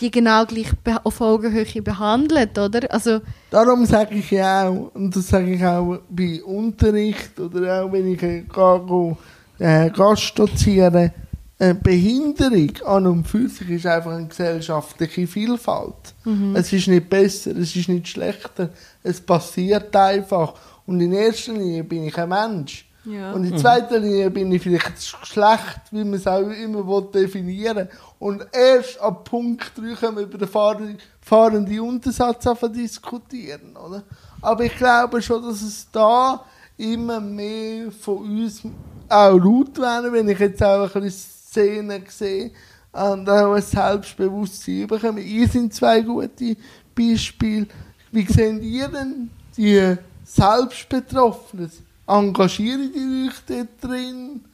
die 0.00 0.10
genau 0.10 0.44
gleich 0.44 0.68
auf 1.04 1.20
Augenhöhe 1.20 1.82
behandelt, 1.82 2.58
oder? 2.58 2.90
Also, 2.92 3.20
Darum 3.50 3.86
sage 3.86 4.16
ich 4.16 4.30
ja 4.30 4.68
auch, 4.68 4.90
und 4.94 5.16
das 5.16 5.28
sage 5.28 5.54
ich 5.54 5.64
auch 5.64 6.00
bei 6.10 6.42
Unterricht 6.44 7.38
oder 7.40 7.82
auch 7.82 7.92
wenn 7.92 8.12
ich 8.12 8.22
äh, 8.22 8.42
gehe, 8.42 8.86
gehe, 8.86 9.16
äh, 9.58 9.90
Gast 9.90 10.38
doziere, 10.38 11.12
äh, 11.58 11.72
Behinderung 11.72 12.72
an 12.84 13.06
und 13.06 13.26
für 13.26 13.48
sich 13.48 13.70
ist 13.70 13.86
einfach 13.86 14.12
eine 14.12 14.26
gesellschaftliche 14.26 15.26
Vielfalt. 15.26 16.14
Es 16.54 16.72
ist 16.72 16.88
nicht 16.88 17.08
besser, 17.08 17.56
es 17.56 17.74
ist 17.74 17.88
nicht 17.88 18.08
schlechter, 18.08 18.70
es 19.02 19.20
passiert 19.20 19.94
einfach. 19.96 20.54
Und 20.86 21.00
in 21.00 21.12
erster 21.12 21.52
Linie 21.52 21.84
bin 21.84 22.04
ich 22.04 22.16
ein 22.18 22.28
Mensch. 22.28 22.88
Ja. 23.04 23.32
Und 23.32 23.44
in 23.44 23.56
zweiter 23.56 23.98
Linie 23.98 24.30
bin 24.30 24.50
ich 24.50 24.62
vielleicht 24.62 24.96
das 24.96 25.14
Geschlecht, 25.20 25.80
wie 25.92 26.04
man 26.04 26.14
es 26.14 26.26
auch 26.26 26.40
immer 26.40 27.02
definieren 27.02 27.76
will. 27.76 27.88
Und 28.18 28.46
erst 28.52 29.00
ab 29.00 29.28
Punkt 29.28 29.72
3 29.76 29.94
können 29.94 30.16
wir 30.16 30.24
über 30.24 30.38
den 30.38 30.48
fahrenden, 30.48 30.98
fahrenden 31.20 31.80
Untersatz 31.80 32.44
diskutieren. 32.74 33.76
Oder? 33.76 34.02
Aber 34.42 34.64
ich 34.64 34.76
glaube 34.76 35.22
schon, 35.22 35.42
dass 35.42 35.62
es 35.62 35.86
da 35.92 36.44
immer 36.76 37.20
mehr 37.20 37.90
von 37.92 38.18
uns 38.18 38.62
auch 39.08 39.36
laut 39.36 39.78
werden, 39.78 40.12
wenn 40.12 40.28
ich 40.28 40.38
jetzt 40.38 40.62
auch 40.62 40.94
ein 40.94 41.02
bisschen 41.02 41.30
Szenen 41.56 42.04
sehe 42.08 42.50
und 42.92 43.28
auch 43.30 43.54
ein 43.54 43.62
Selbstbewusstsein 43.62 44.86
bekommen. 44.86 45.18
Ihr 45.18 45.48
sind 45.48 45.72
zwei 45.72 46.00
gute 46.00 46.56
Beispiele. 46.94 47.66
Wie 48.10 48.26
seht 48.26 48.62
ihr 48.62 48.88
denn 48.88 49.30
die 49.56 49.96
Selbstbetroffenen? 50.26 51.70
Engagieren 52.06 52.92
die 52.92 53.28
euch 53.28 53.40
dort 53.46 53.68
drin? 53.82 54.44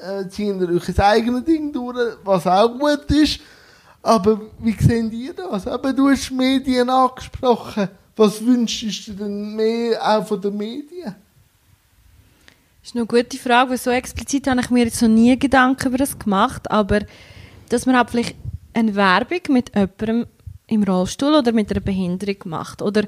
Äh, 0.00 0.28
ziehen 0.28 0.60
ihr 0.60 0.68
euch 0.68 0.88
ein 0.88 0.98
eigenes 0.98 1.44
Ding 1.44 1.72
durch, 1.72 2.16
was 2.24 2.46
auch 2.46 2.78
gut 2.78 3.10
ist? 3.10 3.40
Aber 4.02 4.40
wie 4.58 4.72
seht 4.72 5.12
ihr 5.12 5.32
das? 5.32 5.66
Aber 5.66 5.92
du 5.92 6.08
hast 6.08 6.30
Medien 6.32 6.90
angesprochen. 6.90 7.88
Was 8.16 8.44
wünschst 8.44 9.08
du 9.08 9.12
denn 9.12 9.54
mehr 9.54 10.00
auch 10.02 10.26
von 10.26 10.40
den 10.40 10.56
Medien? 10.56 11.14
Das 12.82 12.90
ist 12.90 12.96
eine 12.96 13.06
gute 13.06 13.38
Frage, 13.38 13.70
weil 13.70 13.78
so 13.78 13.90
explizit 13.90 14.48
habe 14.48 14.60
ich 14.60 14.70
mir 14.70 14.84
jetzt 14.84 15.00
noch 15.00 15.08
nie 15.08 15.38
Gedanken 15.38 15.86
über 15.86 15.98
das 15.98 16.18
gemacht, 16.18 16.68
aber 16.70 17.00
dass 17.68 17.86
man 17.86 17.96
halt 17.96 18.10
vielleicht 18.10 18.34
eine 18.74 18.94
Werbung 18.96 19.40
mit 19.48 19.72
jemandem 19.74 20.26
im 20.66 20.82
Rollstuhl 20.82 21.34
oder 21.34 21.52
mit 21.52 21.70
einer 21.70 21.80
Behinderung 21.80 22.36
macht. 22.46 22.82
Oder 22.82 23.04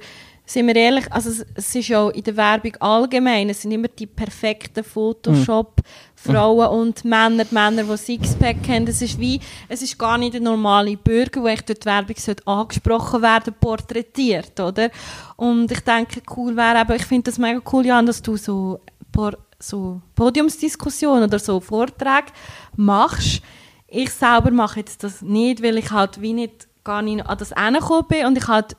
sind 0.46 0.66
wir 0.66 0.76
ehrlich, 0.76 1.10
also 1.10 1.30
es, 1.30 1.46
es 1.54 1.74
ist 1.74 1.88
ja 1.88 2.00
auch 2.00 2.10
in 2.10 2.22
der 2.22 2.36
Werbung 2.36 2.76
allgemein, 2.76 3.48
es 3.48 3.62
sind 3.62 3.72
immer 3.72 3.88
die 3.88 4.06
perfekten 4.06 4.84
Photoshop-Frauen 4.84 6.68
und 6.68 7.02
Männer, 7.04 7.44
die 7.44 7.54
Männer, 7.54 7.82
die 7.82 7.96
Sixpack 7.96 8.56
haben. 8.68 8.86
Es 8.86 9.00
ist 9.00 9.18
wie, 9.18 9.40
es 9.68 9.80
ist 9.80 9.98
gar 9.98 10.18
nicht 10.18 10.34
der 10.34 10.42
normale 10.42 10.98
Bürger, 10.98 11.42
der 11.42 11.52
echt 11.52 11.68
durch 11.70 11.78
die 11.78 11.86
Werbung 11.86 12.16
sollte 12.18 12.46
angesprochen 12.46 13.22
werden, 13.22 13.54
porträtiert, 13.58 14.60
oder? 14.60 14.90
Und 15.36 15.72
ich 15.72 15.80
denke, 15.80 16.20
cool 16.36 16.54
wäre 16.56 16.82
eben, 16.82 16.92
ich 16.92 17.06
finde 17.06 17.30
das 17.30 17.38
mega 17.38 17.62
cool, 17.72 17.86
Jan, 17.86 18.04
dass 18.04 18.20
du 18.20 18.36
so, 18.36 18.80
so 19.58 20.02
Podiumsdiskussionen 20.14 21.24
oder 21.24 21.38
so 21.38 21.58
Vorträge 21.58 22.32
machst. 22.76 23.40
Ich 23.88 24.10
selber 24.10 24.50
mache 24.50 24.80
jetzt 24.80 25.02
das 25.04 25.22
nicht, 25.22 25.62
weil 25.62 25.78
ich 25.78 25.90
halt 25.90 26.20
wie 26.20 26.34
nicht 26.34 26.68
gar 26.84 27.00
nicht 27.00 27.24
an 27.26 27.38
das 27.38 27.54
hingekommen 27.54 28.06
bin 28.08 28.26
und 28.26 28.36
ich 28.36 28.46
halt 28.46 28.76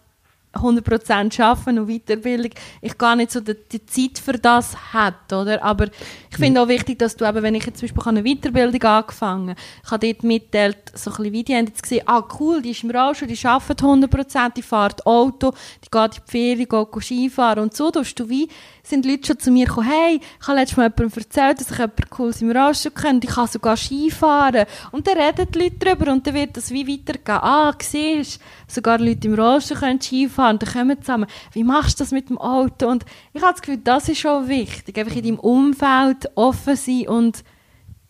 100% 0.56 1.42
arbeiten 1.42 1.80
und 1.80 1.88
Weiterbildung, 1.88 2.52
ich 2.82 2.98
gar 2.98 3.16
nicht 3.16 3.32
so 3.32 3.40
die, 3.40 3.56
die 3.72 3.86
Zeit 3.86 4.20
für 4.20 4.34
das 4.34 4.76
hat, 4.94 5.32
oder? 5.32 5.64
Aber 5.64 5.88
ich 6.30 6.38
finde 6.38 6.62
auch 6.62 6.68
wichtig, 6.68 7.00
dass 7.00 7.16
du 7.16 7.26
eben, 7.26 7.44
wenn 7.44 7.56
ich 7.56 7.66
jetzt 7.66 7.80
zum 7.80 7.90
Beispiel 7.90 8.10
eine 8.10 8.24
Weiterbildung 8.24 8.84
angefangen 8.84 9.56
ich 9.84 9.92
habe 9.92 10.08
dort 10.08 10.24
mitteilt, 10.24 10.78
so 10.94 11.12
ein 11.12 11.18
bisschen 11.18 11.34
wie 11.34 11.44
die 11.44 11.56
haben 11.56 11.68
jetzt 11.68 11.84
gesehen, 11.84 12.04
ah 12.08 12.24
cool, 12.40 12.62
die 12.62 12.72
ist 12.72 12.84
im 12.84 12.92
Rollstuhl, 12.92 13.28
die 13.28 13.46
arbeitet 13.46 13.82
100%, 13.82 14.54
die 14.54 14.62
fährt 14.62 15.06
Auto, 15.06 15.54
die 15.84 15.90
geht 15.92 16.18
in 16.18 16.24
die 16.26 16.32
Ferien, 16.32 16.70
geht 16.70 17.04
Skifahren 17.04 17.64
und 17.64 17.76
so, 17.76 17.92
tust 17.92 18.20
du 18.20 18.30
wie, 18.30 18.48
sind 18.86 19.06
Leute 19.06 19.28
schon 19.28 19.40
zu 19.40 19.52
mir 19.52 19.66
gekommen, 19.66 19.90
hey, 19.90 20.20
ich 20.40 20.48
habe 20.48 20.60
letztes 20.60 20.78
Mal 20.78 20.92
jemandem 20.96 21.24
erzählt, 21.24 21.60
dass 21.60 21.72
ich 21.72 21.78
jemanden 21.78 22.10
cooles 22.10 22.42
im 22.42 22.52
Rollstuhl 22.52 22.92
kenne, 22.92 23.20
ich 23.24 23.30
kann 23.30 23.48
sogar 23.48 23.78
Skifahren. 23.78 24.66
Und 24.92 25.08
dann 25.08 25.18
reden 25.18 25.48
die 25.52 25.60
Leute 25.60 25.78
darüber 25.80 26.12
und 26.12 26.26
dann 26.26 26.34
wird 26.34 26.56
das 26.56 26.72
wie 26.72 26.88
weitergehen. 26.88 27.40
Ah, 27.42 27.74
siehst 27.82 28.42
sogar 28.68 29.00
Leute 29.00 29.28
im 29.28 29.34
Rollstuhl 29.34 29.78
können 29.78 30.02
Skifahren, 30.02 30.60
dann 30.60 30.72
kommen 30.72 31.02
zusammen. 31.02 31.28
Wie 31.52 31.64
machst 31.64 32.00
du 32.00 32.04
das 32.04 32.12
mit 32.12 32.30
dem 32.30 32.38
Auto? 32.38 32.88
Und 32.88 33.06
ich 33.34 33.42
habe 33.42 33.54
das 33.54 33.62
Gefühl, 33.62 33.82
das 33.84 34.10
ist 34.10 34.20
schon 34.20 34.48
wichtig, 34.48 34.98
einfach 34.98 35.16
in 35.16 35.24
deinem 35.24 35.40
Umfeld 35.40 36.30
offen 36.36 36.76
sein 36.76 37.08
und 37.08 37.44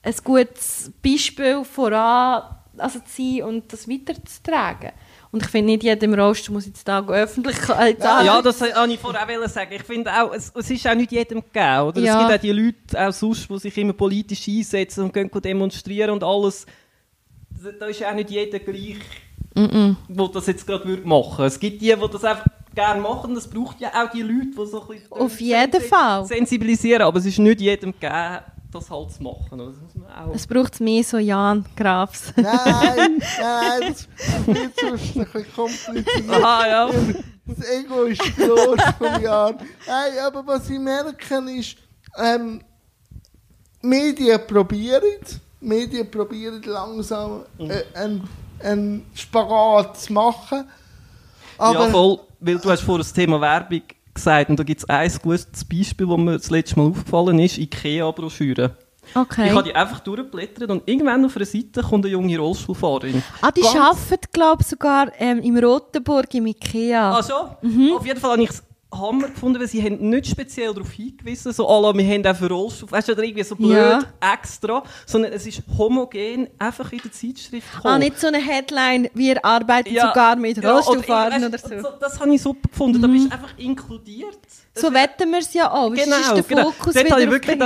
ein 0.04 0.16
gutes 0.24 0.92
Beispiel 1.02 1.64
voran 1.64 2.44
also 2.78 3.00
zu 3.00 3.06
sein 3.22 3.44
und 3.44 3.72
das 3.72 3.88
weiterzutragen. 3.88 4.92
Und 5.32 5.44
ich 5.44 5.50
finde, 5.50 5.72
nicht 5.72 5.84
jedem 5.84 6.14
Roast 6.14 6.50
muss 6.50 6.66
jetzt 6.66 6.88
da 6.88 7.06
Öffentlichkeit 7.06 8.00
ja, 8.04 8.24
ja, 8.24 8.42
das 8.42 8.62
wollte 8.62 8.94
ich 8.94 9.00
vorher 9.00 9.44
auch 9.44 9.50
sagen. 9.50 9.74
Ich 9.74 9.84
finde 9.84 10.12
auch, 10.12 10.34
es, 10.34 10.52
es, 10.56 10.70
ist 10.70 10.88
auch 10.88 10.96
nicht 10.96 11.12
jedem 11.12 11.42
gegeben. 11.42 11.82
Oder? 11.82 12.02
Ja. 12.02 12.14
Es 12.14 12.28
gibt 12.28 12.38
auch 12.38 12.42
die 12.42 12.52
Leute 12.52 13.08
auch 13.08 13.12
sonst, 13.12 13.50
die 13.50 13.60
sich 13.60 13.78
immer 13.78 13.94
politisch 13.94 14.48
einsetzen 14.48 15.04
und 15.04 15.14
gehen 15.14 15.30
demonstrieren 15.32 16.12
und 16.12 16.24
alles. 16.24 16.66
Da 17.80 17.86
ist 17.88 18.04
auch 18.06 18.14
nicht 18.14 18.30
jeder 18.30 18.60
gleich, 18.60 18.98
mm 19.56 19.60
-mm. 19.60 20.34
das 20.34 20.48
jetzt 20.48 20.68
gerade 20.68 20.88
machen 21.04 21.38
würde. 21.38 21.46
Es 21.48 21.60
gibt 21.60 21.82
die, 21.82 21.94
die 21.94 22.10
das 22.12 22.24
einfach 22.24 22.46
gerne 22.76 23.02
machen. 23.02 23.36
Es 23.36 23.48
braucht 23.48 23.80
ja 23.80 23.90
auch 23.90 24.12
die 24.12 24.22
Leute, 24.22 24.52
die 24.58 24.66
so 24.66 24.82
ein 24.82 24.88
bisschen 24.88 25.12
Auf 25.12 25.42
jeden 25.42 25.82
Fall. 25.82 26.26
sensibilisieren. 26.26 27.02
Aber 27.02 27.18
es 27.18 27.26
ist 27.26 27.40
nicht 27.40 27.62
jedem 27.62 27.94
gegeben, 27.94 28.40
das 28.76 28.90
halt 28.90 29.12
zu 29.12 29.24
machen. 29.24 29.58
Das 29.58 29.76
muss 29.82 29.96
man 29.96 30.12
auch. 30.12 30.36
Es 30.36 30.46
braucht 30.46 30.80
mehr 30.80 31.04
so 31.04 31.18
Jan 31.18 31.66
Grafs. 31.76 32.34
Nein, 32.36 33.22
nein, 33.40 33.96
das 33.96 34.08
wird 34.48 34.80
sonst 34.80 35.16
ein 35.18 35.26
bisschen 35.26 35.56
kompliziert. 35.56 36.30
Aha, 36.30 36.68
ja. 36.68 36.90
Das 37.48 37.70
Ego 37.70 38.04
ist 38.04 38.22
groß 38.38 38.82
von 38.98 39.22
Jan. 39.22 39.56
Nein, 39.88 40.14
aber 40.26 40.46
was 40.46 40.70
ich 40.70 40.80
merke 40.80 41.36
ist, 41.58 41.78
ähm, 42.18 42.62
Medien 43.82 44.40
probieren, 44.48 45.04
Medien 45.60 46.10
probieren 46.10 46.62
langsam 46.64 47.44
äh, 47.60 47.84
einen, 47.94 48.28
einen 48.60 49.06
Spagat 49.14 49.98
zu 49.98 50.14
machen. 50.14 50.68
Aber 51.58 51.86
ja, 51.86 51.90
voll, 51.90 52.20
weil 52.40 52.58
du 52.58 52.70
hast 52.70 52.82
vor 52.82 52.98
das 52.98 53.14
Thema 53.14 53.40
Werbung 53.40 53.84
gesagt. 54.16 54.50
Und 54.50 54.60
da 54.60 54.64
gibt 54.64 54.82
es 54.82 54.90
ein 54.90 55.12
gutes 55.22 55.66
Beispiel, 55.66 56.08
das 56.08 56.18
mir 56.18 56.34
das 56.34 56.50
letzte 56.50 56.80
Mal 56.80 56.88
aufgefallen 56.88 57.40
ist: 57.40 57.58
IKEA-Broschüren. 57.58 58.72
Okay. 59.14 59.48
Ich 59.48 59.52
habe 59.52 59.64
die 59.64 59.76
einfach 59.76 60.00
durchgeblättert 60.00 60.70
und 60.72 60.84
irgendwann 60.88 61.24
auf 61.26 61.36
einer 61.36 61.46
Seite 61.46 61.82
kommt 61.82 62.06
eine 62.06 62.14
junge 62.14 62.38
Rollstuhlfahrerin. 62.38 63.22
Ah, 63.42 63.52
die 63.52 63.62
Ganz 63.62 63.76
arbeitet, 63.76 64.34
glaube 64.34 64.62
ich, 64.62 64.68
sogar 64.68 65.12
ähm, 65.20 65.40
im 65.42 65.58
Rotenburg 65.58 66.34
im 66.34 66.48
Ikea. 66.48 67.20
Ah, 67.20 67.24
schon? 67.24 67.72
Mhm. 67.72 67.94
Auf 67.98 68.06
jeden 68.06 68.20
Fall 68.20 68.32
habe 68.32 68.44
ich 68.44 68.50
Hammer 68.98 69.28
gefunden, 69.28 69.60
weil 69.60 69.68
sie 69.68 69.82
haben 69.84 70.10
nicht 70.10 70.28
speziell 70.28 70.74
darauf 70.74 70.92
hingewiesen, 70.92 71.52
so 71.52 71.68
alle, 71.68 71.98
wir 71.98 72.06
haben 72.06 72.26
einfach 72.26 72.50
Rollstuhl, 72.50 72.92
weißt 72.92 73.10
du, 73.10 73.14
oder 73.14 73.24
irgendwie 73.24 73.44
so 73.44 73.56
blöd 73.56 73.72
ja. 73.72 74.02
extra, 74.34 74.84
sondern 75.06 75.34
es 75.34 75.46
ist 75.46 75.64
homogen 75.78 76.48
einfach 76.58 76.92
in 76.92 77.00
der 77.00 77.12
Zeitschrift 77.12 77.72
gekommen. 77.72 77.94
Ah, 77.94 78.00
nicht 78.00 78.20
so 78.20 78.28
eine 78.28 78.40
Headline, 78.40 79.10
wir 79.14 79.44
arbeiten 79.44 79.94
ja. 79.94 80.08
sogar 80.08 80.36
mit 80.36 80.64
Rollstuhlfahrern 80.64 81.42
ja, 81.42 81.48
oder, 81.48 81.60
oder, 81.64 81.82
so. 81.82 81.90
Das 82.00 82.20
habe 82.20 82.34
ich 82.34 82.42
super 82.42 82.70
gefunden, 82.70 82.98
mhm. 82.98 83.02
da 83.02 83.08
bist 83.08 83.28
du 83.28 83.32
einfach 83.32 83.58
inkludiert. 83.58 84.40
So 84.78 84.94
wetten 84.94 85.32
wir 85.32 85.40
es 85.40 85.54
ja 85.54 85.72
auch. 85.72 85.94
Genau, 85.94 86.18
ist 86.18 86.36
der 86.36 86.44
genau. 86.44 86.72
Fokus 86.72 86.94
Dort 86.94 87.12
habe 87.12 87.24
ich 87.24 87.30
wirklich 87.30 87.58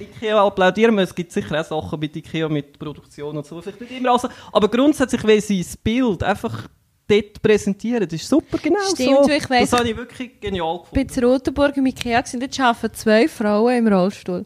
Ikea 0.00 0.46
applaudieren 0.46 0.98
Es 0.98 1.14
gibt 1.14 1.30
sicher 1.30 1.60
auch 1.60 1.82
Sachen 1.82 2.00
mit 2.00 2.16
Ikea, 2.16 2.48
mit 2.48 2.78
Produktion 2.78 3.36
und 3.36 3.46
so. 3.46 3.60
Vielleicht 3.60 3.80
nicht 3.82 3.92
immer 3.92 4.12
also, 4.12 4.28
aber 4.52 4.68
grundsätzlich, 4.68 5.22
weil 5.24 5.42
sie 5.42 5.62
das 5.62 5.76
Bild 5.76 6.22
einfach 6.22 6.68
dort 7.08 7.42
präsentieren. 7.42 8.08
Das 8.08 8.20
ist 8.20 8.28
super, 8.28 8.58
genau 8.58 8.80
Stimmt, 8.92 9.24
so. 9.24 9.30
Ich 9.30 9.48
weiss, 9.50 9.70
das 9.70 9.80
habe 9.80 9.90
ich 9.90 9.96
wirklich 9.96 10.40
genial 10.40 10.78
gefunden. 10.78 11.00
Ich 11.00 11.14
bin 11.14 11.24
in 11.24 11.30
Rotenburg 11.30 11.76
im 11.76 11.86
Ikea 11.86 12.22
und 12.32 12.40
dort 12.40 12.60
arbeiten 12.60 12.94
zwei 12.94 13.28
Frauen 13.28 13.76
im 13.76 13.88
Rollstuhl. 13.88 14.44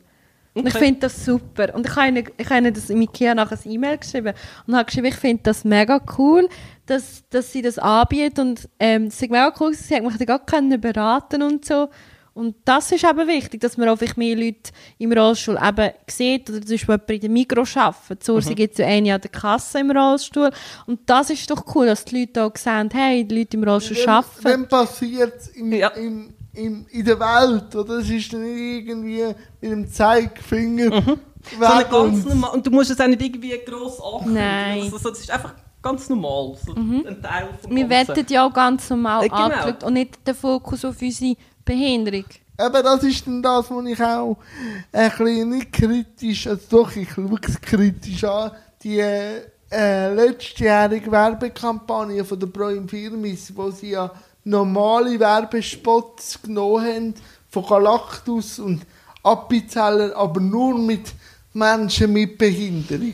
Okay. 0.55 0.61
Und 0.61 0.67
ich 0.67 0.75
finde 0.75 1.01
das 1.01 1.25
super. 1.25 1.75
Und 1.75 1.87
ich 1.87 1.97
habe 1.97 2.09
ihnen, 2.09 2.29
ich 2.37 2.47
habe 2.47 2.59
ihnen 2.59 2.75
das 2.75 2.91
im 2.91 3.01
Ikea 3.01 3.35
nachher 3.35 3.59
ein 3.65 3.71
E-Mail 3.71 3.99
geschrieben 3.99 4.35
und 4.67 4.77
habe 4.77 4.85
geschrieben, 4.85 5.07
ich 5.07 5.17
finde 5.17 5.43
das 5.45 5.65
mega 5.65 6.01
cool, 6.19 6.49
dass, 6.87 7.25
dass 7.31 7.53
sie 7.53 7.63
das 7.63 7.79
anbieten 7.79 8.41
und 8.41 8.69
ähm, 8.79 9.05
es 9.05 9.15
ist 9.15 9.31
mega 9.31 9.53
cool, 9.61 9.73
sie 9.73 9.95
hat 9.95 10.03
mich 10.03 10.27
gar 10.27 10.45
können 10.45 10.81
beraten 10.81 11.43
und 11.43 11.65
so. 11.65 11.89
Und 12.35 12.57
das 12.65 12.91
ist 12.93 13.05
eben 13.05 13.29
wichtig, 13.29 13.61
dass 13.61 13.77
man 13.77 13.89
auch 13.89 14.01
mehr 14.17 14.37
Leute 14.37 14.73
im 14.99 15.13
Rollstuhl 15.13 15.59
eben 15.63 15.91
sieht 16.07 16.49
oder 16.49 16.61
zum 16.63 16.71
Beispiel 16.71 16.95
jemand 16.95 17.11
in 17.11 17.21
der 17.21 17.31
Mikro 17.31 17.65
arbeitet. 17.75 18.25
So 18.25 18.37
mhm. 18.37 18.55
gibt 18.55 18.73
es 18.73 18.79
ja 18.79 18.87
eine 18.87 19.15
an 19.15 19.21
der 19.21 19.31
Kasse 19.31 19.81
im 19.81 19.91
Rollstuhl. 19.91 20.51
Und 20.87 21.01
das 21.07 21.29
ist 21.31 21.51
doch 21.51 21.63
cool, 21.75 21.87
dass 21.87 22.05
die 22.07 22.21
Leute 22.21 22.45
auch 22.45 22.57
sehen, 22.57 22.89
hey, 22.93 23.25
die 23.25 23.39
Leute 23.39 23.57
im 23.57 23.65
Rollstuhl 23.65 23.99
wenn, 23.99 24.09
arbeiten. 24.09 24.45
Wenn 24.45 24.69
passiert 24.69 25.35
es 25.37 25.51
ja. 25.55 25.89
in 25.89 27.05
der 27.05 27.21
Welt, 27.21 27.75
oder? 27.75 27.99
Es 27.99 28.09
ist 28.09 28.33
dann 28.33 28.43
nicht 28.43 28.89
irgendwie 28.89 29.25
mit 29.61 29.71
dem 29.71 29.91
Zeigefinger 29.91 31.01
mhm. 31.01 31.21
so 31.51 31.59
ganz 31.91 32.25
normal, 32.25 32.51
Und 32.55 32.67
du 32.67 32.71
musst 32.71 32.91
es 32.91 33.01
auch 33.01 33.09
nicht 33.09 33.21
irgendwie 33.21 33.59
gross 33.67 34.01
achten. 34.01 34.33
Nein. 34.33 34.83
Also, 34.83 35.11
das 35.11 35.21
ist 35.21 35.31
einfach 35.31 35.55
ganz 35.83 36.09
normal, 36.09 36.55
so 36.65 36.75
mhm. 36.75 37.05
ein 37.07 37.21
Teil 37.21 37.49
vom 37.61 37.75
Wir 37.75 37.91
werden 37.91 38.27
ja 38.29 38.47
auch 38.47 38.53
ganz 38.53 38.89
normal 38.89 39.25
äh, 39.25 39.29
genau. 39.29 39.43
angeschaut 39.43 39.85
und 39.85 39.95
nicht 39.95 40.27
den 40.27 40.35
Fokus 40.35 40.85
auf 40.85 41.03
unsere 41.03 41.37
Behinderung. 41.65 42.25
Eben, 42.61 42.83
das 42.83 43.03
ist 43.03 43.27
dann 43.27 43.43
das, 43.43 43.71
was 43.71 43.87
ich 43.87 44.01
auch 44.01 44.37
ein 44.93 45.11
bisschen 45.11 45.49
nicht 45.51 45.73
kritisch, 45.73 46.47
also 46.47 46.63
doch, 46.71 46.95
ich 46.95 47.11
schaue 47.11 47.39
es 47.43 47.61
kritisch 47.61 48.25
an, 48.25 48.53
die 48.83 48.99
äh, 48.99 50.15
letztjährige 50.15 51.11
Werbekampagne 51.11 52.25
von 52.25 52.39
der 52.39 52.47
Pro 52.47 52.69
Infirmis, 52.69 53.53
wo 53.55 53.71
sie 53.71 53.91
ja 53.91 54.11
normale 54.45 55.19
Werbespots 55.19 56.41
genommen 56.43 56.85
haben, 56.85 57.15
von 57.49 57.67
Galactus 57.67 58.59
und 58.59 58.83
Appenzeller, 59.23 60.17
aber 60.17 60.41
nur 60.41 60.79
mit 60.79 61.13
Menschen 61.55 62.13
mit 62.13 62.39
Behinderung. 62.39 63.13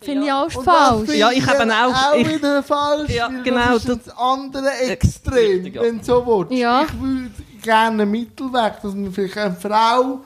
Finde 0.00 0.26
ja. 0.26 0.46
ich 0.46 0.56
auch 0.56 0.62
falsch. 0.62 1.10
Ja, 1.14 1.30
ich 1.32 1.44
habe 1.44 1.72
auch. 1.72 2.12
Auch 2.12 2.16
ich, 2.16 2.28
wieder 2.28 2.62
falsch. 2.62 3.10
Ja, 3.10 3.28
genau. 3.28 3.74
Das 3.74 3.84
ist 3.84 4.06
das 4.06 4.16
andere 4.16 4.70
Extrem, 4.70 5.66
ja. 5.66 5.82
wenn 5.82 6.02
so 6.02 6.24
willst. 6.24 6.52
Ja. 6.52 6.84
Ich 6.84 7.00
würde 7.00 7.30
gerne 7.64 8.02
einen 8.02 8.10
Mittelweg, 8.10 8.74
dass 8.82 8.94
man 8.94 9.12
vielleicht 9.12 9.38
eine 9.38 9.56
Frau, 9.56 10.20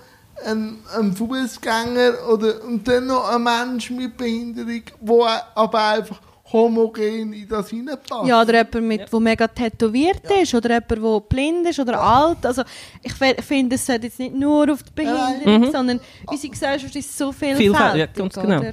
ein, 0.45 0.79
ein 0.99 1.13
Fußgänger 1.15 2.29
oder 2.31 2.65
und 2.65 2.87
dann 2.87 3.07
noch 3.07 3.29
ein 3.29 3.43
Mensch 3.43 3.91
mit 3.91 4.17
Behinderung, 4.17 4.83
der 5.01 5.47
aber 5.55 5.85
einfach 5.85 6.21
homogen 6.53 7.33
in 7.33 7.49
das 7.49 7.69
hineinpasst. 7.69 8.27
Ja, 8.27 8.41
oder 8.41 8.55
jemand, 8.55 8.83
mit, 8.83 9.01
ja. 9.01 9.07
der 9.07 9.21
mega 9.21 9.49
tätowiert 9.49 10.23
ja. 10.29 10.37
ist, 10.37 10.55
oder 10.55 10.71
jemand, 10.71 10.91
der 10.91 11.21
blind 11.29 11.67
ist 11.69 11.79
oder 11.79 11.93
ja. 11.93 12.01
alt. 12.01 12.47
Also, 12.47 12.63
ich 13.03 13.13
finde, 13.13 13.75
es 13.75 13.87
sollte 13.87 14.07
jetzt 14.07 14.19
nicht 14.19 14.35
nur 14.35 14.73
auf 14.73 14.83
die 14.83 14.93
Behinderung, 14.95 15.61
mhm. 15.61 15.71
sondern 15.71 16.01
unsere 16.27 16.51
Gesellschaft 16.51 16.97
ist 16.97 17.17
so 17.17 17.33
vielfältig. 17.33 17.77
Viel, 17.77 17.99
ja, 17.99 18.07
ganz 18.07 18.35
genau. 18.35 18.59
Oder? 18.59 18.73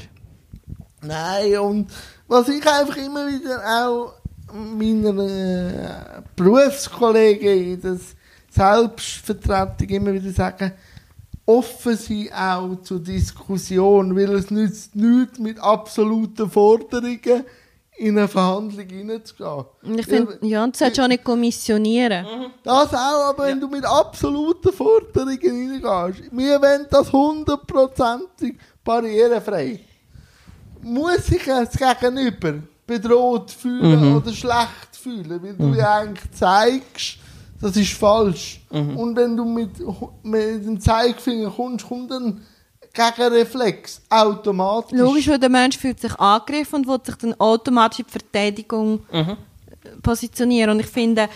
Nein, 1.01 1.59
und 1.59 1.91
was 2.27 2.47
ich 2.49 2.65
einfach 2.65 2.97
immer 2.97 3.27
wieder 3.27 3.61
auch 3.83 4.13
meinen 4.53 5.19
äh, 5.19 6.21
Berufskollegen 6.35 7.73
in 7.73 7.81
der 7.81 7.97
Selbstvertretung 8.55 9.89
immer 9.89 10.13
wieder 10.13 10.31
sage, 10.31 10.73
offen 11.45 11.97
sein 11.97 12.29
auch 12.33 12.81
zur 12.81 12.99
Diskussion, 12.99 14.15
weil 14.15 14.33
es 14.35 14.49
nützt 14.49 14.95
nichts 14.95 15.39
mit 15.39 15.59
absoluten 15.59 16.49
Forderungen 16.49 17.43
in 17.97 18.17
eine 18.17 18.27
Verhandlung 18.27 18.87
hineinzugehen. 18.87 19.65
Ich 19.97 20.05
finde, 20.05 20.37
ja, 20.41 20.65
du 20.67 20.77
solltest 20.77 20.99
auch 20.99 21.07
nicht 21.07 21.23
kommissionieren. 21.23 22.25
Das 22.63 22.93
auch, 22.93 23.29
aber 23.29 23.45
wenn 23.45 23.59
du 23.59 23.67
mit 23.67 23.85
absoluten 23.85 24.73
Forderungen 24.73 25.39
hineingehst, 25.39 26.31
wir 26.31 26.61
wollen 26.61 26.87
das 26.89 27.11
hundertprozentig 27.11 28.57
barrierefrei. 28.83 29.79
Muss 30.81 31.25
sich 31.25 31.45
das 31.45 31.71
Gegenüber 31.71 32.55
bedroht 32.85 33.51
fühlen 33.51 34.09
mhm. 34.09 34.17
oder 34.17 34.33
schlecht 34.33 34.95
fühlen, 35.01 35.41
weil 35.41 35.53
du 35.53 35.63
mhm. 35.63 35.73
ja 35.75 35.95
eigentlich 35.95 36.31
zeigst, 36.31 37.17
das 37.65 37.77
ist 37.77 37.93
falsch. 37.93 38.61
Mhm. 38.71 38.95
Und 38.95 39.15
wenn 39.15 39.35
du 39.35 39.43
mit, 39.43 39.71
mit 40.21 40.65
dem 40.65 40.79
Zeigefinger 40.79 41.49
kommst, 41.49 41.87
kommt 41.87 42.11
ein 42.11 42.41
Gegenreflex 42.93 44.03
automatisch. 44.09 44.97
Logisch, 44.97 45.27
weil 45.27 45.39
der 45.39 45.49
Mensch 45.49 45.77
fühlt 45.77 45.99
sich 45.99 46.13
angegriffen 46.19 46.81
und 46.81 46.87
will 46.87 46.99
sich 47.03 47.15
dann 47.15 47.33
automatisch 47.39 47.99
in 47.99 48.05
die 48.05 48.11
Verteidigung 48.11 48.99
mhm. 49.11 49.37
positionieren. 50.03 50.69
Und 50.69 50.79
ich 50.81 50.85
finde, 50.85 51.27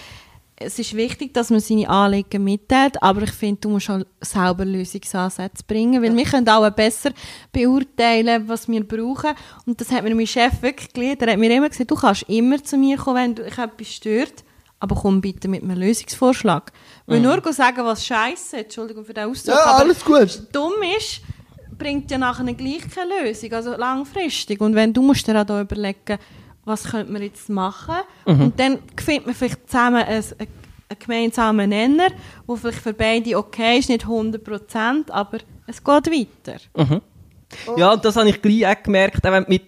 es 0.56 0.78
ist 0.78 0.96
wichtig, 0.96 1.34
dass 1.34 1.50
man 1.50 1.62
seine 1.62 1.90
Anliegen 1.90 2.44
mitteilt, 2.44 3.02
aber 3.02 3.24
ich 3.24 3.32
finde, 3.32 3.62
du 3.62 3.70
musst 3.70 3.88
schon 3.88 4.06
selber 4.22 4.66
Lösungsansätze 4.66 5.64
bringen, 5.66 6.04
weil 6.04 6.12
ja. 6.12 6.18
wir 6.18 6.26
können 6.26 6.50
auch 6.50 6.70
besser 6.70 7.12
beurteilen, 7.52 8.48
was 8.48 8.68
wir 8.68 8.88
brauchen. 8.88 9.32
Und 9.66 9.82
das 9.82 9.92
hat 9.92 10.04
mir 10.04 10.14
mein 10.14 10.28
Chef 10.28 10.62
wirklich 10.62 10.94
gelehrt. 10.94 11.24
Er 11.24 11.32
hat 11.32 11.40
mir 11.40 11.56
immer 11.56 11.70
gesagt, 11.70 11.90
du 11.90 11.96
kannst 11.96 12.24
immer 12.30 12.64
zu 12.64 12.78
mir 12.78 12.98
kommen, 12.98 13.16
wenn 13.16 13.36
du, 13.36 13.48
ich 13.48 13.58
etwas 13.58 13.88
stört 13.88 14.44
aber 14.80 14.96
komm 14.96 15.22
bitte 15.22 15.48
mit 15.48 15.64
einem 15.64 15.78
Lösungsvorschlag. 15.78 16.72
Weil 17.06 17.20
Mhm. 17.20 17.26
nur 17.44 17.54
sagen, 17.54 17.84
was 17.86 18.06
scheiße, 18.06 18.58
Entschuldigung 18.58 19.06
für 19.06 19.14
den 19.14 19.30
Ausdruck, 19.30 19.56
Ja, 19.56 19.74
alles 19.76 20.04
gut. 20.04 20.42
dumm 20.52 20.74
ist, 20.98 21.22
bringt 21.78 22.10
ja 22.12 22.18
nachher 22.18 22.54
gleich 22.54 22.82
keine 22.94 23.22
Lösung, 23.24 23.52
also 23.54 23.72
langfristig. 23.76 24.60
Und 24.62 24.76
wenn 24.76 24.94
du 24.94 25.02
musst 25.02 25.28
dir 25.28 25.40
auch 25.42 25.62
überlegen, 25.62 26.18
was 26.66 26.84
könnte 26.84 27.12
man 27.12 27.22
jetzt 27.22 27.50
machen, 27.50 27.96
Mhm. 28.26 28.42
und 28.42 28.60
dann 28.60 28.80
findet 29.02 29.26
man 29.26 29.36
vielleicht 29.36 29.68
zusammen 29.70 30.04
ein, 30.04 30.08
ein, 30.18 30.24
einen 30.40 31.00
gemeinsamen 31.00 31.70
Nenner, 31.70 32.08
wo 32.48 32.56
vielleicht 32.56 32.80
für 32.80 32.94
beide 32.94 33.38
okay 33.38 33.80
ist, 33.80 33.90
nicht 33.90 34.06
100%, 34.06 35.10
aber 35.12 35.40
es 35.68 35.84
geht 35.84 36.12
weiter. 36.12 36.60
Ja, 37.78 37.94
und 37.94 38.06
das 38.06 38.16
habe 38.16 38.30
ich 38.30 38.42
gleich 38.42 38.68
auch 38.68 38.84
gemerkt, 38.84 39.26
auch 39.26 39.32
wenn 39.32 39.44
du 39.46 39.50
mit 39.50 39.64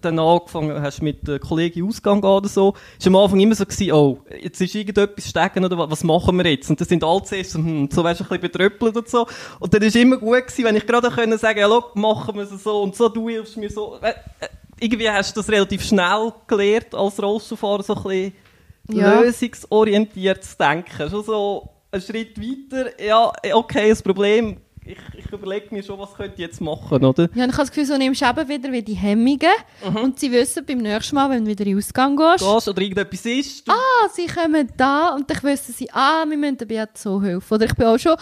dann 0.00 0.18
angefangen 0.18 0.80
hast 0.80 1.02
mit 1.02 1.26
der 1.26 1.38
Kollegin 1.38 1.86
ausgegangen 1.86 2.24
oder 2.24 2.48
so, 2.48 2.74
ist 2.98 3.06
am 3.06 3.16
Anfang 3.16 3.40
immer 3.40 3.54
so 3.54 3.64
gewesen, 3.64 3.92
oh, 3.92 4.18
jetzt 4.42 4.60
ist 4.60 4.74
irgendetwas 4.74 5.28
stecken 5.28 5.64
oder 5.64 5.78
was, 5.78 5.90
was 5.90 6.04
machen 6.04 6.36
wir 6.38 6.50
jetzt? 6.50 6.70
Und 6.70 6.80
das 6.80 6.88
sind 6.88 7.04
alle 7.04 7.22
zuerst 7.22 7.54
hm, 7.54 7.88
so 7.90 8.02
weißt 8.04 8.20
du, 8.20 8.24
ein 8.24 8.28
bisschen 8.28 8.40
betröppelt 8.42 8.96
und 8.96 9.08
so. 9.08 9.26
Und 9.60 9.72
dann 9.74 9.82
ist 9.82 9.96
immer 9.96 10.16
gut 10.16 10.46
gewesen, 10.46 10.64
wenn 10.64 10.76
ich 10.76 10.86
gerade 10.86 11.10
können 11.10 11.38
sagen, 11.38 11.58
ja, 11.58 11.68
schau, 11.68 11.90
machen 11.94 12.34
wir 12.36 12.42
es 12.42 12.62
so 12.62 12.82
und 12.82 12.94
so, 12.96 13.08
du 13.08 13.28
hilfst 13.28 13.56
mir 13.56 13.70
so. 13.70 13.98
Äh, 14.02 14.10
äh, 14.10 14.48
irgendwie 14.80 15.08
hast 15.08 15.36
du 15.36 15.40
das 15.40 15.48
relativ 15.50 15.84
schnell 15.84 16.32
gelernt, 16.46 16.94
als 16.94 17.22
Rollstuhlfahrer 17.22 17.82
so 17.82 17.94
ein 17.94 18.02
bisschen 18.02 18.32
Ja. 18.90 19.20
lösungsorientiert 19.20 20.44
zu 20.44 20.56
denken. 20.58 21.10
Schon 21.10 21.24
so 21.24 21.68
einen 21.90 22.02
Schritt 22.02 22.36
weiter, 22.40 23.00
ja, 23.02 23.30
okay, 23.52 23.88
das 23.90 24.02
Problem, 24.02 24.56
ich, 24.86 24.98
ich 25.16 25.32
überlege 25.32 25.74
mir 25.74 25.82
schon, 25.82 25.98
was 25.98 26.14
könnte 26.14 26.34
ich 26.34 26.40
jetzt 26.40 26.60
machen, 26.60 27.04
oder? 27.04 27.28
Ja, 27.34 27.44
ich 27.46 27.52
habe 27.52 27.56
das 27.56 27.70
Gefühl, 27.70 27.86
so 27.86 27.96
nimmst 27.96 28.20
du 28.20 28.26
eben 28.26 28.48
wieder 28.48 28.72
wie 28.72 28.82
die 28.82 28.94
Hemmungen 28.94 29.50
und 30.02 30.18
sie 30.18 30.30
wissen 30.30 30.64
beim 30.66 30.78
nächsten 30.78 31.14
Mal, 31.14 31.30
wenn 31.30 31.44
du 31.44 31.50
wieder 31.50 31.64
in 31.64 31.72
den 31.72 31.78
Ausgang 31.78 32.16
gehst, 32.16 32.44
gehst 32.44 32.68
oder 32.68 32.82
irgendetwas 32.82 33.24
ist. 33.24 33.68
Du, 33.68 33.72
ah, 33.72 34.08
sie 34.12 34.26
kommen 34.26 34.68
da 34.76 35.14
und 35.14 35.30
dann 35.30 35.42
wissen 35.42 35.72
sie, 35.72 35.90
ah, 35.92 36.24
wir 36.28 36.36
müssen 36.36 36.58
Beat 36.68 36.98
so 36.98 37.22
helfen. 37.22 37.54
Oder 37.54 37.64
ich 37.66 37.74
bin 37.74 37.86
auch 37.86 37.98
schon 37.98 38.16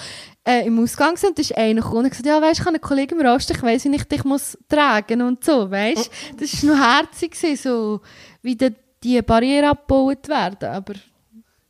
äh, 0.45 0.67
im 0.67 0.79
Ausgang 0.83 1.17
und 1.23 1.39
da 1.39 1.41
ist 1.41 1.57
einer 1.57 1.81
gekommen 1.81 1.99
und 1.99 2.05
hat 2.05 2.11
gesagt, 2.13 2.27
ja, 2.27 2.41
weißt 2.41 2.59
du, 2.59 2.63
ich 2.63 2.67
habe 2.67 2.77
einen 2.77 2.81
Kollegen 2.81 3.21
im 3.21 3.27
Rost, 3.27 3.51
ich 3.51 3.63
weiss, 3.63 3.85
wie 3.85 3.95
ich 3.95 4.05
dich 4.05 4.25
muss 4.25 4.57
tragen 4.69 5.23
und 5.23 5.45
so, 5.45 5.71
weißt 5.71 6.11
Das 6.39 6.67
war 6.67 6.75
noch 6.75 6.85
herzig, 6.85 7.33
gewesen, 7.33 7.57
so, 7.63 8.01
wie 8.43 8.57
da 8.57 8.69
die 9.03 9.21
Barriere 9.23 9.71
abgebaut 9.71 10.29
werden, 10.29 10.69
aber 10.69 10.95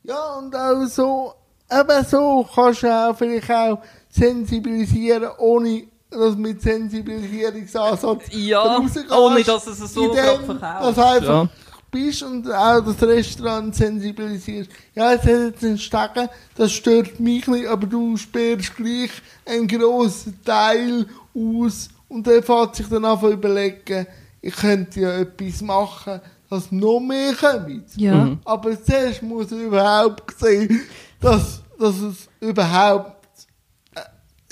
Ja, 0.03 0.37
und 0.37 0.55
auch 0.55 0.85
so, 0.87 1.33
eben 1.71 2.05
so 2.05 2.47
kannst 2.55 2.83
du 2.83 2.89
auch 2.95 3.17
vielleicht 3.17 3.51
auch 3.51 3.79
sensibilisieren, 4.13 5.31
ohne 5.39 5.85
dass 6.11 6.37
mit 6.37 6.61
Sensibilisierungsansatz 6.61 8.25
Ja, 8.33 8.61
rausgehst, 8.61 9.11
ohne 9.11 9.43
dass 9.43 9.67
es 9.67 9.79
so 9.95 10.13
verkaufst, 10.13 10.49
Dass 10.63 10.95
du 10.95 11.07
einfach 11.07 11.25
ja. 11.45 11.49
bist 11.91 12.23
und 12.23 12.53
auch 12.53 12.81
das 12.81 13.03
Restaurant 13.03 13.75
sensibilisierst. 13.75 14.71
Ja, 14.95 15.15
es 15.15 15.23
hat 15.23 15.29
jetzt 15.29 15.65
einen 15.65 15.79
Stecken, 15.79 16.29
das 16.55 16.73
stört 16.73 17.19
mich 17.19 17.47
nicht, 17.47 17.67
aber 17.67 17.87
du 17.87 18.17
sperrst 18.19 18.77
gleich 18.77 19.11
einen 19.47 19.67
grossen 19.67 20.39
Teil 20.45 21.07
aus 21.35 21.89
und 22.09 22.27
dann 22.27 22.43
fängt 22.43 22.77
sich 22.77 22.89
dann 22.89 23.07
an 23.07 23.19
zu 23.19 23.31
überlegen, 23.31 24.07
ich 24.43 24.55
könnte 24.55 25.01
ja 25.01 25.19
etwas 25.19 25.63
machen, 25.63 26.21
dass 26.51 26.71
noch 26.71 27.01
mehr 27.01 27.35
kommen. 27.35 27.85
ja. 27.97 28.15
Mhm. 28.17 28.39
Aber 28.45 28.83
zuerst 28.83 29.23
muss 29.23 29.51
er 29.51 29.59
überhaupt 29.59 30.39
sehen, 30.39 30.83
dass, 31.21 31.63
dass 31.79 31.99
es 32.01 32.29
überhaupt 32.41 33.22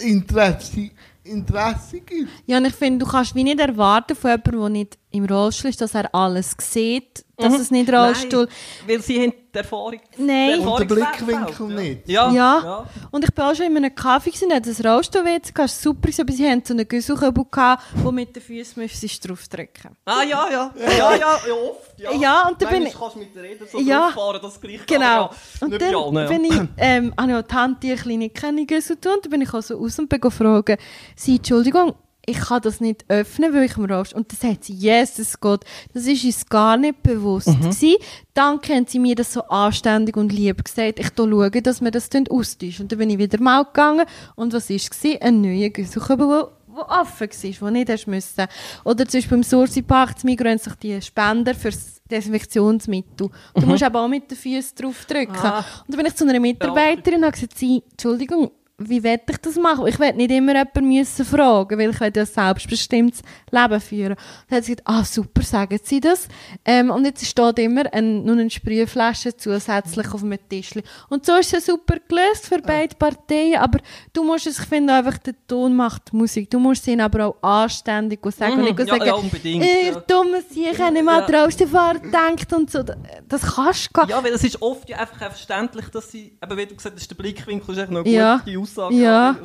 Interesse, 0.01 0.91
Interesse 1.25 2.01
gibt. 2.01 2.29
Ja, 2.47 2.59
und 2.59 2.67
ich 2.67 2.75
finde, 2.75 3.05
du 3.05 3.11
kannst 3.11 3.35
wie 3.35 3.45
nicht 3.45 3.61
erwarten 3.61 4.17
von 4.17 4.31
jemandem, 4.31 4.61
der 4.61 4.69
nicht 4.71 4.99
im 5.13 5.25
Rollstuhl 5.25 5.71
ist, 5.71 5.81
dass 5.81 5.95
er 5.95 6.15
alles 6.15 6.55
sieht, 6.59 7.25
dass 7.37 7.59
es 7.59 7.71
nicht 7.71 7.91
Rollstuhl... 7.93 8.47
Nein, 8.47 8.89
weil 8.89 9.03
sie 9.03 9.21
haben 9.23 9.33
die 9.53 9.59
Erfahrung... 9.59 10.01
Nein. 10.19 10.61
den 10.61 10.61
Und 10.61 10.79
der 10.79 10.99
Erfahrungswert 10.99 11.17
Blickwinkel 11.17 11.67
nicht. 11.69 12.09
Ja, 12.09 12.31
Ja. 12.31 12.61
ja. 12.63 12.87
Und 13.11 13.25
ich 13.25 13.33
bin 13.35 13.45
auch 13.45 13.55
schon 13.55 13.67
in 13.67 13.77
einem 13.79 13.95
Kaffee 13.95 14.31
gesehen, 14.31 14.51
da 14.51 14.57
hat 14.57 14.67
ein 14.67 14.87
Rollstuhl-WC, 14.87 15.53
das 15.55 15.73
ist 15.73 15.83
super, 15.83 16.03
gewesen, 16.03 16.21
aber 16.21 16.33
sie 16.33 16.49
haben 16.49 16.63
so 16.65 16.75
einen 16.75 16.87
Güsselkübel 16.87 17.45
gehabt, 17.51 17.83
wo 17.97 18.13
mit 18.13 18.37
den 18.37 18.43
Füßen 18.43 18.81
müsstest 18.83 19.25
du 19.25 19.29
draufdrücken. 19.29 19.97
Ah, 20.05 20.23
ja, 20.23 20.49
ja. 20.51 20.75
Ja, 20.79 20.91
ja, 20.93 21.17
ja, 21.17 21.35
oft, 21.55 21.99
ja. 21.99 22.13
Ja, 22.13 22.49
und 22.49 22.61
dann 22.63 22.69
bin 22.69 22.83
Manchmal 22.83 22.87
ich- 22.87 22.95
kannst 22.99 23.15
du 23.17 23.19
mit 23.21 23.35
der 23.35 23.43
Rede 23.43 23.67
so 23.67 23.81
Ja. 23.81 24.11
drauffahren, 24.13 24.43
dass 24.43 24.55
es 24.55 24.61
gleich 24.61 24.87
Genau. 24.87 25.31
Und 25.61 25.71
Nicht 25.71 25.83
dann 25.83 25.95
allen, 25.95 26.15
ja. 26.15 26.27
bin 26.29 26.45
ich, 26.45 26.61
ähm, 26.77 27.15
habe 27.19 27.31
ich 27.33 27.37
auch 27.39 27.43
die 27.43 27.55
Handtierklinik 27.55 28.35
kennengelernt 28.35 28.91
und 28.91 29.05
dann 29.07 29.31
bin 29.31 29.41
ich 29.41 29.53
auch 29.55 29.63
so 29.63 29.77
raus 29.79 29.99
und 29.99 30.09
bin 30.09 30.21
gefragt, 30.21 30.79
sie, 31.17 31.37
Entschuldigung, 31.37 31.95
ich 32.31 32.39
kann 32.39 32.63
das 32.63 32.81
nicht 32.81 33.05
öffnen, 33.09 33.53
weil 33.53 33.65
ich 33.65 33.77
im 33.77 33.85
Rost. 33.85 34.15
Und 34.15 34.31
dann 34.33 34.39
sagt 34.39 34.65
sie, 34.65 34.75
yes, 34.75 35.15
das 35.15 35.41
geht. 35.41 35.61
Das 35.93 36.07
ist 36.07 36.25
uns 36.25 36.47
gar 36.47 36.77
nicht 36.77 37.03
bewusst 37.03 37.49
Mhm. 37.49 37.61
gewesen. 37.61 37.97
Dann 38.35 38.61
haben 38.61 38.87
sie 38.87 38.99
mir 38.99 39.15
das 39.15 39.33
so 39.33 39.43
anständig 39.43 40.17
und 40.17 40.33
lieb 40.33 40.65
gesagt, 40.65 40.99
ich 40.99 41.09
schaue, 41.17 41.51
dass 41.51 41.81
wir 41.81 41.91
das 41.91 42.09
austauschen. 42.31 42.83
Und 42.85 42.93
dann 42.93 42.99
bin 42.99 43.11
ich 43.11 43.19
wieder 43.19 43.41
mal 43.41 43.65
gegangen 43.65 44.07
und 44.37 44.53
was 44.53 44.71
war 44.71 44.77
es? 44.77 45.21
Ein 45.21 45.41
neuer 45.41 45.71
Güsselkübel, 45.71 46.27
der 46.29 46.49
wo 46.73 46.83
offen 46.83 47.29
war, 47.29 47.53
wo 47.61 47.71
nicht 47.71 47.91
hast 47.91 48.07
müssen. 48.07 48.47
Oder 48.85 49.05
zum 49.07 49.19
Beispiel 49.19 49.39
im 49.39 49.43
Sursi 49.43 49.83
Park, 49.83 50.21
zu 50.21 50.27
Migros, 50.27 50.51
haben 50.51 50.59
sich 50.59 50.75
die 50.77 51.03
Spender 51.03 51.53
für 51.55 51.71
das 51.71 52.01
Desinfektionsmittel. 52.09 53.29
Du 53.55 53.67
musst 53.67 53.83
aber 53.83 54.03
auch 54.03 54.09
mit 54.09 54.31
den 54.31 54.37
Füßen 54.39 54.77
drauf 54.77 55.05
drücken. 55.05 55.33
Mhm. 55.33 55.39
Ah. 55.45 55.59
Und 55.59 55.89
dann 55.89 55.97
bin 55.97 56.07
ich 56.07 56.15
zu 56.15 56.25
einer 56.29 56.41
Mitarbeiterin 56.41 57.19
und 57.19 57.25
habe 57.25 57.33
gesagt, 57.33 57.59
sie, 57.59 57.83
Entschuldigung, 57.91 58.51
wie 58.83 59.03
will 59.03 59.21
ich 59.29 59.37
das 59.37 59.57
machen? 59.57 59.87
Ich 59.87 59.99
will 59.99 60.13
nicht 60.15 60.31
immer 60.31 60.55
jemanden 60.57 60.89
müssen 60.89 61.25
fragen, 61.27 61.79
weil 61.79 61.91
ich 61.91 62.01
will 62.01 62.11
ja 62.15 62.23
ein 62.23 62.27
selbstbestimmtes 62.27 63.23
Leben 63.51 63.81
führen. 63.81 64.17
Dann 64.49 64.57
hat 64.57 64.65
sie 64.65 64.73
gesagt, 64.75 64.89
ah 64.89 65.05
super, 65.05 65.43
sagen 65.43 65.79
Sie 65.83 66.01
das. 66.01 66.29
Ähm, 66.65 66.91
und 66.91 67.05
jetzt 67.05 67.25
steht 67.27 67.59
immer 67.59 67.93
ein, 67.93 68.25
nur 68.25 68.37
eine 68.39 68.49
Sprühflasche 68.49 69.37
zusätzlich 69.37 70.13
auf 70.15 70.21
dem 70.23 70.35
Tischli. 70.49 70.83
Und 71.11 71.27
so 71.27 71.37
ist 71.37 71.53
es 71.53 71.67
super 71.67 71.97
gelöst 72.09 72.47
für 72.47 72.61
beide 72.63 72.97
Parteien, 72.97 73.57
aber 73.61 73.81
du 74.15 74.25
musst 74.25 74.47
es, 74.47 74.59
ich 74.59 74.65
finde 74.67 74.95
einfach, 74.95 75.19
der 75.19 75.35
Ton 75.47 75.77
macht 75.77 76.13
die 76.13 76.17
Musik. 76.17 76.49
Du 76.51 76.59
musst 76.59 76.85
sie 76.85 76.99
aber 76.99 77.27
auch 77.27 77.43
anständig 77.43 78.21
sagen 78.33 78.55
und 78.55 78.59
Mhm, 78.61 78.65
nicht 78.65 78.79
ja, 78.81 78.87
sagen, 78.87 79.07
ja, 79.07 79.15
unbedingt, 79.15 79.65
ihr 79.65 79.83
ja. 79.93 80.01
dummes 80.01 80.45
ich 80.55 80.79
habe 80.81 80.93
nicht 80.93 81.05
mal 81.05 81.21
Ja. 81.21 81.27
draußen 81.45 81.69
fahren 81.69 82.01
gedacht 82.03 82.53
und 82.55 82.71
so. 82.71 82.83
Das 83.29 83.43
kannst 83.43 83.89
du 83.89 83.93
gar 83.93 84.09
Ja, 84.09 84.23
weil 84.25 84.33
es 84.33 84.43
ist 84.45 84.61
oft 84.63 84.89
ja 84.89 84.99
einfach 84.99 85.17
verständlich, 85.17 85.87
dass 85.89 86.11
sie, 86.11 86.33
eben 86.43 86.57
wie 86.57 86.67
du 86.67 86.75
gesagt 86.75 86.97
hast, 86.99 87.11
der 87.11 87.15
Blickwinkel 87.17 87.75
ist 87.75 87.81
echt 87.83 87.91
noch 87.91 88.01
eine 88.05 88.11
Ja. 88.11 88.37
gute 88.39 88.51
Aussage. 88.79 88.95
Ja. 88.95 89.37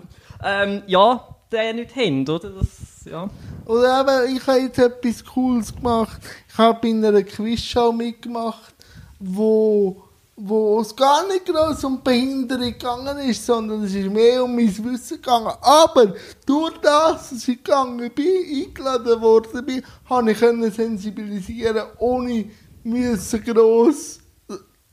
Ähm, 0.43 0.83
ja, 0.87 1.35
den 1.51 1.75
nicht 1.77 1.95
haben, 1.95 2.21
oder? 2.27 2.49
Das, 2.49 3.05
ja. 3.05 3.29
Oder 3.65 4.01
eben, 4.01 4.37
ich 4.37 4.47
habe 4.47 4.59
jetzt 4.59 4.77
etwas 4.77 5.25
Cooles 5.25 5.75
gemacht. 5.75 6.21
Ich 6.49 6.57
habe 6.57 6.87
in 6.87 7.03
einer 7.03 7.23
Quizshow 7.23 7.91
mitgemacht, 7.91 8.75
wo, 9.19 10.03
wo 10.35 10.79
es 10.81 10.95
gar 10.95 11.27
nicht 11.27 11.45
groß 11.45 11.83
um 11.85 12.03
Behinderung 12.03 12.63
gegangen 12.65 13.17
ist, 13.19 13.45
sondern 13.45 13.83
es 13.83 13.93
ist 13.93 14.09
mehr 14.09 14.43
um 14.43 14.55
mein 14.55 14.67
Wissen 14.67 15.17
gegangen. 15.21 15.53
Aber 15.61 16.13
durch 16.45 16.77
das, 16.81 17.29
dass 17.29 17.47
ich 17.47 17.63
gegangen 17.63 18.11
bin, 18.11 18.65
eingeladen 18.65 19.21
worden 19.21 19.65
bin, 19.65 19.83
habe 20.09 20.31
ich 20.31 20.39
können 20.39 20.71
sensibilisieren, 20.71 21.85
ohne 21.97 22.45
müssen 22.83 23.43
gross 23.43 24.19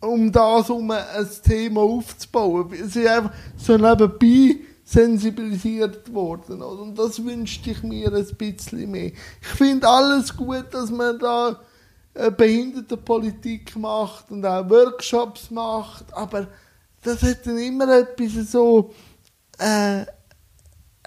um 0.02 0.30
das 0.30 0.68
um 0.68 0.90
ein 0.90 1.28
Thema 1.44 1.80
aufzubauen. 1.80 2.72
Es 2.72 2.96
ist 2.96 3.06
einfach 3.06 3.32
so 3.56 3.76
nebenbei 3.76 4.60
sensibilisiert 4.84 6.12
worden. 6.12 6.60
Und 6.60 6.98
das 6.98 7.24
wünschte 7.24 7.70
ich 7.70 7.82
mir 7.82 8.12
ein 8.12 8.26
bisschen 8.36 8.90
mehr. 8.90 9.12
Ich 9.40 9.48
finde 9.48 9.88
alles 9.88 10.36
gut, 10.36 10.66
dass 10.72 10.90
man 10.90 11.18
da 11.18 11.60
äh, 12.14 12.30
Behindertenpolitik 12.30 13.76
macht 13.76 14.30
und 14.30 14.44
auch 14.44 14.68
Workshops 14.68 15.50
macht, 15.50 16.12
aber 16.12 16.48
das 17.02 17.22
hat 17.22 17.46
dann 17.46 17.58
immer 17.58 17.88
etwas 17.88 18.50
so 18.50 18.92
äh, 19.58 20.04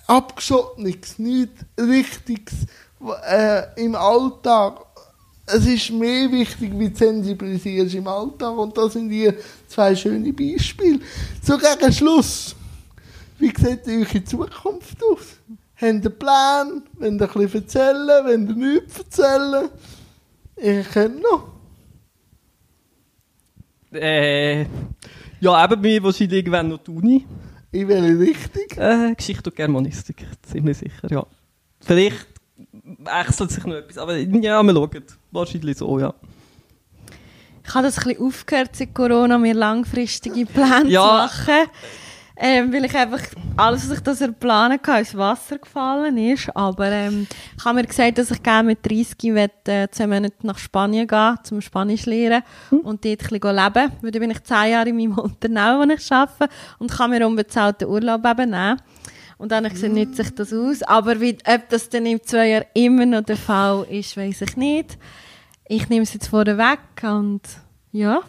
Abgeschottenes, 0.07 1.19
nichts 1.19 1.65
Richtiges 1.79 2.65
äh, 3.27 3.83
im 3.83 3.95
Alltag. 3.95 4.84
Es 5.47 5.65
ist 5.65 5.91
mehr 5.91 6.31
wichtig, 6.31 6.71
wie 6.77 6.89
du 6.89 6.95
sensibilisierst 6.95 7.95
im 7.95 8.07
Alltag 8.07 8.57
und 8.57 8.75
das 8.75 8.93
sind 8.93 9.11
hier 9.11 9.35
zwei 9.67 9.95
schöne 9.95 10.33
Beispiele. 10.33 10.99
So 11.43 11.57
gegen 11.57 11.93
Schluss. 11.93 12.55
Wie 13.37 13.53
sieht 13.55 13.87
eure 13.87 14.23
Zukunft 14.23 15.03
aus? 15.03 15.37
Habt 15.75 15.81
ihr 15.81 15.87
einen 15.87 16.19
Plan? 16.19 16.83
Wollt 16.93 17.21
ihr 17.21 17.27
bisschen 17.27 17.61
erzählen? 17.61 18.25
Wollt 18.25 18.49
ihr 18.49 18.55
nichts 18.55 18.97
erzählen? 18.97 19.69
Ich 20.55 20.89
kenne 20.89 21.19
noch. 21.19 21.55
Äh, 23.93 24.65
ja, 25.41 25.63
eben 25.63 25.81
mir 25.81 26.03
wahrscheinlich 26.03 26.39
irgendwann 26.39 26.69
noch 26.69 26.79
die 26.79 26.91
Uni. 26.91 27.25
In 27.71 27.87
welche 27.87 28.19
Richtung? 28.19 28.83
Äh, 28.83 29.13
Geschichte 29.15 29.49
und 29.49 29.55
Germanistik, 29.55 30.25
ziemlich 30.43 30.77
sicher, 30.77 31.11
ja. 31.11 31.25
Vielleicht 31.81 32.34
wechselt 32.99 33.51
sich 33.51 33.65
noch 33.65 33.75
etwas, 33.75 33.97
aber 33.97 34.15
ja, 34.17 34.61
wir 34.63 34.73
schauen. 34.73 35.03
Wahrscheinlich 35.31 35.77
so, 35.77 35.99
ja. 35.99 36.13
Ich 37.67 37.73
habe 37.73 37.85
das 37.85 37.97
ein 37.97 38.03
bisschen 38.05 38.27
aufgehört 38.27 38.69
seit 38.75 38.93
Corona, 38.93 39.37
mir 39.37 39.55
langfristige 39.55 40.45
Pläne 40.45 40.87
Ja. 40.89 41.01
zu 41.01 41.07
machen. 41.47 41.69
Ähm, 42.37 42.73
weil 42.73 42.83
ich 42.83 42.93
einfach 42.93 43.21
alles, 43.55 43.89
was 43.89 43.97
ich 43.97 44.03
das 44.03 44.19
planen 44.41 44.81
kann, 44.81 44.99
ins 44.99 45.15
Wasser 45.15 45.57
gefallen 45.57 46.17
ist. 46.17 46.53
Aber 46.53 46.91
ähm, 46.91 47.27
ich 47.57 47.63
habe 47.63 47.75
mir 47.75 47.85
gesagt, 47.87 48.17
dass 48.17 48.29
ich 48.29 48.43
gerne 48.43 48.67
mit 48.67 48.85
30 48.85 49.15
will, 49.33 49.49
äh, 49.67 49.87
zwei 49.89 50.05
Monate 50.05 50.35
nach 50.45 50.57
Spanien 50.57 51.07
gehen, 51.07 51.37
zum 51.43 51.61
Spanisch 51.61 52.05
lernen 52.05 52.43
und 52.69 53.05
dort 53.05 53.05
ein 53.05 53.17
bisschen 53.39 53.55
leben. 53.55 53.91
Weil 54.01 54.11
dann 54.11 54.19
bin 54.19 54.31
ich 54.31 54.43
zehn 54.43 54.71
Jahre 54.71 54.89
in 54.89 54.97
meinem 54.97 55.17
Unternehmen, 55.17 55.89
wo 55.89 55.93
ich 55.93 56.11
arbeite 56.11 56.49
und 56.77 56.91
kann 56.91 57.09
mir 57.09 57.25
unbezahlten 57.25 57.87
Urlaub 57.87 58.25
eben 58.25 58.49
nehmen. 58.51 58.81
Und 59.37 59.51
dann 59.51 59.65
habe 59.65 59.67
ich 59.67 59.73
gesagt, 59.81 59.93
nützt 59.93 60.15
sich 60.17 60.33
das 60.33 60.53
aus. 60.53 60.81
Aber 60.83 61.19
wie, 61.19 61.37
ob 61.45 61.69
das 61.69 61.89
dann 61.89 62.05
in 62.05 62.21
zwei 62.23 62.49
Jahren 62.49 62.65
immer 62.73 63.05
noch 63.05 63.21
der 63.23 63.37
Fall 63.37 63.85
ist, 63.89 64.15
weiß 64.15 64.41
ich 64.41 64.55
nicht. 64.57 64.97
Ich 65.67 65.89
nehme 65.89 66.03
es 66.03 66.13
jetzt 66.13 66.27
vorne 66.27 66.57
weg 66.57 66.79
und 67.03 67.41
ja, 67.91 68.21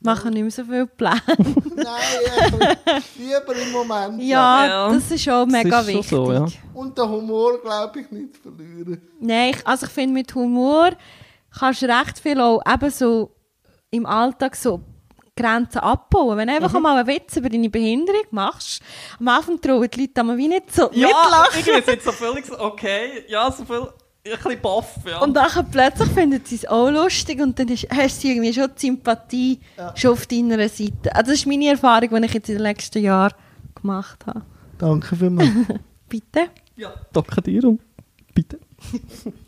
mache 0.00 0.30
nicht 0.30 0.42
mehr 0.42 0.50
so 0.50 0.64
viel 0.64 0.86
Pläne. 0.86 1.20
Nein, 1.36 2.78
ich 2.98 3.18
lieber 3.18 3.56
im 3.56 3.72
Moment. 3.72 4.22
Ja, 4.22 4.66
Ja. 4.66 4.92
das 4.92 5.10
ist 5.10 5.22
schon 5.24 5.48
Das 5.50 5.64
mega 5.64 5.80
ist 5.80 5.86
schon 5.86 5.94
wichtig. 5.96 6.10
so, 6.10 6.32
ja. 6.32 6.46
Und 6.74 6.96
den 6.96 7.08
Humor, 7.08 7.60
glaube 7.60 8.00
ich, 8.00 8.10
nicht 8.10 8.36
verlieren. 8.36 9.00
Nein, 9.20 9.50
ich, 9.56 9.66
also 9.66 9.86
ich 9.86 9.92
finde, 9.92 10.14
mit 10.14 10.34
Humor 10.34 10.90
kannst 11.58 11.82
du 11.82 11.86
recht 11.86 12.18
viel 12.20 12.40
auch 12.40 12.62
eben 12.72 12.90
so 12.90 13.30
im 13.90 14.06
Alltag 14.06 14.54
so 14.54 14.80
Grenzen 15.40 15.78
abbauen. 15.78 16.36
Wenn 16.38 16.48
du 16.48 16.54
einfach 16.54 16.74
einmal 16.74 16.98
einen 16.98 17.06
Witz 17.08 17.36
über 17.36 17.48
deine 17.48 17.68
Behinderung 17.70 18.22
machst, 18.30 18.82
am 19.18 19.28
Anfang 19.28 19.60
trauen 19.60 19.88
die 19.92 20.00
Leute 20.00 20.20
aber 20.20 20.36
wie 20.36 20.48
nicht 20.48 20.74
so 20.74 20.90
Ja, 20.92 21.08
mitlachen. 21.08 21.58
irgendwie 21.58 21.78
ist 21.80 21.88
jetzt 21.88 22.04
so 22.04 22.12
völlig 22.12 22.46
so, 22.46 22.58
okay, 22.60 23.24
ja, 23.28 23.50
so 23.50 23.64
viel, 23.64 23.80
ein 23.82 24.30
bisschen 24.36 24.60
baff, 24.60 24.96
ja. 25.06 25.20
Und 25.20 25.34
dann 25.34 25.70
plötzlich 25.70 26.08
finden 26.10 26.42
sie 26.44 26.56
es 26.56 26.66
auch 26.68 26.90
lustig 26.90 27.40
und 27.40 27.58
dann 27.58 27.68
ist, 27.68 27.86
hast 27.90 28.22
du 28.22 28.28
irgendwie 28.28 28.52
schon 28.52 28.68
die 28.76 28.80
Sympathie 28.86 29.60
schon 29.94 30.12
auf 30.12 30.26
deiner 30.26 30.68
Seite. 30.68 31.14
Also 31.14 31.30
das 31.30 31.40
ist 31.40 31.46
meine 31.46 31.68
Erfahrung, 31.68 32.08
die 32.20 32.26
ich 32.26 32.34
jetzt 32.34 32.48
in 32.48 32.56
den 32.56 32.62
letzten 32.62 33.02
Jahren 33.02 33.32
gemacht 33.74 34.26
habe. 34.26 34.42
Danke 34.78 35.16
vielmals. 35.16 35.48
Bitte? 36.08 36.48
ja, 36.76 36.92
danke 37.12 37.40
dir 37.42 37.64
und 37.64 37.80
bitte. 38.34 38.58